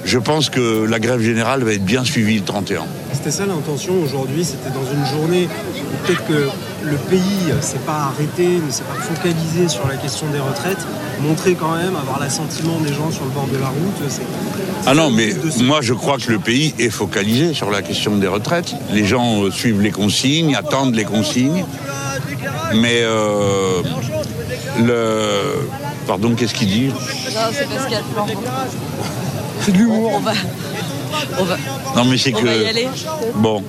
Je 0.04 0.18
pense 0.18 0.50
que 0.50 0.84
la 0.84 0.98
grève 0.98 1.20
générale 1.20 1.62
va 1.62 1.72
être 1.72 1.84
bien 1.84 2.04
suivie 2.04 2.38
le 2.38 2.44
31. 2.44 2.82
C'était 3.24 3.36
ça 3.38 3.46
l'intention 3.46 3.94
aujourd'hui, 4.02 4.44
c'était 4.44 4.68
dans 4.68 4.84
une 4.84 5.06
journée 5.06 5.48
où 5.48 6.06
peut-être 6.06 6.26
que 6.26 6.50
le 6.82 6.96
pays 7.08 7.54
ne 7.56 7.58
s'est 7.62 7.78
pas 7.78 8.12
arrêté, 8.12 8.46
ne 8.46 8.70
s'est 8.70 8.82
pas 8.82 9.00
focalisé 9.00 9.66
sur 9.66 9.88
la 9.88 9.96
question 9.96 10.26
des 10.26 10.40
retraites, 10.40 10.86
montrer 11.22 11.54
quand 11.54 11.74
même, 11.74 11.96
avoir 11.96 12.20
l'assentiment 12.20 12.78
des 12.80 12.92
gens 12.92 13.10
sur 13.10 13.24
le 13.24 13.30
bord 13.30 13.46
de 13.46 13.56
la 13.56 13.68
route. 13.68 14.20
Ah 14.84 14.92
non, 14.92 15.10
mais 15.10 15.30
moi 15.62 15.78
je 15.80 15.94
crois 15.94 16.18
que 16.18 16.32
le 16.32 16.38
pays 16.38 16.74
est 16.78 16.90
focalisé 16.90 17.54
sur 17.54 17.70
la 17.70 17.80
question 17.80 18.18
des 18.18 18.28
retraites. 18.28 18.74
Les 18.92 19.06
gens 19.06 19.44
euh, 19.44 19.50
suivent 19.50 19.80
les 19.80 19.90
consignes, 19.90 20.54
attendent 20.54 20.94
les 20.94 21.04
consignes. 21.04 21.64
Mais 22.74 23.00
euh, 23.04 23.80
le. 24.84 25.66
Pardon, 26.06 26.34
qu'est-ce 26.34 26.52
qu'il 26.52 26.68
dit? 26.68 26.88
Non, 26.88 26.92
c'est 27.52 27.66
parce 27.70 27.84
qu'il 27.84 27.94
y 27.94 27.96
a 27.96 28.00
le 28.00 28.34
C'est 29.62 29.72
de 29.72 29.78
l'humour. 29.78 30.12
On 30.16 30.20
va. 30.20 30.32
On 31.38 31.44
va. 31.44 31.56
Non, 31.96 32.04
mais 32.04 32.18
c'est 32.18 32.32
que. 32.32 32.44
Va 32.44 32.56
y 32.56 32.66
aller. 32.66 32.88
Bon. 33.36 33.62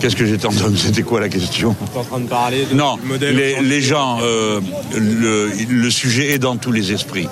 Qu'est-ce 0.00 0.16
que 0.16 0.24
j'étais 0.24 0.46
en 0.46 0.50
train 0.50 0.70
de... 0.70 0.76
C'était 0.78 1.02
quoi 1.02 1.20
la 1.20 1.28
question 1.28 1.76
en 1.94 2.02
train 2.02 2.20
de 2.20 2.26
parler 2.26 2.66
Non, 2.72 2.96
les, 3.20 3.82
gens, 3.82 4.18
euh, 4.22 4.58
le, 4.96 5.90
sujet 5.90 6.30
est 6.30 6.38
dans 6.38 6.56
tous 6.56 6.72
les 6.72 6.90
esprits. 6.92 7.28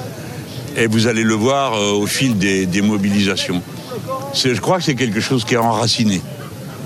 Et 0.76 0.86
vous 0.86 1.06
allez 1.06 1.22
le 1.22 1.32
voir 1.32 1.72
euh, 1.72 1.92
au 1.92 2.06
fil 2.06 2.36
des, 2.36 2.66
des 2.66 2.82
mobilisations. 2.82 3.62
Je 4.34 4.60
crois 4.60 4.76
que 4.76 4.84
c'est 4.84 4.96
quelque 4.96 5.20
chose 5.20 5.46
qui 5.46 5.54
est 5.54 5.56
enraciné 5.56 6.20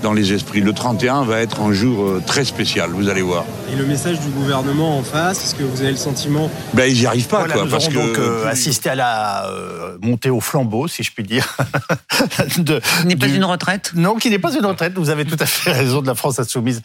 dans 0.03 0.13
les 0.13 0.33
esprits. 0.33 0.61
Le 0.61 0.73
31 0.73 1.23
va 1.23 1.39
être 1.39 1.61
un 1.61 1.71
jour 1.71 2.03
euh, 2.03 2.23
très 2.25 2.45
spécial, 2.45 2.91
vous 2.91 3.09
allez 3.09 3.21
voir. 3.21 3.45
Et 3.71 3.75
le 3.75 3.85
message 3.85 4.19
du 4.19 4.29
gouvernement 4.29 4.99
en 4.99 5.01
face, 5.01 5.43
est-ce 5.43 5.55
que 5.55 5.63
vous 5.63 5.81
avez 5.81 5.91
le 5.91 5.97
sentiment 5.97 6.51
Ben 6.73 6.85
ils 6.85 6.99
n'y 6.99 7.05
arrivent 7.07 7.27
pas, 7.27 7.47
quoi. 7.47 7.63
Nous 7.63 7.71
parce 7.71 7.87
que 7.87 7.93
donc 7.93 8.19
euh, 8.19 8.45
assisté 8.47 8.89
à 8.89 8.95
la 8.95 9.47
euh, 9.47 9.97
montée 10.01 10.29
au 10.29 10.41
flambeau, 10.41 10.87
si 10.87 11.01
je 11.01 11.11
puis 11.11 11.23
dire. 11.23 11.57
de, 12.57 12.81
n'est 13.05 13.15
pas 13.15 13.27
une 13.27 13.45
retraite. 13.45 13.93
Non, 13.95 14.15
qui 14.15 14.29
n'est 14.29 14.39
pas 14.39 14.53
une 14.53 14.65
retraite. 14.65 14.93
Vous 14.95 15.09
avez 15.09 15.25
tout 15.25 15.37
à 15.39 15.45
fait 15.45 15.71
raison 15.71 16.01
de 16.01 16.07
la 16.07 16.15
France 16.15 16.37
insoumise, 16.37 16.81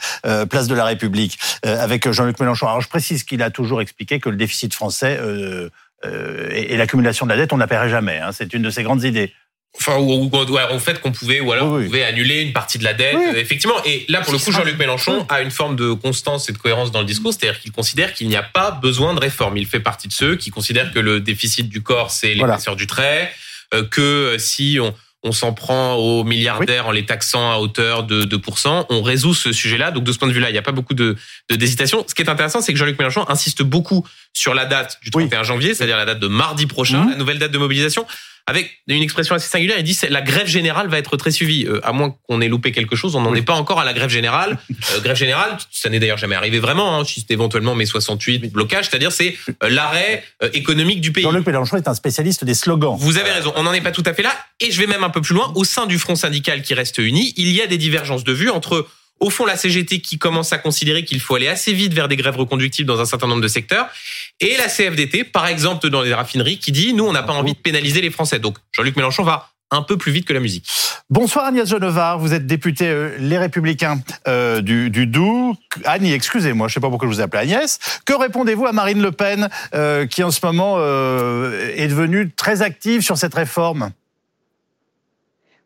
place 0.48 0.68
de 0.68 0.74
la 0.74 0.85
République, 0.85 1.38
avec 1.64 2.11
Jean-Luc 2.11 2.38
Mélenchon. 2.38 2.68
Alors 2.68 2.81
je 2.81 2.88
précise 2.88 3.24
qu'il 3.24 3.42
a 3.42 3.50
toujours 3.50 3.83
expliqué 3.83 4.20
que 4.20 4.28
le 4.28 4.37
déficit 4.37 4.72
français 4.72 5.20
et, 6.04 6.76
l'accumulation 6.76 7.26
de 7.26 7.33
la 7.33 7.37
dette, 7.37 7.52
on 7.52 7.57
n'appairait 7.57 7.90
jamais. 7.90 8.18
Hein. 8.18 8.31
C'est 8.33 8.54
une 8.54 8.62
de 8.62 8.70
ses 8.70 8.85
grandes 8.85 9.02
idées. 9.02 9.33
Enfin, 9.76 9.96
ou, 9.98 10.28
au 10.33 10.78
fait 10.78 11.00
qu'on 11.00 11.12
pouvait, 11.12 11.40
ou 11.40 11.52
alors 11.52 11.72
on 11.72 11.85
pouvait 11.85 12.02
annuler 12.02 12.40
une 12.40 12.52
partie 12.52 12.78
de 12.78 12.85
la 12.85 12.94
dette, 12.94 13.16
effectivement. 13.37 13.76
Et 13.85 14.04
là, 14.09 14.20
pour 14.22 14.33
le 14.33 14.38
coup, 14.38 14.50
Jean-Luc 14.50 14.76
Mélenchon 14.78 15.26
a 15.28 15.40
une 15.40 15.50
forme 15.50 15.76
de 15.76 15.92
constance 15.92 16.48
et 16.48 16.52
de 16.52 16.59
cohérence 16.59 16.90
dans 16.90 17.00
le 17.00 17.07
discours, 17.07 17.33
c'est-à-dire 17.33 17.61
qu'il 17.61 17.70
considère 17.70 18.12
qu'il 18.12 18.28
n'y 18.28 18.37
a 18.37 18.42
pas 18.42 18.70
besoin 18.70 19.14
de 19.14 19.20
réforme. 19.20 19.57
Il 19.57 19.66
fait 19.66 19.81
partie 19.81 20.09
de 20.09 20.12
ceux 20.12 20.37
qui 20.37 20.50
considèrent 20.50 20.92
que 20.92 20.98
le 20.98 21.20
déficit 21.20 21.68
du 21.68 21.83
corps, 21.83 22.11
c'est 22.11 22.35
l'épaisseur 22.35 22.76
du 22.76 22.87
trait, 22.87 23.31
euh, 23.74 23.85
que 23.85 24.37
si 24.38 24.78
on, 24.81 24.94
on 25.24 25.33
s'en 25.33 25.52
prend 25.52 25.94
aux 25.94 26.22
milliardaires 26.22 26.87
en 26.87 26.92
les 26.92 27.04
taxant 27.04 27.50
à 27.52 27.59
hauteur 27.59 28.04
de 28.04 28.24
2%. 28.24 28.87
On 28.88 29.02
résout 29.02 29.35
ce 29.35 29.52
sujet-là. 29.52 29.90
Donc 29.90 30.04
de 30.04 30.12
ce 30.12 30.18
point 30.18 30.28
de 30.28 30.33
vue-là, 30.33 30.48
il 30.48 30.52
n'y 30.52 30.59
a 30.59 30.62
pas 30.62 30.72
beaucoup 30.72 30.94
de 30.94 31.16
d'hésitation. 31.50 32.04
Ce 32.07 32.14
qui 32.14 32.22
est 32.22 32.28
intéressant, 32.31 32.61
c'est 32.61 32.72
que 32.72 32.78
Jean-Luc 32.78 32.98
Mélenchon 32.98 33.24
insiste 33.28 33.62
beaucoup 33.62 34.07
sur 34.33 34.54
la 34.54 34.64
date 34.64 34.98
du 35.02 35.11
31 35.11 35.42
janvier, 35.42 35.74
c'est-à-dire 35.74 35.96
la 35.96 36.04
date 36.04 36.20
de 36.20 36.28
mardi 36.28 36.66
prochain, 36.66 37.04
mmh. 37.04 37.11
la 37.11 37.16
nouvelle 37.16 37.38
date 37.38 37.50
de 37.50 37.59
mobilisation 37.59 38.07
avec 38.48 38.70
une 38.88 39.02
expression 39.02 39.34
assez 39.34 39.48
singulière. 39.48 39.76
Il 39.78 39.84
dit 39.84 39.96
la 40.08 40.22
grève 40.22 40.46
générale 40.46 40.88
va 40.88 40.98
être 40.98 41.18
très 41.18 41.30
suivie. 41.30 41.66
Euh, 41.66 41.87
à 41.87 41.92
moins 41.92 42.16
qu'on 42.26 42.40
ait 42.40 42.48
loupé 42.48 42.72
quelque 42.72 42.96
chose, 42.96 43.14
on 43.14 43.20
n'en 43.20 43.34
est 43.34 43.42
pas 43.42 43.52
encore 43.52 43.78
à 43.78 43.84
la 43.84 43.92
grève 43.92 44.08
générale. 44.08 44.58
Euh, 44.70 45.00
grève 45.00 45.16
générale, 45.16 45.58
ça 45.70 45.90
n'est 45.90 46.00
d'ailleurs 46.00 46.16
jamais 46.16 46.34
arrivé 46.34 46.58
vraiment. 46.58 46.98
Hein, 46.98 47.04
si 47.04 47.20
c'est 47.20 47.30
éventuellement 47.32 47.74
mai 47.74 47.84
68 47.84 48.50
blocage, 48.50 48.88
c'est-à-dire 48.88 49.12
c'est 49.12 49.37
euh, 49.62 49.68
l'arrêt 49.68 50.24
économique 50.54 51.02
du 51.02 51.12
pays. 51.12 51.24
Jean-Luc 51.24 51.46
Mélenchon 51.46 51.76
est 51.76 51.88
un 51.88 51.94
spécialiste 51.94 52.44
des 52.44 52.54
slogans. 52.54 52.96
Vous 52.98 53.18
avez 53.18 53.30
raison. 53.30 53.52
On 53.56 53.64
n'en 53.64 53.72
est 53.74 53.82
pas 53.82 53.92
tout 53.92 54.04
à 54.06 54.14
fait 54.14 54.22
là. 54.22 54.32
Et 54.61 54.70
je 54.70 54.80
vais 54.80 54.87
même 54.87 55.04
un 55.04 55.11
peu 55.11 55.20
plus 55.20 55.34
loin. 55.34 55.52
Au 55.54 55.64
sein 55.64 55.87
du 55.87 55.98
front 55.98 56.14
syndical 56.14 56.62
qui 56.62 56.72
reste 56.72 56.98
uni, 56.98 57.34
il 57.37 57.52
y 57.52 57.61
a 57.61 57.66
des 57.66 57.78
divergences 57.78 58.24
de 58.24 58.32
vues 58.32 58.50
entre 58.50 58.87
au 59.20 59.31
fond, 59.31 59.46
la 59.46 59.57
CGT 59.57 60.00
qui 60.00 60.18
commence 60.18 60.52
à 60.52 60.59
considérer 60.59 61.04
qu'il 61.04 61.20
faut 61.20 61.35
aller 61.35 61.48
assez 61.48 61.72
vite 61.72 61.92
vers 61.92 62.09
des 62.09 62.16
grèves 62.16 62.37
reconductibles 62.37 62.87
dans 62.87 63.00
un 63.00 63.04
certain 63.04 63.26
nombre 63.26 63.42
de 63.42 63.48
secteurs, 63.48 63.88
et 64.40 64.57
la 64.57 64.68
CFDT, 64.68 65.24
par 65.24 65.46
exemple 65.46 65.88
dans 65.90 66.02
les 66.02 66.14
raffineries, 66.14 66.59
qui 66.59 66.72
dit 66.72 66.92
nous, 66.92 67.04
on 67.04 67.12
n'a 67.12 67.22
pas 67.22 67.33
envie 67.33 67.52
de 67.52 67.59
pénaliser 67.59 68.00
les 68.00 68.11
Français. 68.11 68.38
Donc 68.38 68.57
Jean-Luc 68.72 68.96
Mélenchon 68.96 69.24
va 69.24 69.50
un 69.70 69.83
peu 69.83 69.96
plus 69.96 70.12
vite 70.12 70.26
que 70.26 70.33
la 70.33 70.40
musique. 70.40 70.66
Bonsoir 71.11 71.46
Agnès 71.46 71.68
Genevard, 71.68 72.18
vous 72.18 72.33
êtes 72.33 72.46
députée 72.46 72.88
euh, 72.88 73.16
Les 73.18 73.38
Républicains 73.38 74.00
euh, 74.26 74.61
du, 74.61 74.90
du 74.90 75.07
Doubs. 75.07 75.57
Annie, 75.85 76.12
excusez-moi, 76.12 76.68
je 76.68 76.72
ne 76.72 76.74
sais 76.74 76.81
pas 76.81 76.88
pourquoi 76.88 77.09
je 77.09 77.14
vous 77.14 77.20
appelle 77.20 77.40
Agnès. 77.40 77.78
Que 78.07 78.14
répondez-vous 78.14 78.66
à 78.66 78.72
Marine 78.72 79.02
Le 79.02 79.12
Pen, 79.12 79.48
euh, 79.74 80.07
qui 80.07 80.22
en 80.22 80.31
ce 80.31 80.44
moment 80.44 80.78
est 80.78 81.88
devenue 81.88 82.31
très 82.31 82.62
active 82.62 83.02
sur 83.02 83.18
cette 83.18 83.35
réforme? 83.35 83.90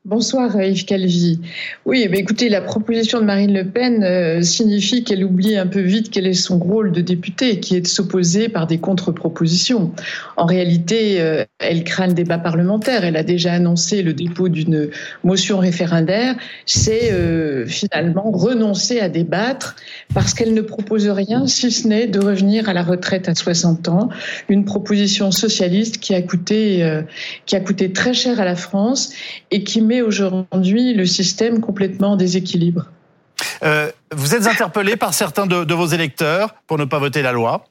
Bonsoir 0.04 0.60
Yves 0.60 0.84
Calvi. 0.84 1.38
Oui, 1.86 2.08
eh 2.10 2.18
écoutez, 2.18 2.48
la 2.48 2.60
proposition 2.60 3.20
de 3.20 3.24
Marine 3.24 3.54
Le 3.54 3.68
Pen 3.68 4.02
euh, 4.02 4.42
signifie 4.42 5.04
qu'elle 5.04 5.22
oublie 5.22 5.56
un 5.56 5.68
peu 5.68 5.78
vite 5.78 6.10
quel 6.10 6.26
est 6.26 6.34
son 6.34 6.58
rôle 6.58 6.90
de 6.90 7.00
députée, 7.00 7.60
qui 7.60 7.76
est 7.76 7.82
de 7.82 7.86
s'opposer 7.86 8.48
par 8.48 8.66
des 8.66 8.78
contre-propositions. 8.78 9.92
En 10.36 10.44
réalité, 10.44 11.20
euh, 11.20 11.44
elle 11.60 11.84
craint 11.84 12.08
le 12.08 12.14
débat 12.14 12.38
parlementaire. 12.38 13.04
Elle 13.04 13.16
a 13.16 13.22
déjà 13.22 13.52
annoncé 13.52 14.02
le 14.02 14.12
dépôt 14.12 14.48
d'une 14.48 14.90
motion 15.22 15.58
référendaire. 15.58 16.34
C'est 16.66 17.12
euh, 17.12 17.64
finalement 17.66 18.28
renoncer 18.32 18.98
à 18.98 19.08
débattre 19.08 19.76
parce 20.14 20.34
qu'elle 20.34 20.52
ne 20.52 20.62
propose 20.62 21.08
rien, 21.08 21.46
si 21.46 21.70
ce 21.70 21.86
n'est 21.86 22.08
de 22.08 22.18
revenir 22.18 22.68
à 22.68 22.72
la 22.72 22.82
retraite 22.82 23.28
à 23.28 23.36
60 23.36 23.86
ans. 23.86 24.08
Une 24.48 24.64
proposition 24.64 25.30
socialiste 25.30 25.98
qui 25.98 26.12
a 26.12 26.22
coûté, 26.22 26.84
qui 27.46 27.54
a 27.54 27.60
coûté 27.60 27.92
très 27.92 28.14
cher 28.14 28.40
à 28.40 28.44
la 28.44 28.56
France 28.56 29.12
et 29.52 29.62
qui 29.62 29.80
aujourd'hui 30.00 30.94
le 30.94 31.04
système 31.04 31.60
complètement 31.60 32.12
en 32.12 32.16
déséquilibre. 32.16 32.86
Euh, 33.62 33.90
vous 34.12 34.34
êtes 34.34 34.46
interpellé 34.46 34.96
par 34.96 35.12
certains 35.12 35.46
de 35.46 35.74
vos 35.74 35.86
électeurs 35.86 36.54
pour 36.66 36.78
ne 36.78 36.84
pas 36.84 36.98
voter 36.98 37.22
la 37.22 37.32
loi 37.32 37.64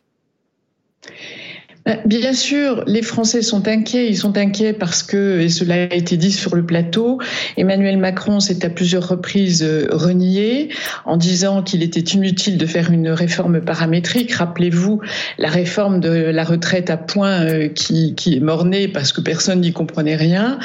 bien 2.06 2.34
sûr, 2.34 2.84
les 2.86 3.02
Français 3.02 3.42
sont 3.42 3.68
inquiets. 3.68 4.08
Ils 4.08 4.18
sont 4.18 4.38
inquiets 4.38 4.74
parce 4.74 5.04
que, 5.04 5.40
et 5.40 5.50
cela 5.50 5.76
a 5.76 5.96
été 5.96 6.18
dit 6.18 6.32
sur 6.32 6.56
le 6.56 6.64
plateau, 6.64 7.20
Emmanuel 7.58 7.98
Macron 7.98 8.40
s'est 8.40 8.66
à 8.66 8.70
plusieurs 8.70 9.08
reprises 9.08 9.64
euh, 9.64 9.88
renié 9.92 10.70
en 11.06 11.18
disant 11.18 11.64
qu'il 11.64 11.82
était 11.82 12.00
inutile 12.00 12.58
de 12.58 12.66
faire 12.66 12.92
une 12.92 13.10
réforme 13.10 13.62
paramétrique. 13.62 14.34
Rappelez-vous 14.34 15.02
la 15.38 15.50
réforme 15.50 16.00
de 16.00 16.10
la 16.10 16.44
retraite 16.44 16.90
à 16.90 16.98
points 16.98 17.42
euh, 17.42 17.68
qui, 17.68 18.14
qui 18.16 18.36
est 18.36 18.42
mornée 18.42 18.88
parce 18.88 19.12
que 19.12 19.22
personne 19.22 19.62
n'y 19.62 19.74
comprenait 19.74 20.16
rien. 20.16 20.60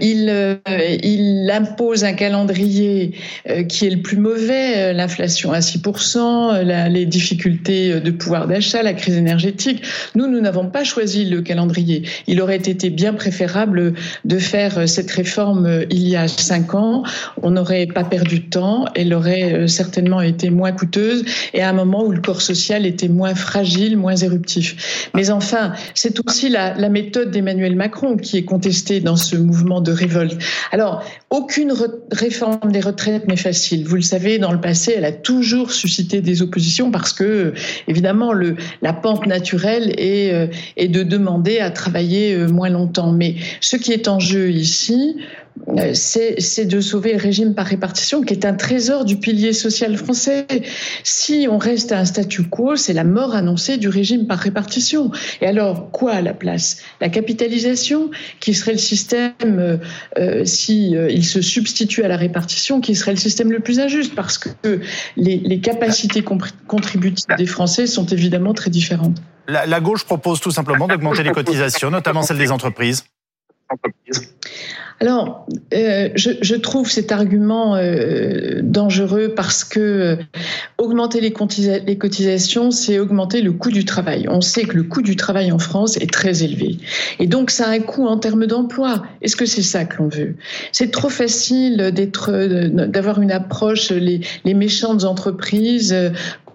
il, 0.00 0.30
impose 1.52 2.04
un 2.04 2.14
calendrier 2.14 3.12
qui 3.68 3.86
est 3.86 3.90
le 3.90 4.00
plus 4.00 4.16
mauvais, 4.16 4.94
l'inflation 4.94 5.52
à 5.52 5.58
6%, 5.58 6.88
les 6.88 7.04
difficultés 7.04 8.00
de 8.00 8.10
pouvoir 8.10 8.46
d'achat, 8.46 8.82
la 8.82 8.94
crise 8.94 9.16
énergétique. 9.16 9.82
Nous 10.26 10.40
n'avons 10.40 10.68
pas 10.68 10.84
choisi 10.84 11.24
le 11.24 11.42
calendrier. 11.42 12.02
Il 12.26 12.40
aurait 12.40 12.56
été 12.56 12.90
bien 12.90 13.14
préférable 13.14 13.94
de 14.24 14.38
faire 14.38 14.88
cette 14.88 15.10
réforme 15.10 15.84
il 15.90 16.08
y 16.08 16.16
a 16.16 16.28
cinq 16.28 16.74
ans. 16.74 17.02
On 17.42 17.50
n'aurait 17.50 17.86
pas 17.86 18.04
perdu 18.04 18.40
de 18.40 18.48
temps. 18.48 18.84
Elle 18.94 19.14
aurait 19.14 19.52
euh, 19.52 19.66
certainement 19.66 20.20
été 20.20 20.50
moins 20.50 20.72
coûteuse 20.72 21.24
et 21.54 21.62
à 21.62 21.68
un 21.68 21.72
moment 21.72 22.04
où 22.04 22.12
le 22.12 22.20
corps 22.20 22.42
social 22.42 22.86
était 22.86 23.08
moins 23.08 23.34
fragile, 23.34 23.96
moins 23.96 24.16
éruptif. 24.16 25.10
Mais 25.14 25.30
enfin, 25.30 25.72
c'est 25.94 26.18
aussi 26.26 26.48
la, 26.48 26.74
méthode 26.92 27.30
d'Emmanuel 27.30 27.74
Macron 27.74 28.16
qui 28.16 28.36
est 28.36 28.44
contestée 28.44 29.00
dans 29.00 29.16
ce 29.16 29.36
mouvement 29.36 29.80
de 29.80 29.92
révolte. 29.92 30.36
Alors, 30.72 31.02
aucune 31.30 31.72
réforme 32.10 32.70
des 32.70 32.80
retraites 32.80 33.26
n'est 33.28 33.36
facile. 33.36 33.86
Vous 33.86 33.96
le 33.96 34.02
savez, 34.02 34.38
dans 34.38 34.52
le 34.52 34.60
passé, 34.60 34.92
elle 34.94 35.06
a 35.06 35.12
toujours 35.12 35.70
suscité 35.70 36.20
des 36.20 36.42
oppositions 36.42 36.90
parce 36.90 37.14
que, 37.14 37.54
évidemment, 37.88 38.32
la 38.82 38.92
pente 38.92 39.26
naturelle 39.26 39.94
est 39.96 40.11
euh, 40.12 40.46
et, 40.76 40.88
de 40.88 41.02
demander 41.02 41.58
à 41.58 41.70
travailler 41.70 42.34
euh, 42.34 42.48
moins 42.48 42.68
longtemps. 42.68 43.12
Mais 43.12 43.36
ce 43.60 43.76
qui 43.76 43.92
est 43.92 44.08
en 44.08 44.18
jeu 44.18 44.50
ici, 44.50 45.16
euh, 45.68 45.92
c'est 45.94 46.64
de 46.64 46.80
sauver 46.80 47.12
le 47.12 47.18
régime 47.18 47.54
par 47.54 47.66
répartition, 47.66 48.22
qui 48.22 48.34
est 48.34 48.44
un 48.44 48.54
trésor 48.54 49.04
du 49.04 49.16
pilier 49.16 49.52
social 49.52 49.96
français. 49.96 50.46
Si 51.04 51.46
on 51.50 51.58
reste 51.58 51.92
à 51.92 51.98
un 51.98 52.04
statu 52.04 52.42
quo, 52.44 52.76
c'est 52.76 52.92
la 52.92 53.04
mort 53.04 53.34
annoncée 53.34 53.76
du 53.76 53.88
régime 53.88 54.26
par 54.26 54.38
répartition. 54.38 55.10
Et 55.40 55.46
alors, 55.46 55.90
quoi 55.90 56.12
à 56.12 56.22
la 56.22 56.34
place? 56.34 56.78
La 57.00 57.08
capitalisation, 57.08 58.10
qui 58.40 58.54
serait 58.54 58.72
le 58.72 58.78
système, 58.78 59.78
euh, 60.18 60.44
se 60.44 61.40
substitue 61.40 62.02
à 62.02 62.08
la 62.08 62.16
répartition, 62.16 62.80
qui 62.80 62.94
serait 62.94 63.12
le 63.12 63.18
système 63.18 63.52
le 63.52 63.60
plus 63.60 63.78
injuste, 63.78 64.14
parce 64.14 64.38
que 64.38 64.48
les 65.16 65.60
capacités 65.60 66.24
contributives 66.66 67.26
des 67.36 67.46
Français 67.46 67.86
sont 67.86 68.06
évidemment 68.06 68.54
très 68.54 68.70
différentes. 68.70 69.18
La, 69.48 69.80
gauche 69.80 70.04
propose 70.04 70.40
tout 70.40 70.50
simplement 70.50 70.86
d'augmenter 70.86 71.22
les 71.22 71.32
cotisations, 71.32 71.90
notamment 71.90 72.22
celles 72.22 72.38
des 72.38 72.52
entreprises. 72.52 73.04
Alors, 75.02 75.48
euh, 75.74 76.10
je, 76.14 76.54
trouve 76.54 76.88
cet 76.88 77.10
argument 77.10 77.74
euh, 77.74 78.60
dangereux 78.62 79.32
parce 79.34 79.64
que 79.64 79.80
euh, 79.80 80.16
augmenter 80.78 81.20
les, 81.20 81.32
cotisations, 81.32 82.70
c'est 82.70 83.00
augmenter 83.00 83.42
le 83.42 83.50
coût 83.50 83.72
du 83.72 83.84
travail. 83.84 84.26
On 84.28 84.40
sait 84.40 84.62
que 84.62 84.76
le 84.76 84.84
coût 84.84 85.02
du 85.02 85.16
travail 85.16 85.50
en 85.50 85.58
France 85.58 85.96
est 85.96 86.12
très 86.12 86.44
élevé. 86.44 86.78
Et 87.18 87.26
donc, 87.26 87.50
ça 87.50 87.66
a 87.66 87.70
un 87.70 87.80
coût 87.80 88.06
en 88.06 88.16
termes 88.16 88.46
d'emploi. 88.46 89.02
Est-ce 89.22 89.34
que 89.34 89.44
c'est 89.44 89.62
ça 89.62 89.84
que 89.86 90.00
l'on 90.00 90.08
veut? 90.08 90.36
C'est 90.70 90.92
trop 90.92 91.08
facile 91.08 91.78
d'avoir 91.88 93.20
une 93.20 93.32
approche, 93.32 93.90
les 93.90 94.54
méchantes 94.54 95.02
entreprises 95.02 95.96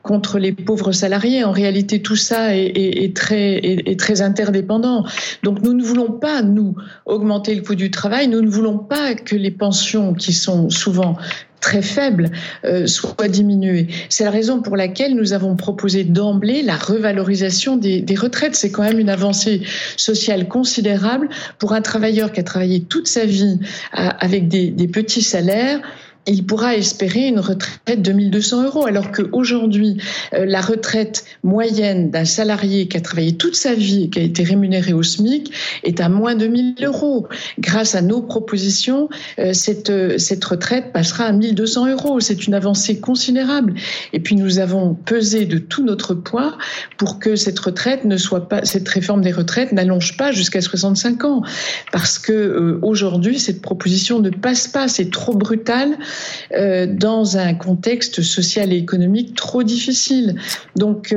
contre 0.08 0.39
les 0.39 0.54
pauvres 0.54 0.93
salariés. 0.93 1.43
En 1.43 1.52
réalité, 1.52 2.02
tout 2.02 2.15
ça 2.15 2.56
est, 2.56 3.15
très, 3.15 4.22
interdépendant. 4.22 5.06
Donc 5.43 5.62
nous 5.62 5.74
ne 5.74 5.84
voulons 5.84 6.12
pas, 6.12 6.41
nous, 6.41 6.76
augmenter 7.06 7.54
le 7.54 7.62
coût 7.62 7.76
du 7.76 7.91
travail. 7.91 8.30
Nous 8.30 8.41
ne 8.41 8.50
voulons 8.50 8.78
pas 8.78 9.13
que 9.13 9.36
les 9.36 9.52
pensions, 9.52 10.13
qui 10.13 10.32
sont 10.32 10.70
souvent 10.70 11.17
très 11.60 11.82
faibles 11.82 12.32
euh, 12.63 12.88
soient 12.88 13.28
diminuées. 13.28 13.88
C'est 14.10 14.24
la 14.24 14.32
raison 14.32 14.62
pour 14.62 14.78
laquelle 14.78 15.15
nous 15.15 15.34
avons 15.34 15.56
proposé 15.56 16.04
d'emblée 16.06 16.62
la 16.62 16.78
revalorisation 16.78 17.76
des, 17.76 18.06
retraites. 18.15 18.56
C'est 18.56 18.72
quand 18.72 18.84
même 18.84 19.00
une 19.00 19.10
avancée 19.10 19.62
sociale 19.98 20.48
considérable 20.48 21.28
pour 21.60 21.74
un 21.74 21.82
travailleur 21.82 22.32
qui 22.32 22.39
a 22.39 22.43
travaillé 22.43 22.82
toute 22.84 23.08
sa 23.08 23.26
vie 23.26 23.60
euh, 24.00 24.08
avec 24.20 24.48
des 24.48 24.88
petits 24.88 25.24
salaires 25.24 25.82
il 26.28 26.46
pourra 26.46 26.76
espérer 26.76 27.28
une 27.28 27.40
retraite 27.40 28.02
de 28.02 28.12
1200 28.12 28.66
euros, 28.66 28.86
alors 28.86 29.12
qu'aujourd'hui, 29.12 29.98
euh, 30.34 30.46
la 30.46 30.60
retraite 30.60 31.24
moyenne 31.44 32.12
d'un 32.12 32.26
salarié 32.26 32.88
qui 32.88 32.98
a 32.98 33.02
travaillé 33.02 33.38
toute 33.38 33.56
sa 33.56 33.74
vie 33.74 34.04
et 34.04 34.10
qui 34.10 34.20
a 34.20 34.22
été 34.24 34.44
rémunéré 34.44 34.92
au 34.92 35.04
SMIC 35.04 35.52
est 35.84 36.02
à 36.02 36.10
moins 36.10 36.36
de 36.36 36.48
1000 36.48 36.76
euros. 36.84 37.28
Grâce 37.60 37.96
à 37.96 38.02
nos 38.02 38.22
propositions, 38.22 39.10
euh, 39.40 39.54
cette, 39.54 39.90
euh, 39.90 40.18
cette 40.18 40.44
retraite 40.44 40.92
passera 40.92 41.26
à 41.26 41.32
1200 41.32 41.88
euros. 41.88 42.20
C'est 42.20 42.46
une 42.46 42.54
avancée 42.54 43.00
considérable. 43.00 43.74
Et 44.12 44.20
puis 44.20 44.36
nous 44.36 44.60
avons 44.60 44.96
pesé 44.96 45.46
de 45.46 45.58
tout 45.58 45.84
notre 45.84 46.13
poids 46.13 46.58
pour 46.98 47.20
que 47.20 47.38
cette 47.38 47.60
retraite 47.60 48.04
ne 48.04 48.18
soit 48.18 48.50
pas, 48.50 48.66
cette 48.66 48.88
réforme 48.90 49.22
des 49.22 49.32
retraites 49.32 49.72
n'allonge 49.72 50.18
pas 50.18 50.34
jusqu'à 50.34 50.60
65 50.60 51.24
ans, 51.24 51.42
parce 51.92 52.20
que 52.20 52.80
aujourd'hui 52.82 53.40
cette 53.40 53.62
proposition 53.62 54.20
ne 54.20 54.30
passe 54.30 54.68
pas. 54.68 54.88
C'est 54.90 55.10
trop 55.10 55.34
brutal. 55.34 55.98
Euh, 56.54 56.88
dans 56.88 57.38
un 57.38 57.54
contexte 57.54 58.22
social 58.22 58.74
et 58.74 58.78
économique 58.78 59.36
trop 59.36 59.64
difficile. 59.64 60.36
Donc, 60.76 61.16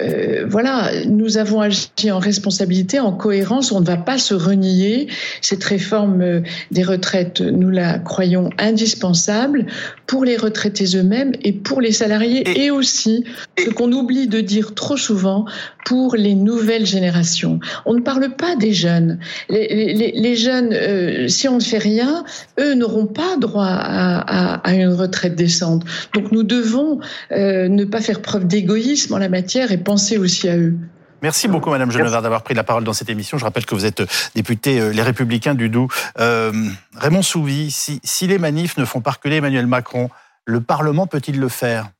euh, 0.00 0.46
voilà, 0.48 0.90
nous 1.06 1.36
avons 1.36 1.60
agi 1.60 2.10
en 2.10 2.18
responsabilité, 2.18 2.98
en 2.98 3.12
cohérence. 3.12 3.72
On 3.72 3.80
ne 3.80 3.86
va 3.86 3.98
pas 3.98 4.18
se 4.18 4.34
renier. 4.34 5.08
Cette 5.42 5.64
réforme 5.64 6.22
euh, 6.22 6.40
des 6.70 6.82
retraites, 6.82 7.40
nous 7.40 7.68
la 7.68 7.98
croyons 7.98 8.50
indispensable 8.58 9.66
pour 10.06 10.24
les 10.24 10.36
retraités 10.36 10.96
eux-mêmes 10.96 11.32
et 11.42 11.52
pour 11.52 11.80
les 11.80 11.92
salariés 11.92 12.64
et, 12.64 12.70
aussi, 12.70 13.24
ce 13.58 13.70
qu'on 13.70 13.92
oublie 13.92 14.28
de 14.28 14.40
dire 14.40 14.74
trop 14.74 14.96
souvent, 14.96 15.44
pour 15.84 16.16
les 16.16 16.34
nouvelles 16.34 16.86
générations. 16.86 17.60
On 17.84 17.94
ne 17.94 18.00
parle 18.00 18.36
pas 18.36 18.56
des 18.56 18.72
jeunes. 18.72 19.18
Les, 19.50 20.36
jeunes, 20.36 20.72
euh, 20.72 21.28
si 21.28 21.48
on 21.48 21.56
ne 21.56 21.62
fait 21.62 21.78
rien, 21.78 22.24
eux 22.58 22.74
n'auront 22.74 23.06
pas 23.06 23.36
droit 23.36 23.66
à, 23.66 24.72
une 24.72 24.92
retraite 24.92 25.34
décente. 25.34 25.84
Donc 26.14 26.32
nous 26.32 26.44
devons 26.44 27.00
ne 27.30 27.84
pas 27.84 28.00
faire 28.00 28.22
preuve 28.22 28.46
d'égoïsme 28.46 29.14
en 29.14 29.18
la 29.18 29.28
matière 29.28 29.72
et 29.72 29.81
penser 29.82 30.18
aussi 30.18 30.48
à 30.48 30.56
eux. 30.56 30.76
Merci 31.22 31.46
beaucoup, 31.46 31.70
Madame 31.70 31.92
Genevard, 31.92 32.20
d'avoir 32.20 32.42
pris 32.42 32.54
la 32.54 32.64
parole 32.64 32.82
dans 32.82 32.92
cette 32.92 33.08
émission. 33.08 33.38
Je 33.38 33.44
rappelle 33.44 33.64
que 33.64 33.76
vous 33.76 33.86
êtes 33.86 34.00
euh, 34.00 34.06
député 34.34 34.80
euh, 34.80 34.92
Les 34.92 35.02
Républicains 35.02 35.54
du 35.54 35.68
Doubs. 35.68 35.88
Euh, 36.18 36.52
Raymond 36.96 37.22
Souvy, 37.22 37.70
si, 37.70 38.00
si 38.02 38.26
les 38.26 38.38
manifs 38.38 38.76
ne 38.76 38.84
font 38.84 39.00
pas 39.00 39.12
reculer 39.12 39.36
Emmanuel 39.36 39.68
Macron, 39.68 40.10
le 40.44 40.60
Parlement 40.60 41.06
peut-il 41.06 41.38
le 41.38 41.48
faire? 41.48 41.90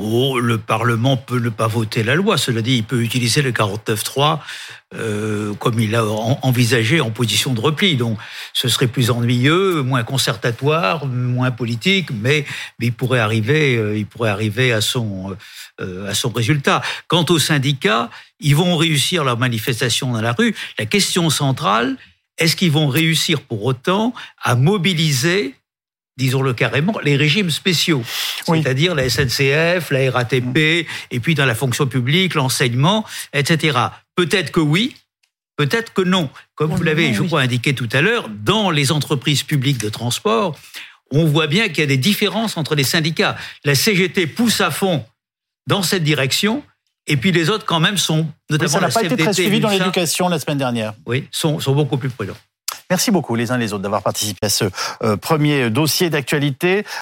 Oh, 0.00 0.38
le 0.38 0.58
Parlement 0.58 1.16
peut 1.16 1.40
ne 1.40 1.48
pas 1.48 1.66
voter 1.66 2.04
la 2.04 2.14
loi. 2.14 2.38
Cela 2.38 2.62
dit, 2.62 2.76
il 2.76 2.84
peut 2.84 3.02
utiliser 3.02 3.42
le 3.42 3.50
49.3 3.50 4.38
euh, 4.94 5.54
comme 5.54 5.80
il 5.80 5.90
l'a 5.90 6.04
envisagé 6.04 7.00
en 7.00 7.10
position 7.10 7.52
de 7.52 7.60
repli. 7.60 7.96
Donc, 7.96 8.16
ce 8.54 8.68
serait 8.68 8.86
plus 8.86 9.10
ennuyeux, 9.10 9.82
moins 9.82 10.04
concertatoire, 10.04 11.04
moins 11.06 11.50
politique, 11.50 12.10
mais, 12.12 12.46
mais 12.78 12.86
il 12.86 12.92
pourrait 12.92 13.18
arriver, 13.18 13.76
euh, 13.76 13.98
il 13.98 14.06
pourrait 14.06 14.30
arriver 14.30 14.72
à 14.72 14.80
son 14.80 15.36
euh, 15.80 16.08
à 16.08 16.14
son 16.14 16.30
résultat. 16.30 16.80
Quant 17.06 17.24
aux 17.28 17.38
syndicats, 17.38 18.10
ils 18.40 18.56
vont 18.56 18.76
réussir 18.76 19.22
leur 19.24 19.38
manifestation 19.38 20.12
dans 20.12 20.20
la 20.20 20.32
rue. 20.32 20.54
La 20.78 20.86
question 20.86 21.30
centrale, 21.30 21.96
est-ce 22.36 22.56
qu'ils 22.56 22.72
vont 22.72 22.88
réussir 22.88 23.40
pour 23.42 23.64
autant 23.64 24.12
à 24.42 24.54
mobiliser 24.54 25.54
disons-le 26.18 26.52
carrément, 26.52 26.98
les 27.02 27.16
régimes 27.16 27.50
spéciaux, 27.50 28.02
c'est-à-dire 28.44 28.94
la 28.94 29.08
SNCF, 29.08 29.90
la 29.90 30.10
RATP, 30.10 30.86
et 31.10 31.20
puis 31.20 31.34
dans 31.34 31.46
la 31.46 31.54
fonction 31.54 31.86
publique, 31.86 32.34
l'enseignement, 32.34 33.06
etc. 33.32 33.78
Peut-être 34.16 34.50
que 34.50 34.60
oui, 34.60 34.96
peut-être 35.56 35.92
que 35.94 36.02
non. 36.02 36.28
Comme 36.56 36.74
vous 36.74 36.82
l'avez, 36.82 37.14
je 37.14 37.22
crois, 37.22 37.40
indiqué 37.40 37.72
tout 37.72 37.88
à 37.92 38.02
l'heure, 38.02 38.28
dans 38.28 38.70
les 38.70 38.90
entreprises 38.90 39.44
publiques 39.44 39.78
de 39.78 39.88
transport, 39.88 40.58
on 41.10 41.24
voit 41.24 41.46
bien 41.46 41.68
qu'il 41.68 41.78
y 41.78 41.82
a 41.82 41.86
des 41.86 41.96
différences 41.96 42.56
entre 42.56 42.74
les 42.74 42.84
syndicats. 42.84 43.36
La 43.64 43.76
CGT 43.76 44.26
pousse 44.26 44.60
à 44.60 44.70
fond 44.70 45.04
dans 45.68 45.82
cette 45.82 46.02
direction, 46.02 46.64
et 47.06 47.16
puis 47.16 47.30
les 47.30 47.48
autres, 47.48 47.64
quand 47.64 47.80
même, 47.80 47.96
sont, 47.96 48.26
notamment 48.50 48.70
ça 48.70 48.80
n'a 48.80 48.88
pas 48.88 49.04
été 49.04 49.16
très 49.16 49.32
suivi 49.32 49.60
dans 49.60 49.70
l'éducation 49.70 50.28
la 50.28 50.40
semaine 50.40 50.58
dernière. 50.58 50.94
Oui, 51.06 51.26
sont, 51.30 51.60
sont 51.60 51.74
beaucoup 51.74 51.96
plus 51.96 52.10
prudents. 52.10 52.36
Merci 52.90 53.10
beaucoup 53.10 53.34
les 53.34 53.50
uns 53.50 53.58
les 53.58 53.74
autres 53.74 53.82
d'avoir 53.82 54.02
participé 54.02 54.46
à 54.46 54.48
ce 54.48 54.64
euh, 55.02 55.16
premier 55.18 55.68
dossier 55.68 56.08
d'actualité. 56.08 56.84